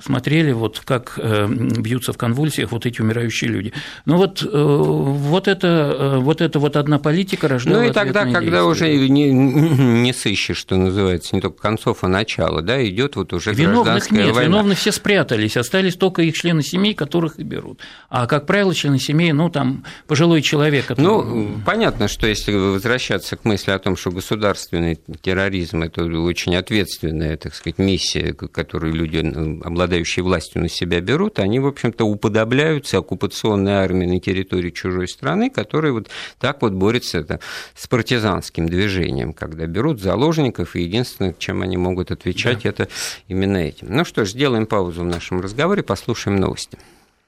смотрели, 0.00 0.52
вот 0.52 0.80
как 0.84 1.14
э, 1.16 1.46
бьются 1.48 2.12
в 2.12 2.18
конвульсиях 2.18 2.72
вот 2.72 2.86
эти 2.86 3.00
умирающие 3.00 3.50
люди. 3.50 3.72
Ну, 4.04 4.16
вот, 4.16 4.42
э, 4.42 4.46
вот, 4.52 5.48
это, 5.48 6.16
вот 6.18 6.40
это 6.40 6.58
вот 6.58 6.76
одна 6.76 6.98
политика 6.98 7.48
рождала 7.48 7.82
Ну, 7.82 7.88
и 7.88 7.92
тогда, 7.92 8.24
когда 8.24 8.40
действия. 8.40 8.62
уже 8.62 9.08
не, 9.08 9.30
не 9.32 10.12
сыщешь, 10.12 10.56
что 10.56 10.76
называется, 10.76 11.34
не 11.34 11.40
только 11.40 11.60
концов, 11.60 11.98
а 12.02 12.08
начала, 12.08 12.62
да, 12.62 12.84
идет 12.86 13.16
вот 13.16 13.32
уже 13.32 13.52
Виновных 13.52 14.10
нет, 14.10 14.34
война. 14.34 14.42
виновных 14.42 14.78
все 14.78 14.92
спрятались, 14.92 15.56
остались 15.56 15.96
только 15.96 16.22
их 16.22 16.36
члены 16.36 16.62
семей, 16.70 16.94
которых 16.94 17.38
и 17.38 17.42
берут. 17.42 17.80
А, 18.08 18.26
как 18.26 18.46
правило, 18.46 18.74
члены 18.74 18.98
семьи, 18.98 19.32
ну, 19.32 19.50
там, 19.50 19.84
пожилой 20.06 20.42
человек. 20.42 20.86
Который... 20.86 21.04
Ну, 21.04 21.60
понятно, 21.64 22.08
что 22.08 22.26
если 22.26 22.52
возвращаться 22.52 23.36
к 23.36 23.44
мысли 23.44 23.70
о 23.70 23.78
том, 23.78 23.96
что 23.96 24.10
государственный 24.10 24.98
терроризм– 25.20 25.82
это 25.82 26.04
очень 26.04 26.56
ответственная, 26.56 27.36
так 27.36 27.54
сказать, 27.54 27.78
миссия, 27.78 28.32
которую 28.32 28.94
люди, 28.94 29.18
обладающие 29.64 30.22
властью, 30.22 30.62
на 30.62 30.68
себя 30.68 31.00
берут, 31.00 31.38
они, 31.38 31.58
в 31.58 31.66
общем-то, 31.66 32.04
уподобляются 32.04 32.98
оккупационной 32.98 33.72
армии 33.72 34.06
на 34.06 34.20
территории 34.20 34.70
чужой 34.70 35.08
страны, 35.08 35.50
которая 35.50 35.92
вот 35.92 36.08
так 36.38 36.62
вот 36.62 36.72
борется 36.72 37.18
это, 37.18 37.40
с 37.74 37.86
партизанским 37.86 38.68
движением, 38.68 39.32
когда 39.32 39.66
берут 39.66 40.00
заложников, 40.00 40.76
и 40.76 40.82
единственное, 40.82 41.34
чем 41.38 41.62
они 41.62 41.76
могут 41.76 42.10
отвечать, 42.10 42.62
да. 42.62 42.68
это 42.68 42.88
именно 43.28 43.56
этим. 43.56 43.88
Ну 43.90 44.04
что 44.04 44.24
ж, 44.24 44.30
сделаем 44.30 44.66
паузу 44.66 45.02
в 45.02 45.06
нашем 45.06 45.40
разговоре, 45.40 45.82
послушаем 45.82 46.36
новости 46.36 46.59
новости. 46.60 46.78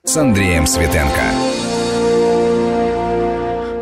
С 0.04 0.16
Андреем 0.16 0.66
Светенко. 0.66 1.20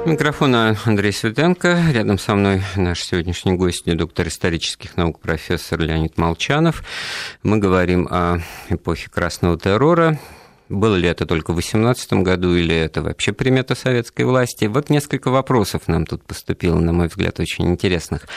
Микрофона 0.06 0.76
Андрей 0.84 1.12
Светенко. 1.12 1.78
Рядом 1.92 2.18
со 2.18 2.34
мной 2.34 2.62
наш 2.76 3.02
сегодняшний 3.02 3.52
гость, 3.52 3.84
доктор 3.96 4.28
исторических 4.28 4.96
наук, 4.96 5.20
профессор 5.20 5.80
Леонид 5.80 6.18
Молчанов. 6.18 6.82
Мы 7.42 7.58
говорим 7.58 8.08
о 8.10 8.38
эпохе 8.68 9.10
Красного 9.10 9.58
террора, 9.58 10.18
было 10.70 10.94
ли 10.94 11.09
это 11.09 11.26
только 11.26 11.50
в 11.50 11.56
2018 11.56 12.12
году 12.14 12.54
или 12.54 12.74
это 12.74 13.02
вообще 13.02 13.33
примета 13.33 13.74
советской 13.74 14.22
власти? 14.22 14.66
Вот 14.66 14.88
несколько 14.88 15.30
вопросов 15.30 15.88
нам 15.88 16.06
тут 16.06 16.22
поступило, 16.22 16.78
на 16.78 16.92
мой 16.92 17.09
взгляд, 17.09 17.40
очень 17.40 17.66
интересных. 17.66 18.28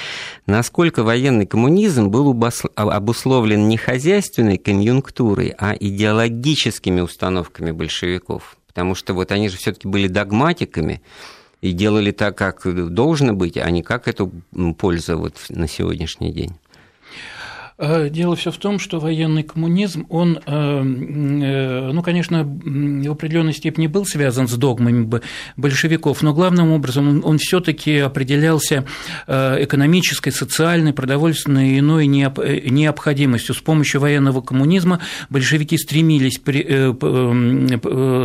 Насколько 0.48 1.04
военный 1.04 1.46
коммунизм 1.46 2.10
был 2.10 2.36
обусловлен 2.76 3.67
не 3.67 3.78
хозяйственной 3.78 4.58
конъюнктурой, 4.58 5.54
а 5.58 5.76
идеологическими 5.80 7.02
установками 7.02 7.72
большевиков? 7.72 8.58
Потому 8.67 8.96
что 8.96 9.13
вот 9.13 9.32
они 9.32 9.50
же 9.50 9.58
все-таки 9.58 9.88
были 9.88 10.08
догматиками, 10.08 11.02
и 11.62 11.72
делали 11.72 12.12
так, 12.12 12.38
как 12.38 12.65
должно 12.93 13.34
быть, 13.34 13.56
а 13.56 13.69
не 13.69 13.84
как 13.84 14.10
эту 14.10 14.34
пользу 14.78 15.17
вот 15.17 15.38
на 15.48 15.69
сегодняшний 15.69 16.34
день. 16.34 16.52
А, 17.78 18.10
дело 18.10 18.36
все 18.36 18.52
в 18.52 18.58
том, 18.58 18.78
что 18.78 19.00
военный 19.00 19.44
коммунизм, 19.44 20.06
он, 20.10 20.38
э, 20.38 20.42
э, 20.46 21.92
ну, 21.92 22.04
конечно, 22.04 22.44
в 22.44 23.12
определенной 23.12 23.54
степени 23.54 23.88
был 23.88 24.06
связан 24.06 24.48
с 24.48 24.54
догмами 24.54 25.10
большевиков, 25.58 26.22
но 26.22 26.34
главным 26.34 26.72
образом 26.72 27.22
он 27.26 27.38
все-таки 27.40 27.98
определялся 27.98 28.86
э, 29.28 29.64
экономической, 29.64 30.32
социальной, 30.32 30.94
продовольственной 30.94 31.72
и 31.72 31.80
иной 31.80 32.06
необходимостью. 32.06 33.56
С 33.56 33.60
помощью 33.60 34.02
военного 34.02 34.42
коммунизма 34.42 35.00
большевики 35.30 35.78
стремились 35.78 36.40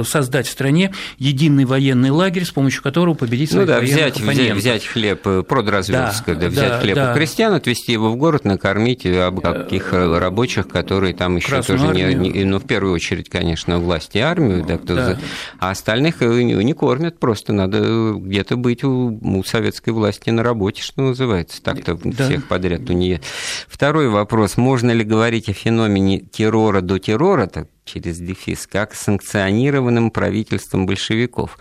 создать 0.09 0.47
в 0.47 0.51
стране 0.51 0.93
единый 1.19 1.65
военный 1.65 2.11
лагерь, 2.11 2.45
с 2.45 2.51
помощью 2.51 2.83
которого 2.83 3.15
победить 3.15 3.51
своих 3.51 3.67
ну, 3.67 3.75
да, 3.75 3.81
взять, 3.81 4.21
взять, 4.21 4.57
взять 4.57 4.87
хлеб, 4.87 5.23
продразверстка, 5.47 6.35
да, 6.35 6.43
да, 6.43 6.49
взять 6.49 6.69
да, 6.69 6.81
хлеб 6.81 6.95
да. 6.95 7.13
у 7.13 7.15
крестьян, 7.15 7.55
отвезти 7.55 7.93
его 7.93 8.11
в 8.11 8.17
город, 8.17 8.45
накормить, 8.45 9.07
каких 9.41 9.93
э, 9.93 10.19
рабочих, 10.19 10.69
которые 10.69 11.15
там 11.15 11.37
еще 11.37 11.63
тоже 11.63 11.89
не, 11.89 12.15
не, 12.15 12.45
ну, 12.45 12.59
в 12.59 12.65
первую 12.65 12.95
очередь, 12.95 13.29
конечно, 13.29 13.79
власть 13.79 14.15
и 14.17 14.19
армию, 14.19 14.65
да, 14.65 14.79
кто 14.79 14.95
да. 14.95 15.19
а 15.59 15.71
остальных 15.71 16.23
э, 16.23 16.43
не, 16.43 16.55
не 16.55 16.73
кормят, 16.73 17.19
просто 17.19 17.53
надо 17.53 18.15
где-то 18.15 18.57
быть 18.57 18.85
у, 18.85 19.19
у 19.23 19.45
советской 19.45 19.91
власти 19.91 20.31
на 20.31 20.43
работе, 20.43 20.83
что 20.83 21.03
называется, 21.03 21.63
так-то 21.63 21.99
да. 22.03 22.25
всех 22.25 22.47
подряд 22.47 22.89
у 22.91 22.93
нее. 22.93 23.21
Второй 23.69 24.09
вопрос, 24.09 24.57
можно 24.57 24.91
ли 24.91 25.05
говорить 25.05 25.49
о 25.49 25.53
феномене 25.53 26.21
террора 26.21 26.81
до 26.81 26.99
террора, 26.99 27.47
так, 27.47 27.69
через 27.85 28.19
дефис, 28.19 28.67
как 28.67 28.95
санкционированным 28.95 30.11
правительством 30.11 30.87
большевиков? 30.87 31.59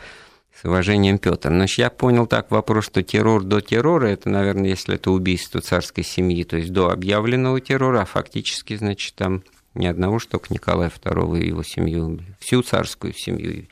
С 0.60 0.66
уважением, 0.66 1.20
Петр. 1.20 1.50
Значит, 1.50 1.78
я 1.78 1.90
понял 1.92 2.26
так 2.26 2.50
вопрос, 2.50 2.86
что 2.86 3.04
террор 3.04 3.44
до 3.44 3.62
террора, 3.62 4.08
это, 4.08 4.30
наверное, 4.30 4.70
если 4.70 4.96
это 4.96 5.12
убийство 5.12 5.62
царской 5.62 6.04
семьи, 6.04 6.44
то 6.44 6.58
есть 6.58 6.72
до 6.72 6.90
объявленного 6.90 7.62
террора, 7.62 8.02
а 8.02 8.06
фактически, 8.06 8.76
значит, 8.76 9.14
там 9.14 9.44
ни 9.76 9.86
одного, 9.86 10.18
что 10.18 10.32
только 10.32 10.52
Николая 10.52 10.90
II 10.90 11.40
и 11.40 11.48
его 11.48 11.62
семью, 11.62 12.20
всю 12.40 12.64
царскую 12.64 13.14
семью 13.14 13.68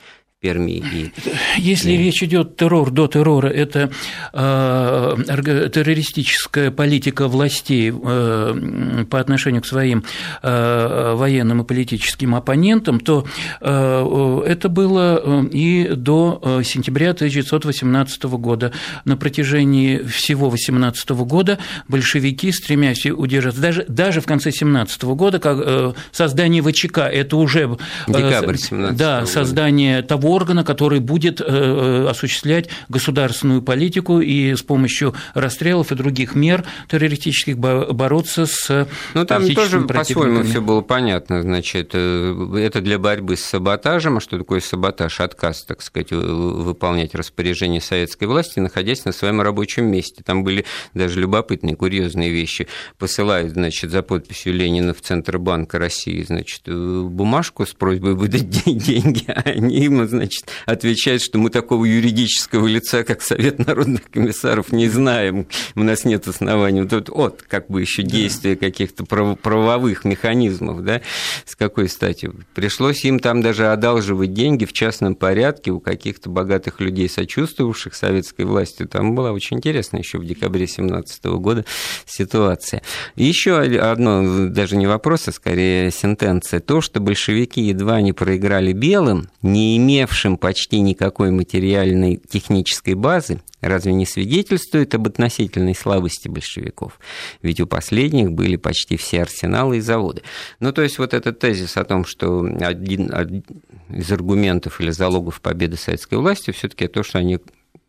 Перми. 0.45 0.83
И, 0.93 1.11
Если 1.57 1.93
и... 1.93 1.97
речь 1.97 2.21
идет 2.21 2.55
террор 2.55 2.91
до 2.91 3.07
террора, 3.07 3.47
это 3.47 3.89
э, 4.31 5.69
террористическая 5.73 6.69
политика 6.69 7.27
властей 7.27 7.91
э, 7.91 9.05
по 9.09 9.19
отношению 9.19 9.63
к 9.63 9.65
своим 9.65 10.03
э, 10.43 11.13
военным 11.15 11.63
и 11.63 11.65
политическим 11.65 12.35
оппонентам, 12.35 12.99
то 12.99 13.25
э, 13.59 14.41
это 14.45 14.69
было 14.69 15.19
э, 15.23 15.45
и 15.51 15.87
до 15.95 16.39
э, 16.43 16.61
сентября 16.63 17.11
1918 17.11 18.23
года. 18.23 18.71
На 19.03 19.17
протяжении 19.17 19.97
всего 20.03 20.51
18 20.51 21.09
года 21.09 21.57
большевики, 21.87 22.51
стремясь 22.51 23.07
удержаться, 23.07 23.59
даже, 23.59 23.85
даже 23.87 24.21
в 24.21 24.27
конце 24.27 24.51
17 24.51 25.03
года, 25.05 25.39
как 25.39 25.57
э, 25.59 25.93
создание 26.11 26.61
ВЧК, 26.61 26.99
это 26.99 27.35
уже 27.37 27.77
Декабрь 28.07 28.57
17 28.57 28.95
да, 28.95 29.25
создание 29.25 30.03
того 30.03 30.34
органа, 30.35 30.63
который 30.63 30.99
будет 30.99 31.41
э, 31.41 31.45
э, 31.47 32.07
осуществлять 32.09 32.69
государственную 32.89 33.61
политику 33.61 34.19
и 34.19 34.53
с 34.55 34.61
помощью 34.61 35.15
расстрелов 35.33 35.91
и 35.91 35.95
других 35.95 36.35
мер 36.35 36.65
террористических 36.89 37.57
бороться 37.57 38.45
с 38.45 38.87
Ну, 39.13 39.25
там 39.25 39.47
тоже 39.53 39.81
по-своему 39.81 40.43
все 40.43 40.61
было 40.61 40.81
понятно. 40.81 41.41
Значит, 41.41 41.91
э, 41.93 42.57
это 42.57 42.81
для 42.81 42.99
борьбы 42.99 43.37
с 43.37 43.43
саботажем. 43.43 44.17
А 44.17 44.21
что 44.21 44.37
такое 44.37 44.59
саботаж? 44.59 45.19
Отказ, 45.19 45.63
так 45.63 45.81
сказать, 45.81 46.11
выполнять 46.11 47.15
распоряжение 47.15 47.81
советской 47.81 48.25
власти, 48.25 48.59
находясь 48.59 49.05
на 49.05 49.11
своем 49.11 49.41
рабочем 49.41 49.85
месте. 49.85 50.23
Там 50.23 50.43
были 50.43 50.65
даже 50.93 51.19
любопытные, 51.19 51.75
курьезные 51.75 52.31
вещи. 52.31 52.67
Посылают, 52.97 53.53
значит, 53.53 53.91
за 53.91 54.01
подписью 54.01 54.53
Ленина 54.53 54.93
в 54.93 55.01
Центробанк 55.01 55.73
России, 55.73 56.21
значит, 56.23 56.63
бумажку 56.67 57.65
с 57.65 57.73
просьбой 57.73 58.15
выдать 58.15 58.49
деньги, 58.85 59.25
а 59.27 59.41
они 59.45 59.85
им, 59.85 60.05
значит, 60.07 60.24
отвечает, 60.65 61.21
что 61.21 61.37
мы 61.37 61.49
такого 61.49 61.85
юридического 61.85 62.67
лица, 62.67 63.03
как 63.03 63.21
Совет 63.21 63.65
народных 63.65 64.09
комиссаров, 64.09 64.71
не 64.71 64.87
знаем, 64.89 65.47
у 65.75 65.83
нас 65.83 66.05
нет 66.05 66.27
оснований. 66.27 66.81
Вот, 66.81 66.91
вот, 66.91 67.09
вот 67.09 67.41
как 67.43 67.67
бы 67.67 67.81
еще 67.81 68.03
действия 68.03 68.55
каких-то 68.55 69.05
правовых 69.05 70.05
механизмов, 70.05 70.83
да, 70.83 71.01
с 71.45 71.55
какой 71.55 71.89
стати. 71.89 72.31
Пришлось 72.53 73.03
им 73.05 73.19
там 73.19 73.41
даже 73.41 73.71
одалживать 73.71 74.33
деньги 74.33 74.65
в 74.65 74.73
частном 74.73 75.15
порядке 75.15 75.71
у 75.71 75.79
каких-то 75.79 76.29
богатых 76.29 76.79
людей, 76.79 77.09
сочувствовавших 77.09 77.95
советской 77.95 78.45
власти. 78.45 78.85
Там 78.85 79.15
была 79.15 79.31
очень 79.31 79.57
интересная 79.57 80.01
еще 80.01 80.17
в 80.17 80.25
декабре 80.25 80.65
2017 80.65 81.25
года 81.25 81.65
ситуация. 82.05 82.81
Еще 83.15 83.57
одно, 83.59 84.49
даже 84.49 84.75
не 84.75 84.87
вопрос, 84.87 85.27
а 85.27 85.31
скорее 85.31 85.91
сентенция. 85.91 86.59
То, 86.59 86.81
что 86.81 86.99
большевики 86.99 87.61
едва 87.61 88.01
не 88.01 88.13
проиграли 88.13 88.73
белым, 88.73 89.29
не 89.41 89.77
имевшим 89.77 90.04
почти 90.37 90.79
никакой 90.79 91.31
материальной 91.31 92.17
технической 92.17 92.93
базы, 92.93 93.41
разве 93.61 93.93
не 93.93 94.05
свидетельствует 94.05 94.93
об 94.95 95.07
относительной 95.07 95.75
слабости 95.75 96.27
большевиков? 96.27 96.99
Ведь 97.41 97.59
у 97.59 97.67
последних 97.67 98.31
были 98.31 98.55
почти 98.55 98.97
все 98.97 99.21
арсеналы 99.21 99.77
и 99.77 99.81
заводы. 99.81 100.21
Ну, 100.59 100.71
то 100.71 100.81
есть 100.81 100.97
вот 100.97 101.13
этот 101.13 101.39
тезис 101.39 101.77
о 101.77 101.83
том, 101.83 102.05
что 102.05 102.41
один, 102.61 103.43
из 103.89 104.11
аргументов 104.11 104.81
или 104.81 104.91
залогов 104.91 105.41
победы 105.41 105.77
советской 105.77 106.17
власти 106.17 106.51
все-таки 106.51 106.87
то, 106.87 107.03
что 107.03 107.19
они 107.19 107.39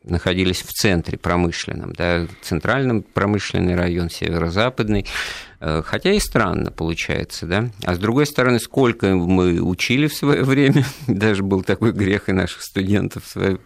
находились 0.06 0.62
в 0.62 0.72
центре 0.72 1.18
промышленном, 1.18 1.92
да, 1.92 2.26
центральном 2.42 3.02
промышленный 3.02 3.74
район, 3.74 4.08
северо-западный, 4.08 5.06
э, 5.60 5.82
хотя 5.84 6.12
и 6.12 6.20
странно 6.20 6.70
получается, 6.70 7.46
да. 7.46 7.70
А 7.84 7.94
с 7.94 7.98
другой 7.98 8.26
стороны, 8.26 8.58
сколько 8.58 9.14
мы 9.14 9.60
учили 9.60 10.06
в 10.06 10.14
свое 10.14 10.42
время, 10.44 10.84
даже 11.06 11.42
был 11.42 11.62
такой 11.62 11.92
грех 11.92 12.28
и 12.28 12.32
наших 12.32 12.62
студентов 12.62 13.24
в 13.24 13.28
свое 13.28 13.58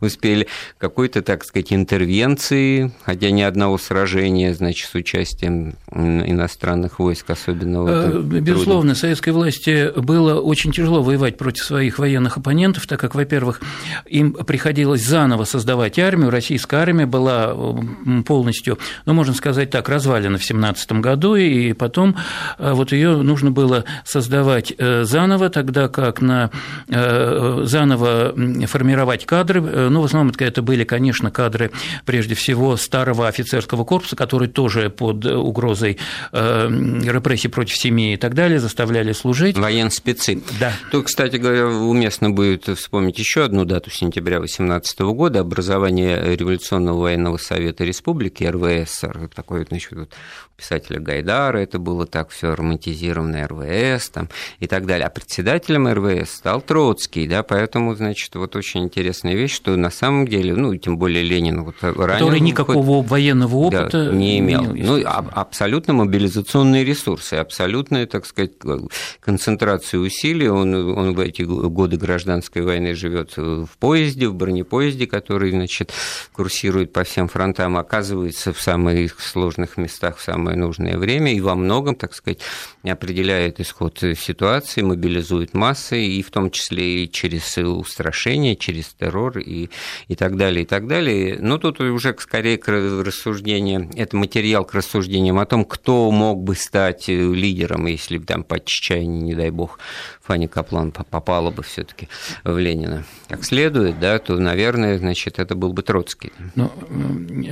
успели 0.00 0.48
какой-то, 0.78 1.22
так 1.22 1.44
сказать, 1.44 1.72
интервенции, 1.72 2.92
хотя 3.02 3.30
ни 3.30 3.42
одного 3.42 3.78
сражения, 3.78 4.54
значит, 4.54 4.88
с 4.90 4.94
участием 4.94 5.74
иностранных 5.92 6.98
войск 6.98 7.30
особенно. 7.30 7.86
Э, 7.88 8.20
безусловно, 8.20 8.80
трудно. 8.82 8.94
советской 8.94 9.30
власти 9.30 9.92
было 9.98 10.40
очень 10.40 10.72
тяжело 10.72 11.02
воевать 11.02 11.36
против 11.36 11.64
своих 11.64 11.98
военных 11.98 12.36
оппонентов, 12.36 12.86
так 12.86 13.00
как, 13.00 13.14
во-первых, 13.14 13.60
им 14.06 14.32
приходилось 14.32 15.04
заново 15.04 15.44
создавать 15.44 15.98
армию, 15.98 16.30
российская 16.30 16.78
армия 16.78 17.06
была 17.06 17.54
полностью, 18.26 18.78
ну, 19.06 19.12
можно 19.12 19.34
сказать 19.34 19.70
так, 19.70 19.88
развалена 19.88 20.38
в 20.38 20.44
17 20.44 20.92
году, 20.92 21.36
и 21.36 21.72
потом 21.72 22.16
э, 22.58 22.72
вот 22.72 22.92
ее 22.92 23.16
нужно 23.16 23.50
было 23.50 23.84
создавать 24.04 24.72
э, 24.76 25.04
заново, 25.04 25.50
тогда 25.50 25.88
как 25.88 26.20
на 26.20 26.50
заново 26.88 28.34
формировать 28.66 29.26
кадры, 29.26 29.53
кадры, 29.54 29.72
э, 29.72 29.88
ну, 29.88 30.00
в 30.00 30.04
основном 30.04 30.32
это 30.36 30.62
были, 30.62 30.84
конечно, 30.84 31.30
кадры, 31.30 31.70
прежде 32.04 32.34
всего, 32.34 32.76
старого 32.76 33.28
офицерского 33.28 33.84
корпуса, 33.84 34.16
который 34.16 34.48
тоже 34.48 34.90
под 34.90 35.24
угрозой 35.24 35.98
э, 36.32 36.68
репрессий 37.04 37.48
против 37.48 37.76
семьи 37.76 38.14
и 38.14 38.16
так 38.16 38.34
далее 38.34 38.58
заставляли 38.58 39.12
служить. 39.12 39.56
Военспецы. 39.56 40.42
Да. 40.58 40.72
Тут, 40.90 41.06
кстати 41.06 41.36
говоря, 41.36 41.66
уместно 41.66 42.30
будет 42.30 42.66
вспомнить 42.78 43.18
еще 43.18 43.44
одну 43.44 43.64
дату 43.64 43.90
сентября 43.90 44.40
18 44.40 45.00
года, 45.00 45.40
образование 45.40 46.36
Революционного 46.36 47.02
военного 47.02 47.36
совета 47.36 47.84
республики, 47.84 48.44
РВСР, 48.44 49.30
такой, 49.34 49.64
значит, 49.68 49.92
писателя 50.56 51.00
Гайдара, 51.00 51.58
это 51.58 51.78
было 51.78 52.06
так 52.06 52.30
все 52.30 52.54
романтизировано, 52.54 53.46
РВС 53.48 54.10
там, 54.10 54.28
и 54.60 54.66
так 54.66 54.86
далее. 54.86 55.06
А 55.06 55.10
председателем 55.10 55.88
РВС 55.88 56.30
стал 56.30 56.60
Троцкий, 56.60 57.26
да, 57.26 57.42
поэтому, 57.42 57.94
значит, 57.94 58.34
вот 58.34 58.56
очень 58.56 58.84
интересная 58.84 59.34
вещь, 59.34 59.43
что 59.50 59.76
на 59.76 59.90
самом 59.90 60.26
деле, 60.28 60.54
ну, 60.54 60.74
тем 60.76 60.98
более 60.98 61.22
Ленин 61.22 61.64
вот 61.64 61.76
ранее... 61.82 62.18
Который 62.18 62.40
никакого 62.40 63.02
хоть, 63.02 63.10
военного 63.10 63.56
опыта 63.56 64.06
да, 64.06 64.12
не 64.12 64.38
имел. 64.38 64.72
Не 64.72 64.80
имел 64.80 64.96
ну, 64.96 65.02
а, 65.06 65.24
абсолютно 65.32 65.94
мобилизационные 65.94 66.84
ресурсы, 66.84 67.34
абсолютная, 67.34 68.06
так 68.06 68.26
сказать, 68.26 68.52
концентрация 69.20 70.00
усилий. 70.00 70.48
Он, 70.48 70.74
он 70.74 71.14
в 71.14 71.20
эти 71.20 71.42
годы 71.42 71.96
гражданской 71.96 72.62
войны 72.62 72.94
живет 72.94 73.36
в 73.36 73.68
поезде, 73.78 74.28
в 74.28 74.34
бронепоезде, 74.34 75.06
который, 75.06 75.50
значит, 75.50 75.92
курсирует 76.32 76.92
по 76.92 77.04
всем 77.04 77.28
фронтам, 77.28 77.76
оказывается 77.76 78.52
в 78.52 78.60
самых 78.60 79.20
сложных 79.20 79.76
местах, 79.76 80.18
в 80.18 80.22
самое 80.22 80.56
нужное 80.56 80.98
время 80.98 81.34
и 81.34 81.40
во 81.40 81.54
многом, 81.54 81.94
так 81.94 82.14
сказать, 82.14 82.40
определяет 82.82 83.60
исход 83.60 83.98
ситуации, 83.98 84.82
мобилизует 84.82 85.54
массы, 85.54 86.04
и 86.04 86.22
в 86.22 86.30
том 86.30 86.50
числе 86.50 87.04
и 87.04 87.10
через 87.10 87.56
устрашение, 87.58 88.56
через 88.56 88.88
террор 88.94 89.33
и, 89.40 89.70
и 90.08 90.14
так 90.14 90.36
далее, 90.36 90.62
и 90.62 90.66
так 90.66 90.86
далее. 90.86 91.38
Но 91.40 91.58
тут 91.58 91.80
уже 91.80 92.14
скорее 92.18 92.58
к 92.58 92.68
рассуждению, 92.68 93.90
это 93.96 94.16
материал 94.16 94.64
к 94.64 94.74
рассуждениям 94.74 95.38
о 95.38 95.46
том, 95.46 95.64
кто 95.64 96.10
мог 96.10 96.42
бы 96.42 96.54
стать 96.54 97.08
лидером, 97.08 97.86
если 97.86 98.18
бы 98.18 98.26
там 98.26 98.44
по 98.44 98.60
чечаянию, 98.60 99.22
не 99.22 99.34
дай 99.34 99.50
бог, 99.50 99.78
Фанни 100.24 100.46
Каплан 100.46 100.90
попала 100.90 101.50
бы 101.50 101.62
все-таки 101.62 102.08
в 102.44 102.56
Ленина 102.58 103.04
как 103.28 103.44
следует, 103.44 103.98
да, 103.98 104.18
то, 104.18 104.36
наверное, 104.36 104.98
значит, 104.98 105.38
это 105.38 105.54
был 105.54 105.72
бы 105.72 105.82
Троцкий. 105.82 106.32
Ну, 106.54 106.70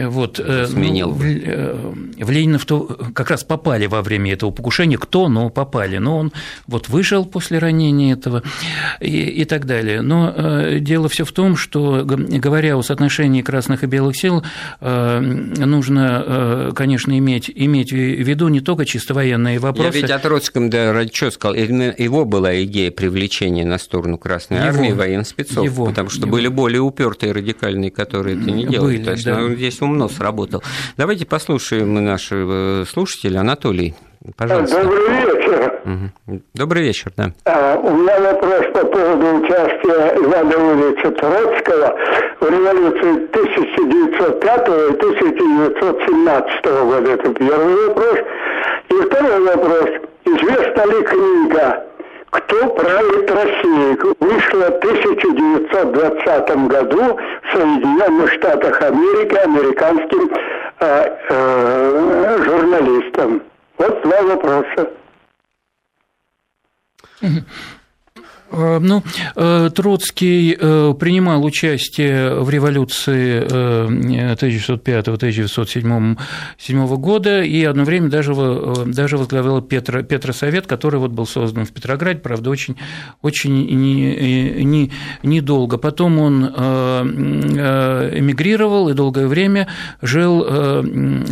вот, 0.08 0.38
э, 0.38 0.66
Сменил 0.66 1.08
ну, 1.08 1.14
в, 1.14 1.24
э, 1.24 1.92
в 2.18 2.30
Ленина 2.30 2.58
в 2.58 2.66
то, 2.66 2.82
как 3.14 3.30
раз 3.30 3.42
попали 3.42 3.86
во 3.86 4.02
время 4.02 4.32
этого 4.32 4.50
покушения, 4.50 4.98
кто, 4.98 5.28
но 5.28 5.48
попали. 5.48 5.98
Но 5.98 6.18
он 6.18 6.32
вот 6.66 6.88
вышел 6.88 7.24
после 7.24 7.58
ранения 7.58 8.12
этого 8.12 8.42
и, 9.00 9.22
и 9.22 9.44
так 9.44 9.66
далее. 9.66 10.02
Но 10.02 10.32
э, 10.34 10.78
дело 10.80 11.08
все 11.08 11.24
в 11.24 11.32
том, 11.32 11.56
что, 11.56 12.04
говоря 12.04 12.76
о 12.76 12.82
соотношении 12.82 13.42
красных 13.42 13.82
и 13.82 13.86
белых 13.86 14.16
сил, 14.16 14.44
нужно, 14.80 16.72
конечно, 16.76 17.16
иметь, 17.18 17.50
иметь 17.52 17.92
в 17.92 17.96
виду 17.96 18.48
не 18.48 18.60
только 18.60 18.84
чисто 18.84 19.14
военные 19.14 19.58
вопросы. 19.58 19.98
Я 19.98 20.02
ведь 20.02 20.10
о 20.10 20.18
Троцком, 20.18 20.70
да, 20.70 20.92
ради 20.92 21.10
чего 21.10 21.30
сказал, 21.30 21.54
его 21.54 22.24
была 22.24 22.61
идея 22.64 22.90
привлечения 22.90 23.64
на 23.64 23.78
сторону 23.78 24.18
Красной 24.18 24.58
его, 24.58 24.68
Армии 24.68 24.92
военспецов, 24.92 25.64
его, 25.64 25.86
потому 25.86 26.10
что 26.10 26.22
его. 26.22 26.30
были 26.30 26.48
более 26.48 26.80
упертые 26.80 27.32
радикальные, 27.32 27.90
которые 27.90 28.40
это 28.40 28.50
не 28.50 28.66
делали. 28.66 28.96
Были, 28.96 29.04
То 29.04 29.12
есть 29.12 29.24
да. 29.24 29.38
ну, 29.38 29.54
здесь 29.54 29.80
умно 29.80 30.08
сработал. 30.08 30.62
Давайте 30.96 31.26
послушаем 31.26 31.94
нашего 31.94 32.84
слушателя 32.88 33.40
Анатолий. 33.40 33.94
Пожалуйста. 34.36 34.82
Добрый 34.82 35.08
вечер. 35.08 35.80
Угу. 35.84 36.40
Добрый 36.54 36.82
вечер, 36.84 37.12
да. 37.16 37.32
А, 37.44 37.76
у 37.76 37.96
меня 37.96 38.20
вопрос 38.20 38.66
по 38.72 38.86
поводу 38.86 39.42
участия 39.42 40.14
Ивана 40.16 40.52
Ильича 40.52 41.10
Троцкого 41.10 41.98
в 42.40 42.48
революции 42.48 43.26
1905 43.26 44.68
и 44.68 44.94
1917 44.94 46.64
года. 46.64 47.10
Это 47.10 47.34
первый 47.34 47.88
вопрос. 47.88 48.18
И 48.90 48.94
второй 49.06 49.40
вопрос. 49.40 49.90
Известна 50.24 50.82
ли 50.86 51.02
книга 51.02 51.84
кто 52.32 52.66
правит 52.70 53.30
Россией? 53.30 53.98
Вышла 54.20 54.70
в 54.70 54.78
1920 54.78 56.66
году 56.66 57.16
в 57.16 57.52
Соединенных 57.52 58.32
Штатах 58.32 58.80
Америки 58.80 59.34
американским 59.34 60.30
э, 60.80 61.18
э, 61.28 62.42
журналистам. 62.44 63.42
Вот 63.76 64.02
два 64.02 64.22
вопроса. 64.22 64.90
Э, 68.52 68.78
ну, 68.80 69.02
э, 69.34 69.70
Троцкий 69.74 70.56
э, 70.58 70.94
принимал 70.98 71.44
участие 71.44 72.40
в 72.40 72.48
революции 72.50 73.42
1905-1907 74.34 76.96
года 76.96 77.42
и 77.42 77.62
одно 77.64 77.84
время 77.84 78.08
даже, 78.08 78.34
даже 78.86 79.16
возглавлял 79.16 79.62
Петро, 79.62 80.02
Петросовет, 80.02 80.66
который 80.66 80.98
вот 81.00 81.12
был 81.12 81.26
создан 81.26 81.64
в 81.64 81.72
Петрограде, 81.72 82.20
правда, 82.20 82.50
очень, 82.50 82.76
очень 83.22 83.64
недолго. 83.64 84.62
Не, 84.62 84.92
не 85.22 85.40
долго. 85.40 85.78
Потом 85.78 86.18
он 86.18 86.44
эмигрировал 88.12 88.88
и 88.88 88.94
долгое 88.94 89.26
время 89.26 89.68
жил, 90.00 90.46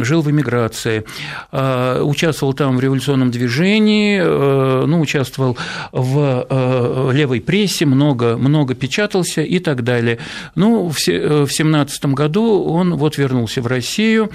жил 0.03 0.23
в 0.23 0.31
эмиграции. 0.31 1.05
Участвовал 1.53 2.53
там 2.55 2.77
в 2.77 2.81
революционном 2.81 3.31
движении, 3.31 4.21
ну, 4.21 5.01
участвовал 5.01 5.57
в 5.93 7.10
левой 7.11 7.41
прессе, 7.41 7.87
много, 7.87 8.37
много 8.37 8.75
печатался 8.75 9.43
и 9.43 9.59
так 9.59 9.83
далее. 9.85 10.19
Ну, 10.55 10.89
в 10.89 10.99
17 10.99 12.07
году 12.07 12.65
он 12.65 12.97
вот 12.97 13.19
вернулся 13.19 13.63
в 13.63 13.67
Россию 13.67 14.31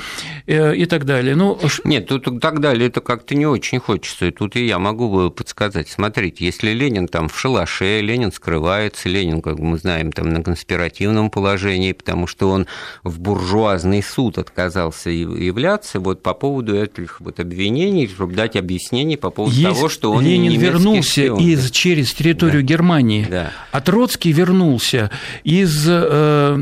э, 0.47 0.75
и 0.75 0.85
так 0.85 1.05
далее. 1.05 1.35
Ну, 1.35 1.59
Нет, 1.83 2.07
тут 2.07 2.41
так 2.41 2.59
далее 2.59 2.87
это 2.87 3.01
как-то 3.01 3.35
не 3.35 3.45
очень 3.45 3.79
хочется. 3.79 4.27
И 4.27 4.31
тут 4.31 4.55
и 4.55 4.65
я 4.65 4.79
могу 4.79 5.29
подсказать. 5.29 5.89
Смотрите, 5.89 6.45
если 6.45 6.71
Ленин 6.71 7.07
там 7.07 7.29
в 7.29 7.39
шалаше, 7.39 8.01
Ленин 8.01 8.31
скрывается, 8.31 9.09
Ленин, 9.09 9.41
как 9.41 9.59
мы 9.59 9.77
знаем, 9.77 10.11
там 10.11 10.29
на 10.29 10.43
конспиративном 10.43 11.29
положении, 11.29 11.91
потому 11.91 12.27
что 12.27 12.49
он 12.49 12.67
в 13.03 13.19
буржуазный 13.19 14.03
суд 14.03 14.37
отказался 14.37 15.09
являться, 15.09 15.99
вот 15.99 16.21
по 16.21 16.33
поводу 16.33 16.75
этих 16.75 17.21
вот 17.21 17.39
обвинений, 17.39 18.07
чтобы 18.07 18.33
дать 18.33 18.55
объяснение 18.55 19.17
по 19.17 19.29
поводу 19.29 19.55
Есть 19.55 19.75
того, 19.75 19.89
что 19.89 20.11
он 20.11 20.23
Ленин 20.23 20.59
вернулся 20.59 21.35
из, 21.35 21.71
через 21.71 22.13
территорию 22.13 22.63
Германии, 22.65 23.27
да. 23.29 23.51
а 23.71 23.81
Троцкий 23.81 24.31
вернулся 24.31 25.11
из, 25.43 25.85
э, 25.87 26.57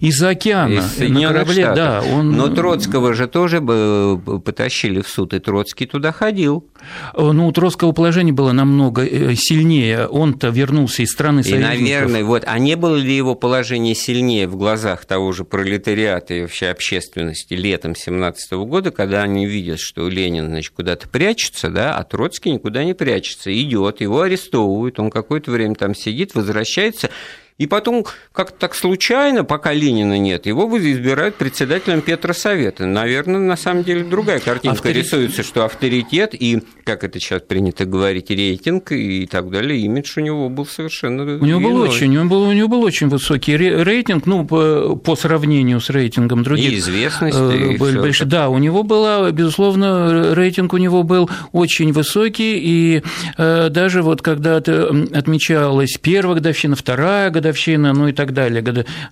из 0.00 0.22
океана 0.22 0.80
из 0.80 0.98
на 0.98 1.28
корабле. 1.28 1.62
Штатов. 1.62 1.76
Да, 1.76 2.02
он... 2.02 2.32
Но 2.32 2.48
Троцкого 2.48 3.14
же 3.14 3.26
тоже 3.26 3.60
бы 3.60 4.20
потащили 4.44 5.00
в 5.00 5.08
суд, 5.08 5.34
и 5.34 5.38
Троцкий 5.38 5.86
туда 5.86 6.12
ходил. 6.12 6.66
Э, 7.14 7.30
ну, 7.32 7.48
у 7.48 7.52
Троцкого 7.52 7.92
положение 7.92 8.34
было 8.34 8.52
намного 8.52 9.04
э, 9.04 9.34
сильнее. 9.34 10.06
Он-то 10.06 10.48
вернулся 10.48 11.02
из 11.02 11.10
страны 11.10 11.40
и, 11.40 11.44
союзников. 11.44 11.78
наверное, 11.78 12.24
вот, 12.24 12.44
а 12.46 12.58
не 12.58 12.76
было 12.76 12.96
ли 12.96 13.16
его 13.16 13.34
положение 13.34 13.94
сильнее 13.94 14.46
в 14.48 14.56
глазах 14.56 15.04
того 15.04 15.32
же 15.32 15.44
пролетариата 15.44 16.34
и 16.34 16.40
вообще 16.42 16.68
общественности 16.68 17.54
летом 17.54 17.94
17 17.94 18.52
года, 18.52 18.90
когда 18.90 19.22
они 19.22 19.46
видят, 19.46 19.80
что 19.80 20.08
Ленин, 20.08 20.46
значит, 20.46 20.72
куда-то 20.74 21.08
прячется, 21.08 21.70
да, 21.70 21.96
а 21.96 22.04
Троцкий 22.04 22.50
никуда 22.50 22.84
не 22.84 22.94
прячется, 22.94 23.52
идет, 23.52 24.00
его 24.00 24.22
арестовывают, 24.22 24.98
он 24.98 25.10
какое-то 25.34 25.50
время 25.50 25.74
там 25.74 25.94
сидит, 25.96 26.34
возвращается, 26.34 27.10
и 27.56 27.68
потом, 27.68 28.04
как-то 28.32 28.58
так 28.58 28.74
случайно, 28.74 29.44
пока 29.44 29.72
Ленина 29.72 30.18
нет, 30.18 30.46
его 30.46 30.76
избирают 30.76 31.36
председателем 31.36 32.00
Петросовета. 32.00 32.84
Наверное, 32.84 33.38
на 33.38 33.56
самом 33.56 33.84
деле 33.84 34.02
другая 34.02 34.40
картинка 34.40 34.78
Авторитет. 34.78 35.04
рисуется, 35.04 35.44
что 35.44 35.64
авторитет 35.64 36.34
и, 36.34 36.64
как 36.82 37.04
это 37.04 37.20
сейчас 37.20 37.42
принято 37.42 37.84
говорить, 37.84 38.30
рейтинг 38.30 38.90
и 38.90 39.26
так 39.26 39.50
далее, 39.50 39.78
имидж 39.82 40.14
у 40.16 40.20
него 40.20 40.48
был 40.48 40.66
совершенно 40.66 41.22
У 41.36 41.44
него 41.44 41.60
был 41.60 41.76
очень, 41.76 42.08
у 42.08 42.24
него 42.24 42.24
был, 42.24 42.42
у 42.42 42.52
него 42.52 42.66
был 42.66 42.82
очень 42.82 43.08
высокий 43.08 43.56
рейтинг, 43.56 44.26
ну, 44.26 44.44
по, 44.44 44.96
по 44.96 45.14
сравнению 45.14 45.80
с 45.80 45.90
рейтингом 45.90 46.42
других. 46.42 46.72
И 46.72 46.78
известность. 46.78 47.38
Э, 47.38 47.56
и 47.56 47.76
больше, 47.78 48.24
да, 48.24 48.48
у 48.48 48.58
него 48.58 48.82
было, 48.82 49.30
безусловно, 49.30 50.34
рейтинг 50.34 50.72
у 50.72 50.78
него 50.78 51.04
был 51.04 51.30
очень 51.52 51.92
высокий, 51.92 52.58
и 52.58 53.02
э, 53.38 53.68
даже 53.70 54.02
вот 54.02 54.22
когда 54.22 54.56
отмечалась 54.56 55.98
первая 56.02 56.34
годовщина, 56.34 56.74
вторая 56.74 57.30
годовщина, 57.30 57.43
годовщина, 57.44 57.92
ну 57.92 58.08
и 58.08 58.12
так 58.12 58.32
далее, 58.32 58.62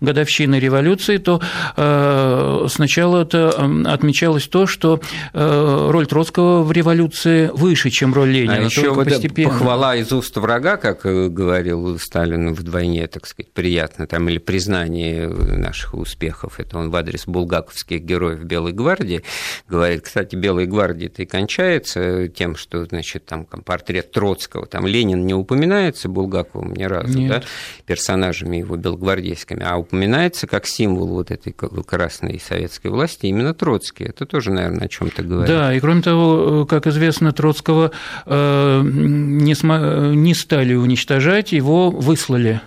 годовщина 0.01 0.59
революции, 0.59 1.19
то 1.19 1.41
э, 1.77 2.67
сначала 2.69 3.23
это 3.23 3.51
отмечалось 3.85 4.49
то, 4.49 4.67
что 4.67 5.01
э, 5.35 5.89
роль 5.91 6.07
Троцкого 6.07 6.63
в 6.63 6.73
революции 6.73 7.51
выше, 7.53 7.91
чем 7.91 8.15
роль 8.15 8.31
Ленина. 8.31 8.57
А 8.57 8.61
еще 8.61 8.91
вот 8.91 9.09
постепенно... 9.09 9.51
похвала 9.51 9.97
из 9.97 10.11
уст 10.13 10.35
врага, 10.37 10.79
как 10.79 11.05
э, 11.05 11.29
говорил 11.29 11.99
Сталин 11.99 12.55
вдвойне, 12.55 13.07
так 13.07 13.27
сказать, 13.27 13.53
приятно, 13.53 14.07
там, 14.07 14.29
или 14.31 14.39
признание 14.39 15.29
наших 15.29 15.95
успехов, 15.95 16.59
это 16.59 16.79
он 16.79 16.91
в 16.91 16.97
адрес 16.97 17.27
булгаковских 17.27 18.01
героев 18.01 18.43
Белой 18.45 18.73
гвардии 18.73 19.23
говорит, 19.69 20.03
кстати, 20.03 20.37
Белой 20.37 20.67
гвардии-то 20.67 21.23
и 21.23 21.27
кончается 21.27 22.29
тем, 22.29 22.57
что, 22.57 22.87
значит, 22.87 23.27
там 23.27 23.45
портрет 23.45 24.11
Троцкого, 24.13 24.67
там 24.67 24.87
Ленин 24.87 25.27
не 25.27 25.35
упоминается 25.35 26.09
Булгаковым 26.09 26.73
ни 26.73 26.85
разу, 26.85 27.19
Нет. 27.19 27.31
да, 27.31 27.43
персонаж 27.85 28.22
персонажами 28.23 28.59
его 28.59 28.77
белогвардейскими, 28.77 29.63
а 29.65 29.77
упоминается 29.77 30.47
как 30.47 30.67
символ 30.67 31.09
вот 31.09 31.31
этой 31.31 31.53
красной 31.53 32.41
советской 32.41 32.89
власти 32.89 33.27
именно 33.27 33.53
Троцкий. 33.55 34.05
Это 34.05 34.27
тоже, 34.27 34.53
наверное, 34.53 34.87
о 34.87 34.89
чем 34.89 35.11
то 35.11 35.23
говорит. 35.23 35.49
Да, 35.49 35.75
и 35.75 35.81
кроме 35.81 36.03
того, 36.03 36.67
как 36.67 36.87
известно, 36.87 37.33
Троцкого 37.33 37.91
э, 38.27 38.83
не, 38.85 40.15
не 40.15 40.35
стали 40.35 40.75
уничтожать, 40.75 41.53
его 41.53 41.91
выслали 41.91 42.61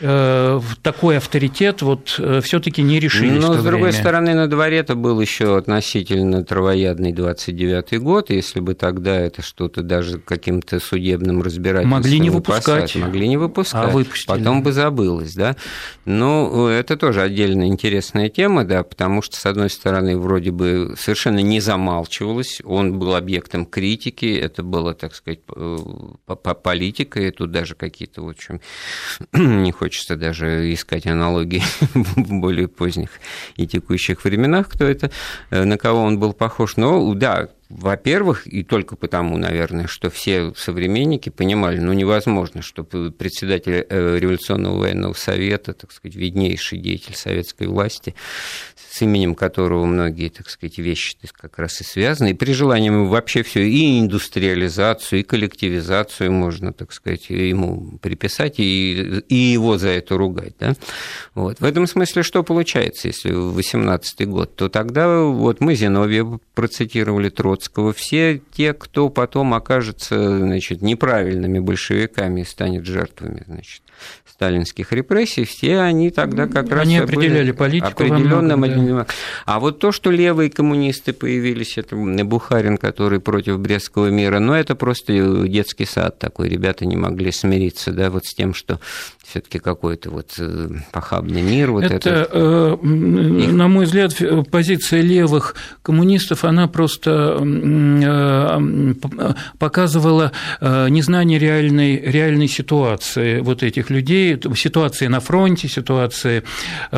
Э, 0.00 0.60
такой 0.82 1.18
авторитет 1.18 1.82
вот 1.82 2.16
э, 2.18 2.40
все-таки 2.42 2.82
не 2.82 2.98
решили. 2.98 3.38
Но, 3.38 3.54
с 3.54 3.62
другой 3.62 3.90
время. 3.90 3.92
стороны, 3.92 4.34
на 4.34 4.48
дворе 4.48 4.78
это 4.78 4.96
был 4.96 5.20
еще 5.20 5.56
относительно 5.56 6.44
травоядный 6.44 7.12
29-й 7.12 7.98
год, 7.98 8.30
если 8.30 8.60
бы 8.60 8.74
тогда 8.74 9.16
это 9.16 9.42
что-то 9.42 9.82
даже 9.82 10.18
каким-то 10.18 10.80
судебным 10.80 11.42
разбирательством 11.42 11.90
могли 11.90 12.18
не 12.18 12.30
выпускать. 12.30 12.92
Посад, 12.92 13.02
могли 13.02 13.28
не 13.28 13.36
выпускать. 13.36 13.84
А 13.84 13.88
выпустили. 13.88 14.26
Потом 14.26 14.62
бы 14.62 14.72
забылось, 14.72 15.34
да. 15.34 15.56
Ну, 16.04 16.66
это 16.66 16.96
тоже 16.96 17.22
отдельно 17.22 17.68
интересная 17.68 18.28
тема, 18.28 18.64
да, 18.64 18.82
потому 18.82 19.22
что, 19.22 19.36
с 19.36 19.46
одной 19.46 19.70
стороны, 19.70 20.18
вроде 20.18 20.50
бы 20.50 20.94
совершенно 20.98 21.38
не 21.38 21.60
замалчивалось, 21.60 22.60
он 22.64 22.98
был 22.98 23.14
объектом 23.14 23.64
критики, 23.64 24.36
это 24.36 24.62
было, 24.62 24.94
так 24.94 25.14
сказать, 25.14 25.40
э, 25.54 25.76
политика, 26.62 27.20
и 27.20 27.30
тут 27.30 27.52
даже 27.52 27.74
какие-то, 27.74 28.22
в 28.22 28.28
общем, 28.28 28.60
не 29.32 29.70
хочется 29.70 29.93
даже 30.16 30.72
искать 30.72 31.06
аналогии 31.06 31.62
в 31.94 32.40
более 32.40 32.68
поздних 32.68 33.10
и 33.56 33.66
текущих 33.66 34.24
временах, 34.24 34.68
кто 34.68 34.84
это, 34.84 35.10
э, 35.50 35.64
на 35.64 35.78
кого 35.78 36.02
он 36.02 36.18
был 36.18 36.32
похож. 36.32 36.76
Но 36.76 37.14
да, 37.14 37.48
во-первых, 37.68 38.46
и 38.46 38.62
только 38.62 38.94
потому, 38.96 39.36
наверное, 39.36 39.86
что 39.86 40.10
все 40.10 40.52
современники 40.56 41.30
понимали, 41.30 41.78
ну, 41.78 41.92
невозможно, 41.92 42.62
чтобы 42.62 43.10
председатель 43.10 43.86
э, 43.88 44.18
Революционного 44.18 44.78
военного 44.78 45.14
совета, 45.14 45.72
так 45.72 45.92
сказать, 45.92 46.14
виднейший 46.14 46.78
деятель 46.78 47.14
советской 47.14 47.66
власти, 47.66 48.14
с 48.94 49.02
именем 49.02 49.34
которого 49.34 49.86
многие, 49.86 50.28
так 50.28 50.48
сказать, 50.48 50.78
вещи 50.78 51.16
как 51.32 51.58
раз 51.58 51.80
и 51.80 51.84
связаны, 51.84 52.30
и 52.30 52.34
при 52.34 52.52
желании 52.52 52.90
вообще 52.90 53.42
все 53.42 53.66
и 53.66 53.98
индустриализацию, 53.98 55.20
и 55.20 55.22
коллективизацию 55.22 56.30
можно, 56.30 56.72
так 56.72 56.92
сказать, 56.92 57.28
ему 57.30 57.98
приписать, 58.00 58.58
и, 58.58 59.22
и 59.28 59.34
его 59.34 59.78
за 59.78 59.88
это 59.88 60.16
ругать. 60.16 60.54
Да? 60.60 60.74
Вот. 61.34 61.60
В 61.60 61.64
этом 61.64 61.86
смысле 61.86 62.22
что 62.22 62.42
получается, 62.42 63.08
если 63.08 63.32
в 63.32 63.54
18 63.54 64.28
год, 64.28 64.54
то 64.54 64.68
тогда 64.68 65.22
вот 65.22 65.60
мы 65.60 65.74
Зиновьева 65.74 66.38
процитировали 66.54 67.30
Троцкого, 67.54 67.92
все 67.92 68.40
те, 68.52 68.74
кто 68.74 69.08
потом 69.08 69.54
окажется 69.54 70.38
значит, 70.38 70.82
неправильными 70.82 71.60
большевиками 71.60 72.40
и 72.40 72.44
станет 72.44 72.84
жертвами 72.84 73.44
значит, 73.46 73.82
сталинских 74.34 74.92
репрессий, 74.92 75.44
все 75.44 75.78
они 75.78 76.10
тогда 76.10 76.48
как 76.48 76.68
раз 76.70 76.82
они 76.82 76.98
определяли 76.98 77.52
политику 77.52 78.02
определенным. 78.02 78.96
Да. 78.96 79.06
А 79.46 79.60
вот 79.60 79.78
то, 79.78 79.92
что 79.92 80.10
левые 80.10 80.50
коммунисты 80.50 81.12
появились, 81.12 81.78
это 81.78 81.94
Бухарин, 81.94 82.76
который 82.76 83.20
против 83.20 83.60
Брестского 83.60 84.08
мира, 84.08 84.40
но 84.40 84.52
ну, 84.52 84.54
это 84.54 84.74
просто 84.74 85.46
детский 85.46 85.84
сад 85.84 86.18
такой, 86.18 86.48
ребята 86.48 86.84
не 86.84 86.96
могли 86.96 87.30
смириться, 87.30 87.92
да, 87.92 88.10
вот 88.10 88.24
с 88.24 88.34
тем, 88.34 88.54
что 88.54 88.80
все-таки 89.26 89.58
какой-то 89.58 90.10
вот 90.10 90.34
э, 90.38 90.68
похабный 90.92 91.42
мир. 91.42 91.70
Вот 91.70 91.84
это, 91.84 91.94
это... 91.94 92.28
Э, 92.30 92.76
на 92.84 93.68
мой 93.68 93.86
взгляд, 93.86 94.14
позиция 94.50 95.00
левых 95.00 95.56
коммунистов, 95.82 96.44
она 96.44 96.68
просто 96.68 97.38
э, 97.42 98.94
показывала 99.58 100.32
незнание 100.60 101.38
реальной, 101.38 101.98
реальной 101.98 102.48
ситуации 102.48 103.40
вот 103.40 103.62
этих 103.62 103.83
этих 103.84 103.90
людей, 103.90 104.40
ситуации 104.56 105.06
на 105.06 105.20
фронте, 105.20 105.68
ситуации 105.68 106.42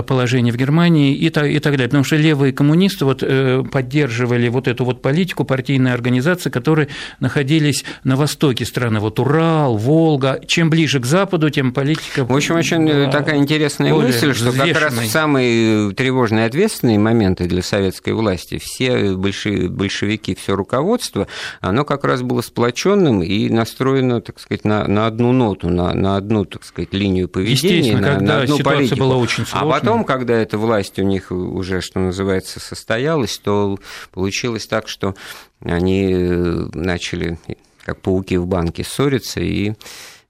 положения 0.06 0.52
в 0.52 0.56
Германии 0.56 1.14
и 1.14 1.30
так, 1.30 1.46
и 1.46 1.58
так 1.58 1.72
далее. 1.72 1.88
Потому 1.88 2.04
что 2.04 2.16
левые 2.16 2.52
коммунисты 2.52 3.04
вот 3.04 3.22
поддерживали 3.70 4.48
вот 4.48 4.68
эту 4.68 4.84
вот 4.84 5.02
политику 5.02 5.44
партийной 5.44 5.92
организации, 5.92 6.50
которые 6.50 6.88
находились 7.20 7.84
на 8.04 8.16
востоке 8.16 8.64
страны, 8.64 9.00
вот 9.00 9.18
Урал, 9.18 9.76
Волга. 9.76 10.40
Чем 10.46 10.70
ближе 10.70 11.00
к 11.00 11.06
западу, 11.06 11.50
тем 11.50 11.72
политика... 11.72 12.24
В 12.24 12.34
общем, 12.34 12.56
очень 12.56 13.10
такая 13.10 13.38
интересная 13.38 13.92
мысль, 13.92 14.34
что 14.34 14.50
взвешенной. 14.50 14.74
как 14.74 14.82
раз 14.82 14.94
в 14.94 15.06
самые 15.06 15.92
тревожные 15.92 16.46
ответственные 16.46 16.98
моменты 16.98 17.46
для 17.46 17.62
советской 17.62 18.12
власти 18.12 18.58
все 18.62 19.12
большевики, 19.12 20.34
все 20.34 20.54
руководство, 20.54 21.26
оно 21.60 21.84
как 21.84 22.04
раз 22.04 22.22
было 22.22 22.40
сплоченным 22.40 23.22
и 23.22 23.48
настроено, 23.48 24.20
так 24.20 24.38
сказать, 24.38 24.64
на, 24.64 24.86
на 24.86 25.06
одну 25.06 25.32
ноту, 25.32 25.68
на, 25.68 25.92
на 25.94 26.16
одну, 26.16 26.44
так 26.44 26.64
сказать, 26.64 26.75
линию 26.90 27.28
поведения, 27.28 27.96
на, 27.96 28.14
когда 28.14 28.34
на 28.34 28.42
одну 28.42 28.58
ситуация 28.58 28.78
политику. 28.78 29.00
была 29.00 29.16
очень 29.16 29.46
сложной. 29.46 29.70
А 29.70 29.78
потом, 29.78 30.04
когда 30.04 30.34
эта 30.34 30.58
власть 30.58 30.98
у 30.98 31.02
них 31.02 31.30
уже, 31.30 31.80
что 31.80 32.00
называется, 32.00 32.60
состоялась, 32.60 33.38
то 33.38 33.78
получилось 34.12 34.66
так, 34.66 34.88
что 34.88 35.14
они 35.62 36.12
э, 36.12 36.68
начали 36.74 37.38
как 37.84 38.00
пауки 38.00 38.36
в 38.36 38.46
банке 38.46 38.84
ссориться 38.84 39.40
и 39.40 39.74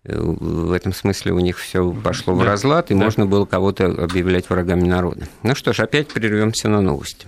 э, 0.05 0.19
в 0.19 0.73
этом 0.73 0.93
смысле 0.93 1.33
у 1.33 1.39
них 1.39 1.59
все 1.59 1.91
пошло 1.93 2.35
да, 2.35 2.43
в 2.43 2.47
разлад, 2.47 2.91
и 2.91 2.95
да. 2.95 3.03
можно 3.03 3.27
было 3.27 3.47
кого-то 3.47 3.87
объявлять 3.87 4.49
врагами 4.51 4.87
народа. 4.87 5.27
Ну 5.43 5.55
что 5.55 5.73
ж, 5.73 5.81
опять 5.81 6.09
прервемся 6.09 6.69
на 6.69 6.81
новости. 6.81 7.27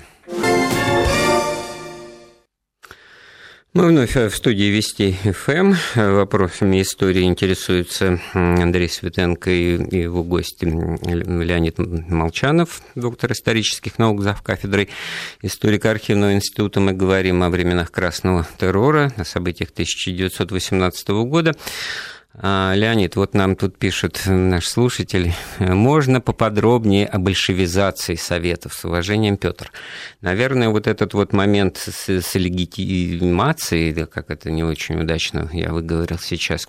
Мы 3.78 3.86
вновь 3.86 4.16
в 4.16 4.30
студии 4.34 4.64
Вести 4.64 5.12
ФМ. 5.12 5.72
Вопросами 5.94 6.82
истории 6.82 7.22
интересуется 7.22 8.20
Андрей 8.32 8.88
Светенко 8.88 9.50
и 9.52 10.00
его 10.00 10.24
гость 10.24 10.64
Леонид 10.64 11.78
Молчанов, 11.78 12.82
доктор 12.96 13.30
исторических 13.30 14.00
наук, 14.00 14.22
зав. 14.22 14.42
кафедрой 14.42 14.88
историко-архивного 15.42 16.32
института. 16.32 16.80
Мы 16.80 16.92
говорим 16.92 17.44
о 17.44 17.50
временах 17.50 17.92
красного 17.92 18.48
террора, 18.58 19.12
о 19.16 19.24
событиях 19.24 19.70
1918 19.70 21.08
года. 21.10 21.54
А, 22.34 22.74
Леонид, 22.74 23.16
вот 23.16 23.32
нам 23.32 23.56
тут 23.56 23.78
пишет 23.78 24.22
наш 24.26 24.68
слушатель, 24.68 25.32
можно 25.58 26.20
поподробнее 26.20 27.06
о 27.06 27.18
большевизации 27.18 28.16
Советов 28.16 28.74
с 28.74 28.84
уважением, 28.84 29.38
Петр. 29.38 29.72
Наверное, 30.20 30.68
вот 30.68 30.86
этот 30.86 31.14
вот 31.14 31.32
момент 31.32 31.78
с, 31.78 32.08
с 32.08 32.34
легитимацией, 32.34 34.06
как 34.06 34.30
это 34.30 34.50
не 34.50 34.62
очень 34.62 35.00
удачно 35.00 35.48
я 35.54 35.72
выговорил 35.72 36.18
сейчас, 36.18 36.66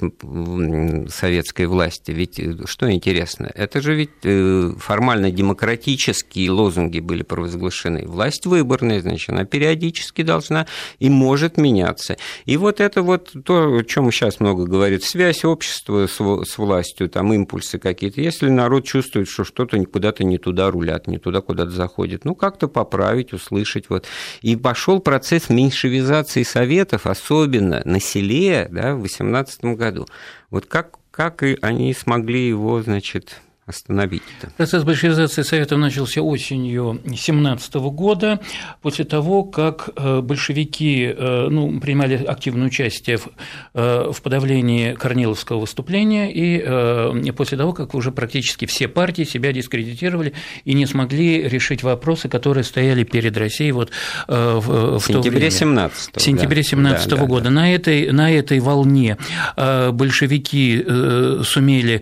советской 1.10 1.66
власти, 1.66 2.12
ведь 2.12 2.40
э, 2.40 2.66
что 2.66 2.90
интересно, 2.90 3.52
это 3.54 3.82
же 3.82 3.96
ведь 3.96 4.12
э, 4.24 4.72
формально 4.80 5.30
демократические 5.30 6.52
лозунги 6.52 7.00
были 7.00 7.24
провозглашены. 7.24 8.08
Власть 8.08 8.46
выборная, 8.46 9.02
значит, 9.02 9.30
она 9.30 9.44
периодически 9.44 10.22
должна 10.22 10.68
и 11.00 11.10
может 11.10 11.58
меняться. 11.58 12.18
И 12.46 12.56
вот 12.56 12.80
это 12.80 13.02
вот 13.02 13.34
то, 13.44 13.76
о 13.76 13.84
чем 13.84 14.10
сейчас 14.12 14.40
много 14.40 14.66
говорит, 14.66 15.04
связь 15.04 15.44
общества 15.50 16.08
с, 16.08 16.16
с 16.16 16.58
властью, 16.58 17.10
там 17.10 17.34
импульсы 17.34 17.80
какие-то. 17.80 18.22
Если 18.22 18.50
народ 18.50 18.86
чувствует, 18.86 19.28
что 19.28 19.44
что-то 19.44 19.84
куда-то 19.86 20.24
не 20.24 20.38
туда 20.38 20.72
рулят, 20.72 21.08
не 21.08 21.18
туда 21.18 21.42
куда-то 21.42 21.72
заходит, 21.72 22.26
ну 22.26 22.36
как-то 22.36 22.68
поправить, 22.68 23.34
услышать. 23.34 23.90
Вот. 23.90 24.06
И 24.42 24.56
пошел 24.56 25.00
процесс 25.00 25.50
меньшевизации 25.50 26.44
советов, 26.44 27.06
особенно 27.06 27.82
на 27.86 28.00
селе 28.00 28.68
да, 28.72 28.94
в 28.94 29.00
2018 29.00 29.66
году. 29.76 30.08
Вот 30.50 30.66
как, 30.66 30.98
как 31.12 31.44
они 31.62 31.94
смогли 31.94 32.48
его, 32.48 32.82
значит, 32.82 33.42
остановить 33.70 34.24
это? 34.42 34.52
Процесс 34.58 34.84
большевизации 34.84 35.44
Советов 35.44 35.78
начался 35.78 36.22
осенью 36.22 37.00
17 37.16 37.76
года, 37.76 38.40
после 38.82 39.06
того, 39.06 39.44
как 39.44 39.90
э, 39.96 40.22
большевики 40.22 41.14
э, 41.16 41.48
ну, 41.50 41.80
принимали 41.80 42.16
активное 42.26 42.68
участие 42.68 43.18
в, 43.18 43.28
э, 43.76 44.12
в 44.12 44.22
подавлении 44.22 44.94
Корниловского 44.94 45.60
выступления, 45.60 46.32
и 46.32 47.32
после 47.32 47.58
того, 47.58 47.74
как 47.74 47.94
уже 47.94 48.12
практически 48.12 48.66
все 48.66 48.88
партии 48.88 49.24
себя 49.24 49.54
дискредитировали 49.54 50.34
и 50.66 50.74
не 50.74 50.86
смогли 50.86 51.48
решить 51.48 51.84
вопросы, 51.84 52.28
которые 52.28 52.64
стояли 52.64 53.04
перед 53.04 53.38
Россией 53.38 53.72
вот 53.72 53.92
в, 54.28 55.00
в 55.00 55.04
сентябре 55.06 55.52
17 55.52 56.16
В 56.16 56.22
сентябре 56.22 56.64
17 56.64 57.08
да, 57.08 57.16
да, 57.16 57.26
года. 57.26 57.44
Да, 57.44 57.50
да. 57.50 57.56
На, 57.56 57.74
этой, 57.74 58.12
на 58.12 58.32
этой 58.32 58.60
волне 58.60 59.18
большевики 59.56 60.84
сумели 61.44 62.02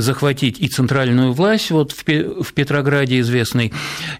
захватить 0.00 0.60
и 0.60 0.68
центральную 0.68 1.32
власть, 1.32 1.70
вот 1.70 1.92
в 1.92 2.52
Петрограде 2.52 3.20
известный, 3.20 3.72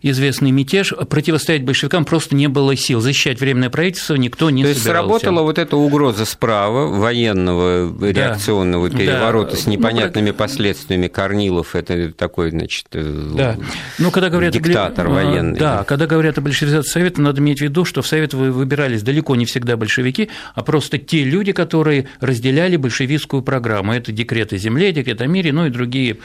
известный 0.02 0.50
мятеж, 0.50 0.92
противостоять 1.08 1.64
большевикам 1.64 2.04
просто 2.04 2.34
не 2.34 2.48
было 2.48 2.76
сил, 2.76 3.00
защищать 3.00 3.40
временное 3.40 3.70
правительство 3.70 4.14
никто 4.14 4.50
не 4.50 4.62
То 4.62 4.74
собирался. 4.74 4.84
То 4.84 5.12
есть 5.12 5.22
сработала 5.22 5.42
вот 5.42 5.58
эта 5.58 5.76
угроза 5.76 6.24
справа, 6.24 6.86
военного 6.86 7.92
реакционного 8.10 8.88
да, 8.88 8.98
переворота 8.98 9.52
да. 9.52 9.56
с 9.56 9.66
непонятными 9.66 10.30
ну, 10.30 10.34
последствиями 10.36 11.08
Корнилов, 11.08 11.74
это 11.74 12.12
такой, 12.12 12.50
значит, 12.50 12.86
э, 12.92 13.32
да. 13.36 13.56
ну, 13.98 14.10
когда 14.10 14.28
говорят 14.28 14.52
диктатор 14.52 15.06
о, 15.06 15.10
военный. 15.10 15.58
Да, 15.58 15.84
когда 15.84 16.06
говорят 16.06 16.38
о 16.38 16.40
большевизации 16.40 16.90
Совета, 16.90 17.20
надо 17.20 17.40
иметь 17.40 17.58
в 17.58 17.62
виду, 17.62 17.84
что 17.84 18.02
в 18.02 18.06
Совет 18.06 18.34
выбирались 18.34 19.02
далеко 19.02 19.36
не 19.36 19.46
всегда 19.46 19.76
большевики, 19.76 20.30
а 20.54 20.62
просто 20.62 20.98
те 20.98 21.24
люди, 21.24 21.52
которые 21.52 22.08
разделяли 22.20 22.76
большевистскую 22.76 23.42
программу. 23.42 23.94
Это 23.94 24.12
декреты 24.12 24.58
земле, 24.58 24.92
декрет 24.92 25.20
о 25.20 25.26
мире, 25.26 25.39
ну 25.48 25.66
и 25.66 25.70
другие 25.70 26.18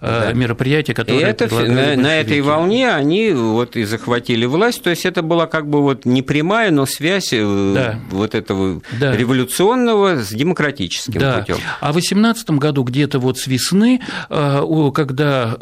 э, 0.00 0.22
да. 0.28 0.32
мероприятия, 0.32 0.94
которые 0.94 1.20
и 1.20 1.24
это, 1.24 1.48
на, 1.54 1.96
на 1.96 2.16
этой 2.16 2.40
волне 2.40 2.90
они 2.90 3.32
вот 3.32 3.76
и 3.76 3.84
захватили 3.84 4.46
власть, 4.46 4.82
то 4.82 4.90
есть 4.90 5.04
это 5.04 5.22
была 5.22 5.46
как 5.46 5.68
бы 5.68 5.82
вот 5.82 6.06
не 6.06 6.22
прямая, 6.22 6.70
но 6.70 6.86
связь 6.86 7.32
э, 7.32 7.72
да. 7.74 8.00
вот 8.10 8.34
этого 8.34 8.80
да. 8.98 9.14
революционного 9.14 10.22
с 10.22 10.30
демократическим 10.30 11.20
да. 11.20 11.38
путем. 11.38 11.56
А 11.80 11.92
в 11.92 11.96
18 11.96 12.50
году 12.52 12.84
где-то 12.84 13.18
вот 13.18 13.38
с 13.38 13.46
весны, 13.46 14.00
э, 14.30 14.90
когда 14.94 15.52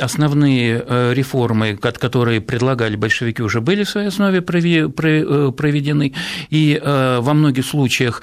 основные 0.00 0.84
реформы, 1.12 1.76
которые 1.76 2.40
предлагали 2.40 2.96
большевики, 2.96 3.42
уже 3.42 3.60
были 3.60 3.84
в 3.84 3.88
своей 3.88 4.08
основе 4.08 4.40
проведены, 4.40 6.14
и 6.50 6.80
во 6.82 7.34
многих 7.34 7.66
случаях 7.66 8.22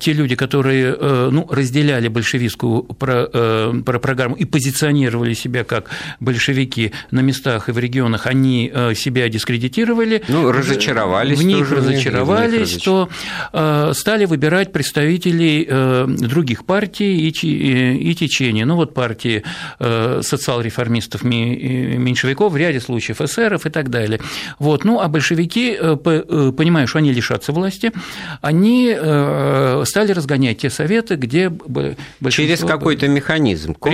те 0.00 0.12
люди, 0.12 0.36
которые 0.36 0.96
ну, 1.30 1.46
разделяли 1.50 2.08
большевистскую 2.08 2.82
программу 3.84 4.36
и 4.36 4.44
позиционировали 4.44 5.34
себя 5.34 5.64
как 5.64 5.90
большевики 6.20 6.92
на 7.10 7.20
местах 7.20 7.68
и 7.68 7.72
в 7.72 7.78
регионах, 7.78 8.26
они 8.26 8.70
э, 8.72 8.94
себя 8.94 9.28
дискредитировали. 9.28 10.22
Ну, 10.28 10.50
разочаровались. 10.52 11.38
В 11.38 11.44
них 11.44 11.70
разочаровались, 11.70 12.78
то 12.78 13.08
э, 13.52 13.92
стали 13.94 14.24
выбирать 14.24 14.72
представителей 14.72 15.66
э, 15.68 16.06
других 16.08 16.64
партий 16.64 17.28
и 17.28 18.14
течений. 18.14 18.64
Ну, 18.64 18.76
вот 18.76 18.94
партии 18.94 19.42
социал-реформистов, 19.78 21.24
меньшевиков, 21.24 22.52
в 22.52 22.56
ряде 22.56 22.80
случаев 22.80 23.20
эсеров 23.20 23.66
и 23.66 23.70
так 23.70 23.90
далее. 23.90 24.20
Вот. 24.58 24.84
Ну, 24.84 25.00
а 25.00 25.08
большевики, 25.08 25.76
понимая, 25.76 26.86
что 26.86 26.98
они 26.98 27.12
лишатся 27.12 27.52
власти, 27.52 27.92
они 28.40 28.94
стали 29.84 30.12
разгонять 30.12 30.58
те 30.58 30.70
советы, 30.70 31.16
где 31.16 31.52
Через 32.30 32.60
какой-то 32.60 33.08
механизм. 33.08 33.43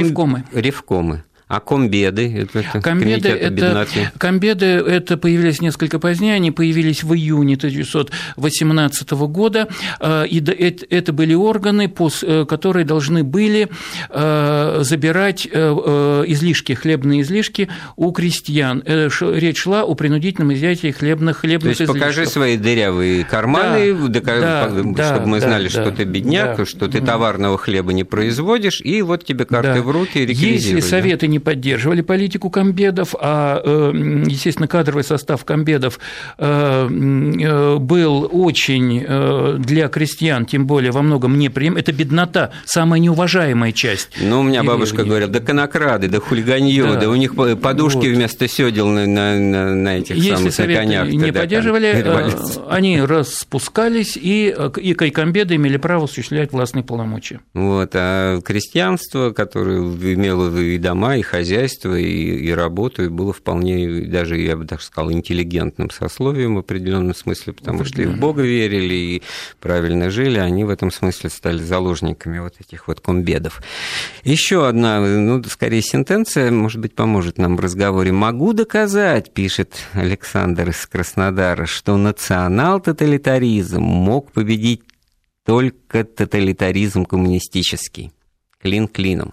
Ревкомы. 0.06 0.44
Ревкомы. 0.52 1.24
А 1.50 1.58
комбеды? 1.58 2.46
Это 2.54 2.80
комбеды, 2.80 3.28
это, 3.28 4.12
комбеды 4.18 4.66
это 4.66 5.16
появились 5.16 5.60
несколько 5.60 5.98
позднее, 5.98 6.34
они 6.34 6.52
появились 6.52 7.02
в 7.02 7.12
июне 7.12 7.56
1918 7.56 9.10
года, 9.10 9.66
э, 9.98 10.26
и 10.28 10.38
это 10.38 11.12
были 11.12 11.34
органы, 11.34 11.92
э, 11.92 12.44
которые 12.48 12.84
должны 12.84 13.24
были 13.24 13.68
э, 14.10 14.78
забирать 14.82 15.44
излишки, 15.44 16.74
хлебные 16.74 17.22
излишки 17.22 17.68
у 17.96 18.12
крестьян. 18.12 18.84
Речь 18.86 19.58
шла 19.58 19.82
о 19.82 19.96
принудительном 19.96 20.54
изъятии 20.54 20.92
хлебных 20.92 21.38
хлебных 21.38 21.62
То 21.62 21.68
есть 21.70 21.80
излишков. 21.80 21.98
покажи 21.98 22.26
свои 22.26 22.58
дырявые 22.58 23.24
карманы, 23.24 23.92
да, 24.08 24.68
чтобы 24.68 24.94
да, 24.94 25.22
мы 25.26 25.40
знали, 25.40 25.64
да, 25.64 25.70
что 25.70 25.90
ты 25.90 26.04
бедняк, 26.04 26.58
да, 26.58 26.64
что 26.64 26.86
ты 26.86 27.00
товарного 27.00 27.58
хлеба 27.58 27.92
не 27.92 28.04
производишь, 28.04 28.80
и 28.80 29.02
вот 29.02 29.24
тебе 29.24 29.46
карты 29.46 29.74
да. 29.74 29.82
в 29.82 29.90
руки, 29.90 30.18
Если 30.18 30.78
советы 30.78 31.26
не 31.26 31.39
не 31.40 31.42
поддерживали 31.42 32.02
политику 32.02 32.50
комбедов, 32.50 33.14
а, 33.18 33.62
э, 33.64 33.92
естественно, 34.26 34.68
кадровый 34.68 35.04
состав 35.04 35.44
комбедов 35.44 35.98
был 36.38 38.28
очень 38.30 39.58
для 39.62 39.88
крестьян, 39.88 40.44
тем 40.46 40.66
более 40.66 40.92
во 40.92 41.02
многом 41.02 41.38
неприем. 41.38 41.76
Это 41.76 41.92
беднота, 41.92 42.52
самая 42.64 43.00
неуважаемая 43.00 43.72
часть. 43.72 44.10
Ну, 44.20 44.40
у 44.40 44.42
меня 44.42 44.62
бабушка 44.62 45.04
говорит, 45.04 45.30
да 45.30 45.40
конокрады, 45.40 46.08
да 46.08 46.20
хулиганье, 46.20 46.84
да. 46.84 46.96
да 46.96 47.08
у 47.08 47.16
них 47.16 47.34
подушки 47.34 47.96
вот. 47.96 48.16
вместо 48.16 48.48
седел 48.48 48.88
на, 48.88 49.06
на, 49.06 49.74
на 49.74 49.98
этих 49.98 50.16
Если 50.16 50.50
самых 50.50 50.58
на 50.58 50.74
конях. 50.74 51.08
не 51.08 51.30
да, 51.30 51.40
поддерживали, 51.40 52.04
они 52.68 53.00
распускались, 53.00 54.16
и, 54.16 54.54
и 54.76 54.94
кайкомбеды 54.94 55.56
имели 55.56 55.76
право 55.76 56.04
осуществлять 56.04 56.52
властные 56.52 56.84
полномочия. 56.84 57.40
Вот, 57.54 57.90
а 57.94 58.40
крестьянство, 58.40 59.30
которое 59.30 59.78
имело 59.80 60.54
и 60.58 60.78
дома, 60.78 61.16
и 61.16 61.22
хозяйство, 61.30 61.94
и, 61.94 62.04
и 62.04 62.50
работу, 62.50 63.04
и 63.04 63.08
было 63.08 63.32
вполне, 63.32 64.02
даже, 64.02 64.36
я 64.38 64.56
бы 64.56 64.66
так 64.66 64.82
сказал, 64.82 65.12
интеллигентным 65.12 65.90
сословием 65.90 66.56
в 66.56 66.58
определенном 66.58 67.14
смысле, 67.14 67.52
потому 67.52 67.84
что 67.84 68.02
и 68.02 68.06
в 68.06 68.18
Бога 68.18 68.42
верили, 68.42 68.94
и 68.94 69.22
правильно 69.60 70.10
жили, 70.10 70.38
они 70.38 70.64
в 70.64 70.70
этом 70.70 70.90
смысле 70.90 71.30
стали 71.30 71.58
заложниками 71.58 72.40
вот 72.40 72.54
этих 72.58 72.88
вот 72.88 73.00
комбедов. 73.00 73.62
Еще 74.24 74.66
одна, 74.66 75.00
ну, 75.00 75.42
скорее, 75.44 75.82
сентенция, 75.82 76.50
может 76.50 76.80
быть, 76.80 76.94
поможет 76.94 77.38
нам 77.38 77.56
в 77.56 77.60
разговоре. 77.60 78.10
«Могу 78.10 78.52
доказать», 78.52 79.32
пишет 79.32 79.74
Александр 79.92 80.70
из 80.70 80.84
Краснодара, 80.86 81.66
что 81.66 81.96
национал-тоталитаризм 81.96 83.80
мог 83.80 84.32
победить 84.32 84.82
только 85.44 86.04
тоталитаризм 86.04 87.04
коммунистический 87.04 88.12
клин 88.60 88.88
клином. 88.88 89.32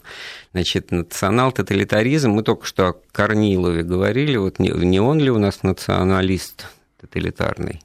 Значит, 0.57 0.89
национал-тоталитаризм, 0.89 2.31
мы 2.31 2.41
только 2.41 2.65
что 2.65 2.87
о 2.87 2.95
Корнилове 3.11 3.83
говорили, 3.83 4.37
вот 4.37 4.57
не 4.57 4.99
он 4.99 5.19
ли 5.19 5.29
у 5.29 5.37
нас 5.37 5.61
националист 5.61 6.65
тоталитарный? 6.99 7.79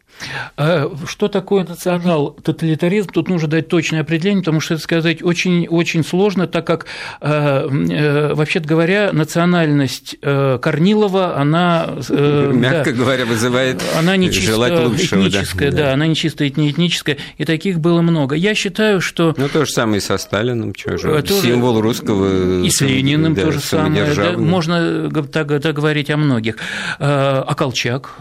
А 0.57 0.91
что 1.07 1.29
такое 1.29 1.65
национал-тоталитаризм? 1.65 3.09
Тут 3.13 3.29
нужно 3.29 3.49
дать 3.49 3.69
точное 3.69 4.01
определение, 4.01 4.43
потому 4.43 4.61
что 4.61 4.75
это 4.75 4.83
сказать 4.83 5.23
очень, 5.23 5.67
очень 5.69 6.05
сложно, 6.05 6.47
так 6.47 6.67
как, 6.67 6.87
э, 7.21 7.69
э, 7.69 8.35
вообще-то 8.35 8.69
говоря, 8.69 9.11
национальность 9.13 10.17
э, 10.23 10.59
Корнилова, 10.61 11.37
она... 11.37 11.89
Мягко 12.09 12.91
да, 12.91 12.97
говоря, 12.97 13.25
вызывает 13.25 13.83
она 13.99 14.17
не 14.17 14.31
чисто 14.31 14.53
желать 14.53 14.79
лучшего. 14.79 15.29
Этническая, 15.29 15.71
да. 15.71 15.77
да, 15.77 15.93
она 15.95 16.07
не 16.07 16.15
чисто 16.15 16.49
этническая, 16.49 17.19
и 17.39 17.45
таких 17.45 17.81
было 17.81 18.03
много. 18.03 18.35
Я 18.35 18.55
считаю, 18.55 19.01
что... 19.01 19.35
Ну, 19.37 19.49
то 19.49 19.65
же 19.65 19.71
самое 19.71 19.99
и 19.99 20.01
со 20.01 20.19
Сталиным, 20.19 20.75
что 20.77 20.99
же, 20.99 21.23
тоже... 21.23 21.49
символ 21.49 21.81
русского... 21.81 22.63
И 22.63 22.71
с 22.71 22.81
Лениным 22.81 23.35
да, 23.35 23.43
то 23.43 23.53
же 23.53 23.61
самое, 23.61 24.15
да, 24.15 24.33
можно 24.37 25.11
так, 25.11 25.61
так 25.61 25.75
говорить 25.75 26.11
о 26.11 26.17
многих. 26.17 26.57
А 26.99 27.55
Колчак, 27.55 28.15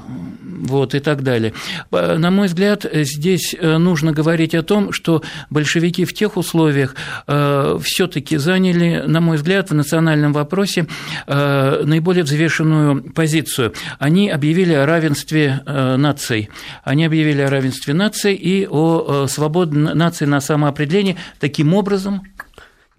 вот, 0.61 0.95
и 0.95 0.99
так 0.99 1.23
далее. 1.23 1.53
На 1.91 2.31
мой 2.31 2.47
взгляд, 2.47 2.85
здесь 2.91 3.55
э, 3.57 3.77
нужно 3.77 4.11
говорить 4.11 4.55
о 4.55 4.63
том, 4.63 4.93
что 4.93 5.21
большевики 5.49 6.05
в 6.05 6.13
тех 6.13 6.37
условиях 6.37 6.95
э, 7.27 7.79
все-таки 7.83 8.37
заняли, 8.37 9.03
на 9.05 9.21
мой 9.21 9.37
взгляд, 9.37 9.69
в 9.69 9.73
национальном 9.73 10.33
вопросе 10.33 10.87
э, 11.27 11.83
наиболее 11.83 12.23
взвешенную 12.23 13.03
позицию. 13.11 13.73
Они 13.99 14.29
объявили 14.29 14.73
о 14.73 14.85
равенстве 14.85 15.61
наций. 15.65 16.49
Они 16.83 17.05
объявили 17.05 17.41
о 17.41 17.49
равенстве 17.49 17.93
наций 17.93 18.33
и 18.33 18.67
о 18.67 19.27
свободе 19.27 19.77
нации 19.77 20.25
на 20.25 20.39
самоопределение. 20.39 21.17
Таким 21.39 21.73
образом, 21.73 22.21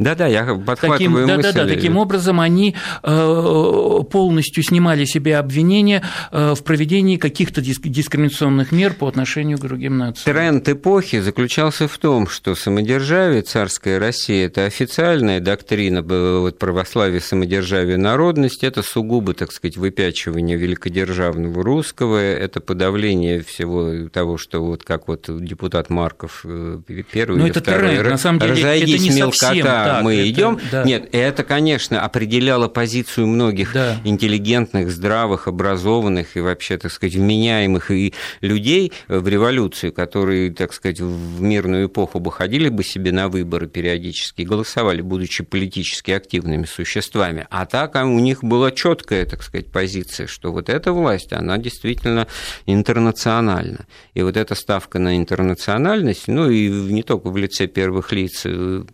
да-да, 0.03 0.27
я 0.27 0.45
подхватываю 0.55 0.99
таким, 0.99 1.13
мысль. 1.13 1.43
Да-да-да, 1.43 1.75
таким 1.75 1.97
образом 1.97 2.41
они 2.41 2.75
э, 3.03 3.99
полностью 4.11 4.63
снимали 4.63 5.05
себе 5.05 5.37
обвинения 5.37 6.03
э, 6.31 6.55
в 6.55 6.63
проведении 6.63 7.17
каких-то 7.17 7.61
дискриминационных 7.61 8.73
мер 8.73 8.95
по 8.95 9.09
отношению 9.09 9.59
к 9.59 9.63
другим 9.63 9.99
нациям. 9.99 10.37
Тренд 10.37 10.69
эпохи 10.69 11.21
заключался 11.21 11.89
в 11.89 11.99
том, 11.99 12.29
что 12.29 12.55
самодержавие, 12.55 13.43
царская 13.43 13.99
Россия– 13.99 14.47
это 14.49 14.65
официальная 14.65 15.41
доктрина 15.41 16.03
вот, 16.03 16.59
православия, 16.59 17.21
самодержавия, 17.21 17.97
народность, 17.97 18.65
это 18.65 18.83
сугубо, 18.83 19.35
так 19.35 19.53
сказать, 19.53 19.77
выпячивание 19.77 20.57
великодержавного 20.57 21.63
русского, 21.63 22.19
это 22.19 22.61
подавление 22.61 23.43
всего 23.43 24.09
того, 24.09 24.39
что 24.39 24.65
вот 24.65 24.85
как 24.85 25.09
вот 25.09 25.27
депутат 25.29 25.91
Марков 25.91 26.43
э, 26.45 26.81
первый 27.11 27.39
Но 27.39 27.45
или 27.45 27.51
это 27.51 27.61
второй, 27.61 27.97
тренд, 27.97 28.11
на 28.11 28.19
самом 28.19 28.39
деле, 28.41 28.63
это 28.63 28.87
не 28.87 29.11
совсем 29.11 29.65
так, 29.65 29.92
мы 30.01 30.29
идем. 30.29 30.59
Да. 30.71 30.85
Нет, 30.85 31.09
это, 31.13 31.45
конечно, 31.45 32.01
определяло 32.01 32.69
позицию 32.69 33.27
многих 33.27 33.75
да. 33.75 33.97
интеллигентных, 34.05 34.91
здравых, 34.91 35.49
образованных 35.49 36.37
и 36.37 36.41
вообще, 36.41 36.79
так 36.79 36.93
сказать, 36.93 37.15
вменяемых 37.15 37.91
и 37.91 38.15
людей 38.41 38.93
в 39.09 39.29
революцию, 39.29 39.93
которые, 39.93 40.53
так 40.53 40.73
сказать, 40.73 41.01
в 41.01 41.41
мирную 41.41 41.87
эпоху 41.89 42.21
бы 42.21 42.33
ходили 42.33 42.69
бы 42.69 42.85
себе 42.85 43.13
на 43.13 43.29
выборы 43.29 43.69
периодически, 43.69 44.43
голосовали, 44.43 45.03
будучи 45.03 45.45
политически 45.45 46.13
активными 46.13 46.65
существами. 46.65 47.47
А 47.51 47.67
так 47.67 47.95
у 47.95 48.19
них 48.19 48.43
была 48.43 48.71
четкая, 48.71 49.27
так 49.27 49.43
сказать, 49.43 49.71
позиция, 49.71 50.27
что 50.27 50.53
вот 50.53 50.69
эта 50.69 50.93
власть, 50.93 51.33
она 51.33 51.59
действительно 51.59 52.27
интернациональна. 52.67 53.87
И 54.15 54.23
вот 54.23 54.37
эта 54.37 54.55
ставка 54.55 54.99
на 54.99 55.17
интернациональность, 55.17 56.29
ну 56.29 56.49
и 56.49 56.69
не 56.69 57.03
только 57.03 57.29
в 57.29 57.37
лице 57.37 57.67
первых 57.67 58.13
лиц, 58.13 58.43
э, 58.45 58.85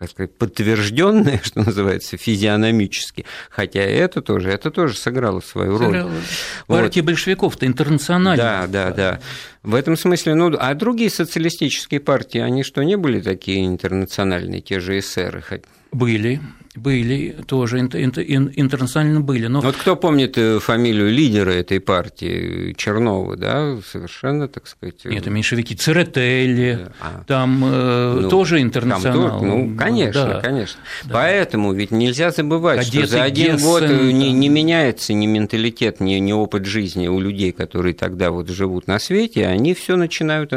как 0.00 0.08
сказать, 0.08 0.34
подтвержденное, 0.34 1.40
что 1.44 1.60
называется, 1.60 2.16
физиономически, 2.16 3.26
хотя 3.50 3.82
это 3.82 4.22
тоже, 4.22 4.50
это 4.50 4.70
тоже 4.70 4.96
сыграло 4.96 5.40
свою 5.40 5.76
сыграло. 5.76 6.10
роль. 6.10 6.20
Партия 6.66 7.02
вот. 7.02 7.06
большевиков-то 7.06 7.66
интернациональная. 7.66 8.66
Да, 8.66 8.66
да, 8.66 8.90
да. 8.92 9.20
В 9.62 9.74
этом 9.74 9.98
смысле, 9.98 10.34
ну, 10.34 10.56
а 10.58 10.72
другие 10.72 11.10
социалистические 11.10 12.00
партии, 12.00 12.40
они 12.40 12.64
что, 12.64 12.82
не 12.82 12.96
были 12.96 13.20
такие 13.20 13.66
интернациональные, 13.66 14.62
те 14.62 14.80
же 14.80 14.98
эсеры? 14.98 15.44
Были, 15.92 16.40
были, 16.76 17.36
тоже 17.46 17.80
интернационально 17.80 19.20
были. 19.20 19.48
Но... 19.48 19.60
Вот 19.60 19.76
кто 19.76 19.96
помнит 19.96 20.38
э, 20.38 20.60
фамилию 20.60 21.10
лидера 21.10 21.50
этой 21.50 21.80
партии, 21.80 22.74
Чернова, 22.76 23.36
да, 23.36 23.78
совершенно, 23.84 24.46
так 24.46 24.68
сказать... 24.68 25.04
Нет, 25.04 25.22
это 25.22 25.30
меньшевики, 25.30 25.74
Церетели, 25.74 26.78
да. 26.84 26.92
а, 27.00 27.24
там 27.26 27.64
э, 27.64 28.18
ну, 28.20 28.28
тоже 28.28 28.62
интернационал. 28.62 29.40
Там, 29.40 29.48
ну, 29.48 29.76
конечно, 29.76 30.24
да. 30.24 30.40
конечно. 30.40 30.80
Да. 31.04 31.14
Поэтому 31.14 31.72
ведь 31.72 31.90
нельзя 31.90 32.30
забывать, 32.30 32.84
Кадеты, 32.84 33.06
что 33.06 33.16
за 33.16 33.22
один 33.24 33.56
Гессен, 33.56 33.66
год 33.66 33.82
э, 33.82 34.12
не, 34.12 34.30
не 34.30 34.48
меняется 34.48 35.12
ни 35.12 35.26
менталитет, 35.26 35.98
ни, 35.98 36.14
ни 36.14 36.32
опыт 36.32 36.66
жизни 36.66 37.08
у 37.08 37.18
людей, 37.18 37.50
которые 37.50 37.94
тогда 37.94 38.30
вот 38.30 38.48
живут 38.48 38.86
на 38.86 39.00
свете, 39.00 39.46
они 39.46 39.74
все 39.74 39.96
начинают 39.96 40.52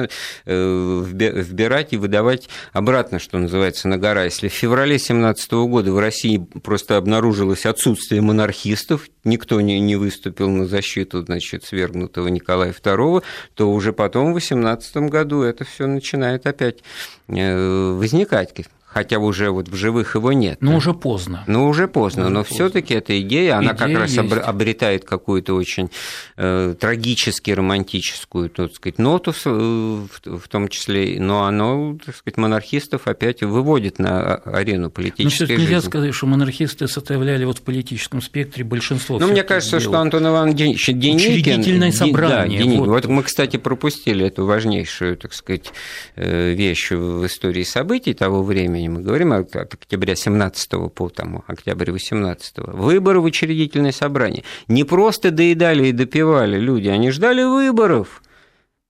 вбирать 0.46 1.94
и 1.94 1.98
выдавать 1.98 2.50
обратно, 2.72 3.18
что 3.18 3.40
называется, 3.40 3.88
на 3.88 3.98
гора. 3.98 4.26
Если 4.26 4.48
в 4.48 4.54
феврале 4.54 4.98
2017 4.98 5.52
года 5.52 5.92
в 5.92 6.03
России 6.04 6.38
просто 6.38 6.98
обнаружилось 6.98 7.66
отсутствие 7.66 8.22
монархистов, 8.22 9.10
никто 9.24 9.60
не, 9.62 9.80
не 9.80 9.96
выступил 9.96 10.50
на 10.50 10.66
защиту 10.66 11.24
значит, 11.24 11.64
свергнутого 11.64 12.28
Николая 12.28 12.74
II, 12.74 13.24
то 13.56 13.72
уже 13.72 13.94
потом, 13.94 14.32
в 14.32 14.36
18 14.36 14.98
году, 15.10 15.42
это 15.42 15.64
все 15.64 15.88
начинает 15.88 16.46
опять 16.46 16.84
э, 17.28 17.92
возникать 17.94 18.54
хотя 18.94 19.20
уже 19.20 19.50
вот 19.50 19.70
в 19.70 19.76
живых 19.76 20.16
его 20.16 20.34
нет. 20.34 20.58
Но 20.62 20.72
да? 20.72 20.78
уже 20.78 20.94
поздно. 20.94 21.44
Ну, 21.48 21.68
уже 21.68 21.88
поздно, 21.88 22.26
уже 22.26 22.34
но 22.34 22.44
все 22.44 22.70
таки 22.70 22.94
эта 22.94 23.20
идея, 23.22 23.58
она 23.58 23.74
идея 23.74 23.88
как 23.88 24.02
раз 24.02 24.12
есть. 24.12 24.34
обретает 24.34 25.06
какую-то 25.06 25.56
очень 25.56 25.90
э, 26.38 26.76
трагически 26.80 27.52
романтическую, 27.52 28.50
так 28.50 28.74
сказать, 28.74 29.00
ноту 29.00 29.34
в, 29.44 30.08
в 30.26 30.48
том 30.48 30.68
числе, 30.68 31.20
но 31.20 31.46
оно, 31.46 31.98
так 32.06 32.16
сказать, 32.16 32.38
монархистов 32.38 33.08
опять 33.08 33.42
выводит 33.42 34.00
на 34.00 34.36
арену 34.36 34.90
политической 34.90 35.44
но 35.44 35.48
жизни. 35.48 35.62
нельзя 35.64 35.82
сказать, 35.82 36.14
что 36.14 36.28
монархисты 36.28 36.88
составляли 36.88 37.46
вот 37.46 37.60
в 37.60 37.62
политическом 37.62 38.22
спектре 38.22 38.64
большинство. 38.64 39.20
Ну, 39.20 39.28
мне 39.28 39.44
кажется, 39.44 39.80
что 39.80 40.00
Антон 40.00 40.28
Иванович 40.28 40.88
Деникин... 40.88 41.16
Учредительное 41.16 41.92
собрание. 41.92 42.60
Да, 42.60 42.64
Деникин. 42.64 42.80
Вот. 42.80 42.90
вот 42.90 43.06
мы, 43.06 43.24
кстати, 43.24 43.58
пропустили 43.58 44.26
эту 44.26 44.46
важнейшую, 44.46 45.18
так 45.18 45.34
сказать, 45.34 45.72
э, 46.16 46.54
вещь 46.54 46.92
в 46.92 47.26
истории 47.26 47.64
событий 47.64 48.14
того 48.14 48.44
времени, 48.44 48.83
времени, 48.84 48.88
мы 48.88 49.02
говорим 49.02 49.34
от, 49.34 49.56
октября 49.56 50.16
17 50.16 50.94
по 50.94 51.10
там, 51.10 51.44
октябрь 51.48 51.92
18 51.92 52.58
выборы 52.58 53.20
в 53.20 53.26
учредительное 53.26 53.92
собрание. 53.92 54.44
Не 54.68 54.84
просто 54.84 55.32
доедали 55.32 55.88
и 55.88 55.92
допивали 55.92 56.60
люди, 56.60 56.88
они 56.90 57.12
ждали 57.12 57.44
выборов 57.44 58.22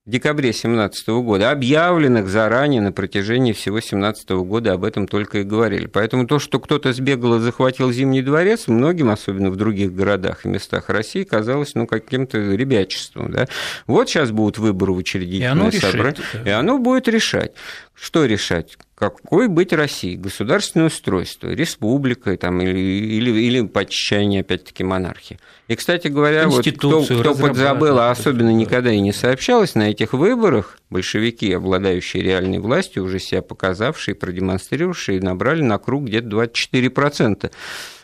в 0.06 0.10
декабре 0.10 0.50
2017 0.52 1.08
года, 1.24 1.52
объявленных 1.52 2.28
заранее 2.28 2.82
на 2.82 2.92
протяжении 2.92 3.54
всего 3.54 3.78
2017 3.78 4.30
года, 4.32 4.74
об 4.74 4.84
этом 4.84 5.08
только 5.08 5.40
и 5.40 5.44
говорили. 5.44 5.86
Поэтому 5.86 6.28
то, 6.28 6.40
что 6.40 6.60
кто-то 6.60 6.92
сбегал 6.92 7.38
и 7.38 7.40
захватил 7.40 7.90
Зимний 7.90 8.22
дворец, 8.22 8.68
многим, 8.68 9.10
особенно 9.10 9.50
в 9.50 9.56
других 9.56 9.94
городах 9.94 10.46
и 10.46 10.50
местах 10.50 10.90
России, 10.90 11.24
казалось 11.24 11.74
ну, 11.76 11.88
каким-то 11.88 12.38
ребячеством. 12.38 13.32
Да? 13.32 13.48
Вот 13.88 14.10
сейчас 14.10 14.32
будут 14.32 14.58
выборы 14.58 14.92
в 14.92 14.98
учредительное 14.98 15.72
собрание, 15.72 16.22
и 16.44 16.50
оно 16.50 16.80
будет 16.80 17.08
решать. 17.08 17.54
Что 17.94 18.26
решать? 18.26 18.78
Какой 19.10 19.48
быть 19.48 19.74
России? 19.74 20.16
Государственное 20.16 20.88
устройство, 20.88 21.50
республика 21.50 22.36
там, 22.38 22.62
или, 22.62 22.78
или, 22.78 23.32
или 23.32 23.62
подчинение, 23.66 24.42
опять-таки, 24.42 24.84
монархии. 24.84 25.40
И, 25.68 25.76
кстати 25.76 26.08
говоря, 26.08 26.48
вот 26.48 26.66
кто, 26.66 27.04
кто 27.04 27.36
подзабыл, 27.36 28.00
а 28.00 28.12
особенно 28.12 28.54
никогда 28.54 28.92
и 28.92 29.00
не 29.00 29.14
сообщалось, 29.14 29.76
на 29.76 29.90
этих 29.90 30.14
выборах 30.14 30.78
большевики, 30.90 31.52
обладающие 31.54 32.22
реальной 32.22 32.60
властью, 32.60 33.04
уже 33.04 33.20
себя 33.20 33.42
показавшие, 33.42 34.16
продемонстрировавшие, 34.16 35.22
набрали 35.22 35.62
на 35.62 35.78
круг 35.78 36.06
где-то 36.06 36.28
24%, 36.28 37.52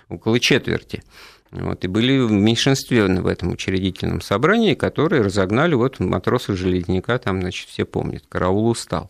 около 0.10 0.40
четверти. 0.40 1.04
Вот, 1.52 1.84
и 1.84 1.88
были 1.88 2.20
в 2.20 2.32
меньшинстве 2.32 3.06
в 3.06 3.26
этом 3.26 3.52
учредительном 3.52 4.22
собрании, 4.22 4.76
которые 4.76 5.24
разогнали 5.24 5.74
вот 5.74 6.00
матросы 6.00 6.56
железняка, 6.56 7.18
там, 7.18 7.42
значит, 7.42 7.70
все 7.70 7.86
помнят, 7.86 8.24
караул 8.30 8.70
устал. 8.70 9.10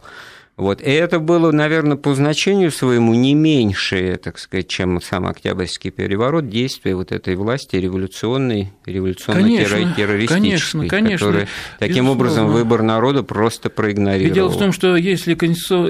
Вот. 0.60 0.82
И 0.82 0.92
это 0.92 1.20
было, 1.20 1.54
наверное, 1.54 1.96
по 1.96 2.14
значению 2.14 2.70
своему 2.72 3.14
не 3.14 3.34
меньшее, 3.34 4.18
так 4.18 4.38
сказать, 4.38 4.68
чем 4.68 5.00
сам 5.02 5.26
Октябрьский 5.26 5.90
переворот, 5.90 6.50
действие 6.50 6.98
вот 6.98 7.14
этой 7.14 7.36
власти 7.38 7.78
революционной, 7.78 8.74
революционно-террористической, 8.86 10.42
конечно, 10.42 10.88
конечно, 10.88 11.28
которая 11.28 11.48
таким 11.80 12.08
безусловно. 12.08 12.12
образом 12.12 12.48
выбор 12.50 12.82
народа 12.82 13.24
просто 13.24 13.70
проигнорировал. 13.70 14.36
дело 14.36 14.50
в 14.50 14.58
том, 14.58 14.74
что 14.74 14.98
если, 14.98 15.38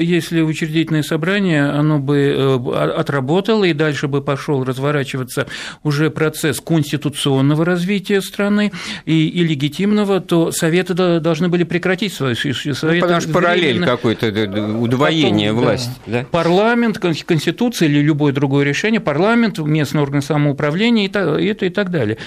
если 0.04 0.42
учредительное 0.42 1.02
собрание, 1.02 1.66
оно 1.66 1.98
бы 1.98 2.18
э, 2.18 2.94
отработало 2.96 3.64
и 3.64 3.74
дальше 3.74 4.08
бы 4.08 4.22
пошел 4.22 4.64
разворачиваться 4.64 5.48
уже 5.82 6.12
процесс 6.12 6.62
конституционного 6.62 7.66
развития 7.66 8.22
страны 8.22 8.72
и, 9.06 9.30
и 9.30 9.44
легитимного, 9.44 10.20
то 10.20 10.52
Советы 10.52 10.94
должны 10.94 11.50
были 11.50 11.64
прекратить 11.64 12.14
свою... 12.14 12.36
Ну, 12.36 13.00
потому 13.02 13.20
что 13.20 13.34
параллель 13.34 13.84
какой-то 13.84 14.30
удвоение 14.60 15.50
Потом, 15.50 15.66
власти. 15.66 15.92
Да. 16.06 16.22
Да? 16.22 16.26
Парламент, 16.32 16.98
Конституция 17.00 17.88
или 17.88 18.00
любое 18.00 18.34
другое 18.34 18.66
решение, 18.66 19.00
парламент, 19.00 19.60
местный 19.60 20.02
орган 20.02 20.22
самоуправления 20.22 21.06
и, 21.06 21.10
так, 21.10 21.40
это 21.40 21.66
и 21.66 21.70
так 21.70 21.92
далее 21.92 22.18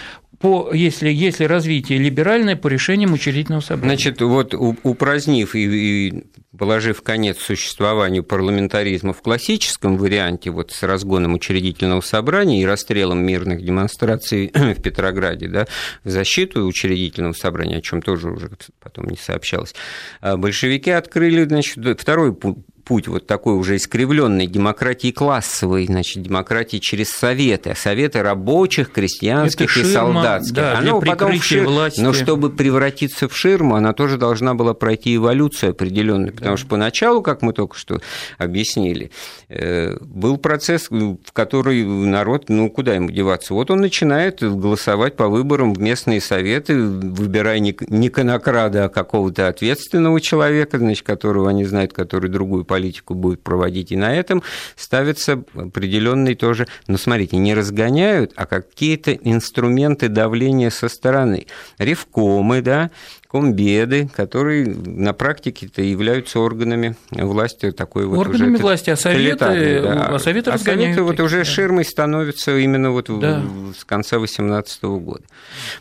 по, 0.43 0.73
если, 0.75 1.09
если 1.09 1.45
развитие 1.45 2.01
либеральное, 2.01 2.57
по 2.57 2.67
решениям 2.67 3.13
учредительного 3.13 3.63
собрания. 3.63 3.97
Значит, 3.97 4.21
вот 4.21 4.55
упразднив 4.55 5.55
и, 5.55 6.09
и 6.09 6.25
положив 6.59 7.01
конец 7.03 7.39
существованию 7.39 8.25
парламентаризма 8.25 9.13
в 9.13 9.23
классическом 9.23 9.97
варианте, 9.97 10.51
вот 10.51 10.73
с 10.73 10.83
разгоном 10.83 11.35
учредительного 11.35 12.01
собрания 12.01 12.61
и 12.61 12.67
расстрелом 12.67 13.25
мирных 13.25 13.65
демонстраций 13.65 14.51
в 14.55 14.83
Петрограде, 14.83 15.47
да, 15.47 15.67
в 16.03 16.11
защиту 16.11 16.67
учредительного 16.67 17.35
собрания, 17.35 17.77
о 17.77 17.81
чем 17.81 18.03
тоже 18.03 18.29
уже 18.29 18.51
потом 18.81 19.07
не 19.09 19.17
сообщалось, 19.17 19.75
а 20.21 20.37
большевики 20.37 20.91
открыли 20.91 21.45
значит, 21.45 22.01
второй 22.01 22.37
путь 22.85 23.09
вот 23.09 23.27
такой 23.27 23.55
уже 23.55 23.77
искривленной 23.77 24.47
демократии 24.47 25.11
классовой, 25.11 25.87
значит, 25.87 26.23
демократии 26.23 26.79
через 26.79 27.11
советы, 27.11 27.71
а 27.71 27.75
советы 27.75 28.23
рабочих, 28.23 28.93
крестьянских 28.93 29.71
ширма, 29.71 29.89
и 29.89 29.93
солдатских. 29.93 30.55
Да, 30.55 30.79
она 30.79 31.01
потом 31.01 31.39
в 31.39 31.45
шир... 31.45 31.67
власти. 31.67 32.01
Но 32.01 32.13
чтобы 32.13 32.51
превратиться 32.51 33.29
в 33.29 33.37
ширму, 33.37 33.77
она 33.77 33.93
тоже 33.93 34.17
должна 34.17 34.55
была 34.55 34.75
пройти 34.75 35.17
эволюцию 35.17 35.71
определенную, 35.71 36.33
потому 36.33 36.53
да. 36.53 36.57
что 36.57 36.69
поначалу, 36.69 37.23
как 37.23 37.43
мы 37.43 37.53
только 37.53 37.77
что 37.77 38.01
объяснили, 38.39 39.11
э, 39.49 39.97
был 40.01 40.37
процесс, 40.37 40.89
в 40.91 41.33
который 41.33 41.85
народ, 41.85 42.49
ну 42.49 42.71
куда 42.71 42.95
ему 42.95 43.11
деваться, 43.11 43.55
вот 43.55 43.71
он 43.71 43.81
начинает 43.81 44.43
голосовать 44.43 45.17
по 45.17 45.29
выборам 45.29 45.75
в 45.75 45.81
местные 45.81 46.21
советы, 46.21 46.77
выбирая 46.77 47.59
не 47.61 48.09
конокрада, 48.09 48.87
а 48.87 48.89
какого-то 48.89 49.49
ответственного 49.49 50.21
человека, 50.21 50.79
значит, 50.79 51.07
которого 51.07 51.49
они 51.49 51.65
знают, 51.65 51.93
который 51.93 52.31
другую 52.31 52.65
политику 52.73 53.13
будет 53.13 53.43
проводить, 53.43 53.93
и 53.93 53.97
на 53.97 54.17
этом 54.17 54.43
ставятся 54.77 55.45
определенные 55.55 56.35
тоже, 56.35 56.67
но 56.87 56.97
смотрите, 56.97 57.37
не 57.37 57.53
разгоняют, 57.53 58.33
а 58.35 58.47
какие-то 58.47 59.13
инструменты 59.13 60.09
давления 60.09 60.71
со 60.71 60.89
стороны. 60.89 61.49
Ревкомы, 61.77 62.63
да, 62.63 62.91
комбеды, 63.33 64.11
которые 64.15 64.67
на 64.67 65.15
практике-то 65.15 65.81
являются 65.81 66.39
органами 66.39 66.97
власти 67.11 67.73
такой 67.73 68.05
вот 68.05 68.19
органами 68.19 68.57
уже 68.57 68.63
власти, 68.63 68.91
а 68.91 68.97
советы, 68.97 69.81
да. 69.83 70.09
а 70.09 70.19
советы, 70.19 70.51
а 70.51 70.59
советы 70.59 71.03
вот 71.03 71.19
уже 71.19 71.39
да. 71.39 71.45
ширмой 71.47 71.87
становятся 71.87 72.55
именно 72.59 72.91
вот 72.91 73.07
да. 73.21 73.43
с 73.75 73.85
конца 73.87 74.19
18 74.19 74.83
года, 74.83 75.25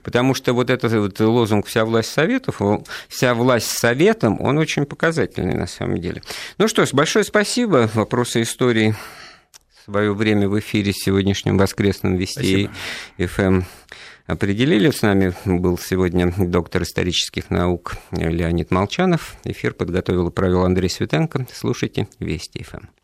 потому 0.01 0.33
что 0.33 0.53
вот 0.53 0.69
этот 0.69 0.93
вот 0.93 1.19
лозунг 1.19 1.67
"вся 1.67 1.83
власть 1.83 2.13
советов", 2.13 2.61
вся 3.09 3.33
власть 3.33 3.67
советом, 3.67 4.39
он 4.39 4.57
очень 4.57 4.85
показательный 4.85 5.55
на 5.55 5.67
самом 5.67 5.99
деле. 5.99 6.21
Ну 6.57 6.69
что 6.69 6.85
ж, 6.85 6.93
большое 6.93 7.25
спасибо. 7.25 7.89
Вопросы 7.93 8.43
истории 8.43 8.95
свое 9.83 10.13
время 10.13 10.47
в 10.47 10.57
эфире 10.57 10.93
сегодняшнем 10.93 11.57
воскресном 11.57 12.15
Вести 12.15 12.69
ФМ 13.17 13.63
определили. 14.31 14.89
С 14.89 15.01
нами 15.01 15.33
был 15.45 15.77
сегодня 15.77 16.33
доктор 16.37 16.83
исторических 16.83 17.49
наук 17.49 17.97
Леонид 18.11 18.71
Молчанов. 18.71 19.35
Эфир 19.43 19.73
подготовил 19.73 20.29
и 20.29 20.31
провел 20.31 20.63
Андрей 20.63 20.89
Светенко. 20.89 21.45
Слушайте 21.51 22.07
Вести 22.19 22.63
ФМ. 22.63 23.00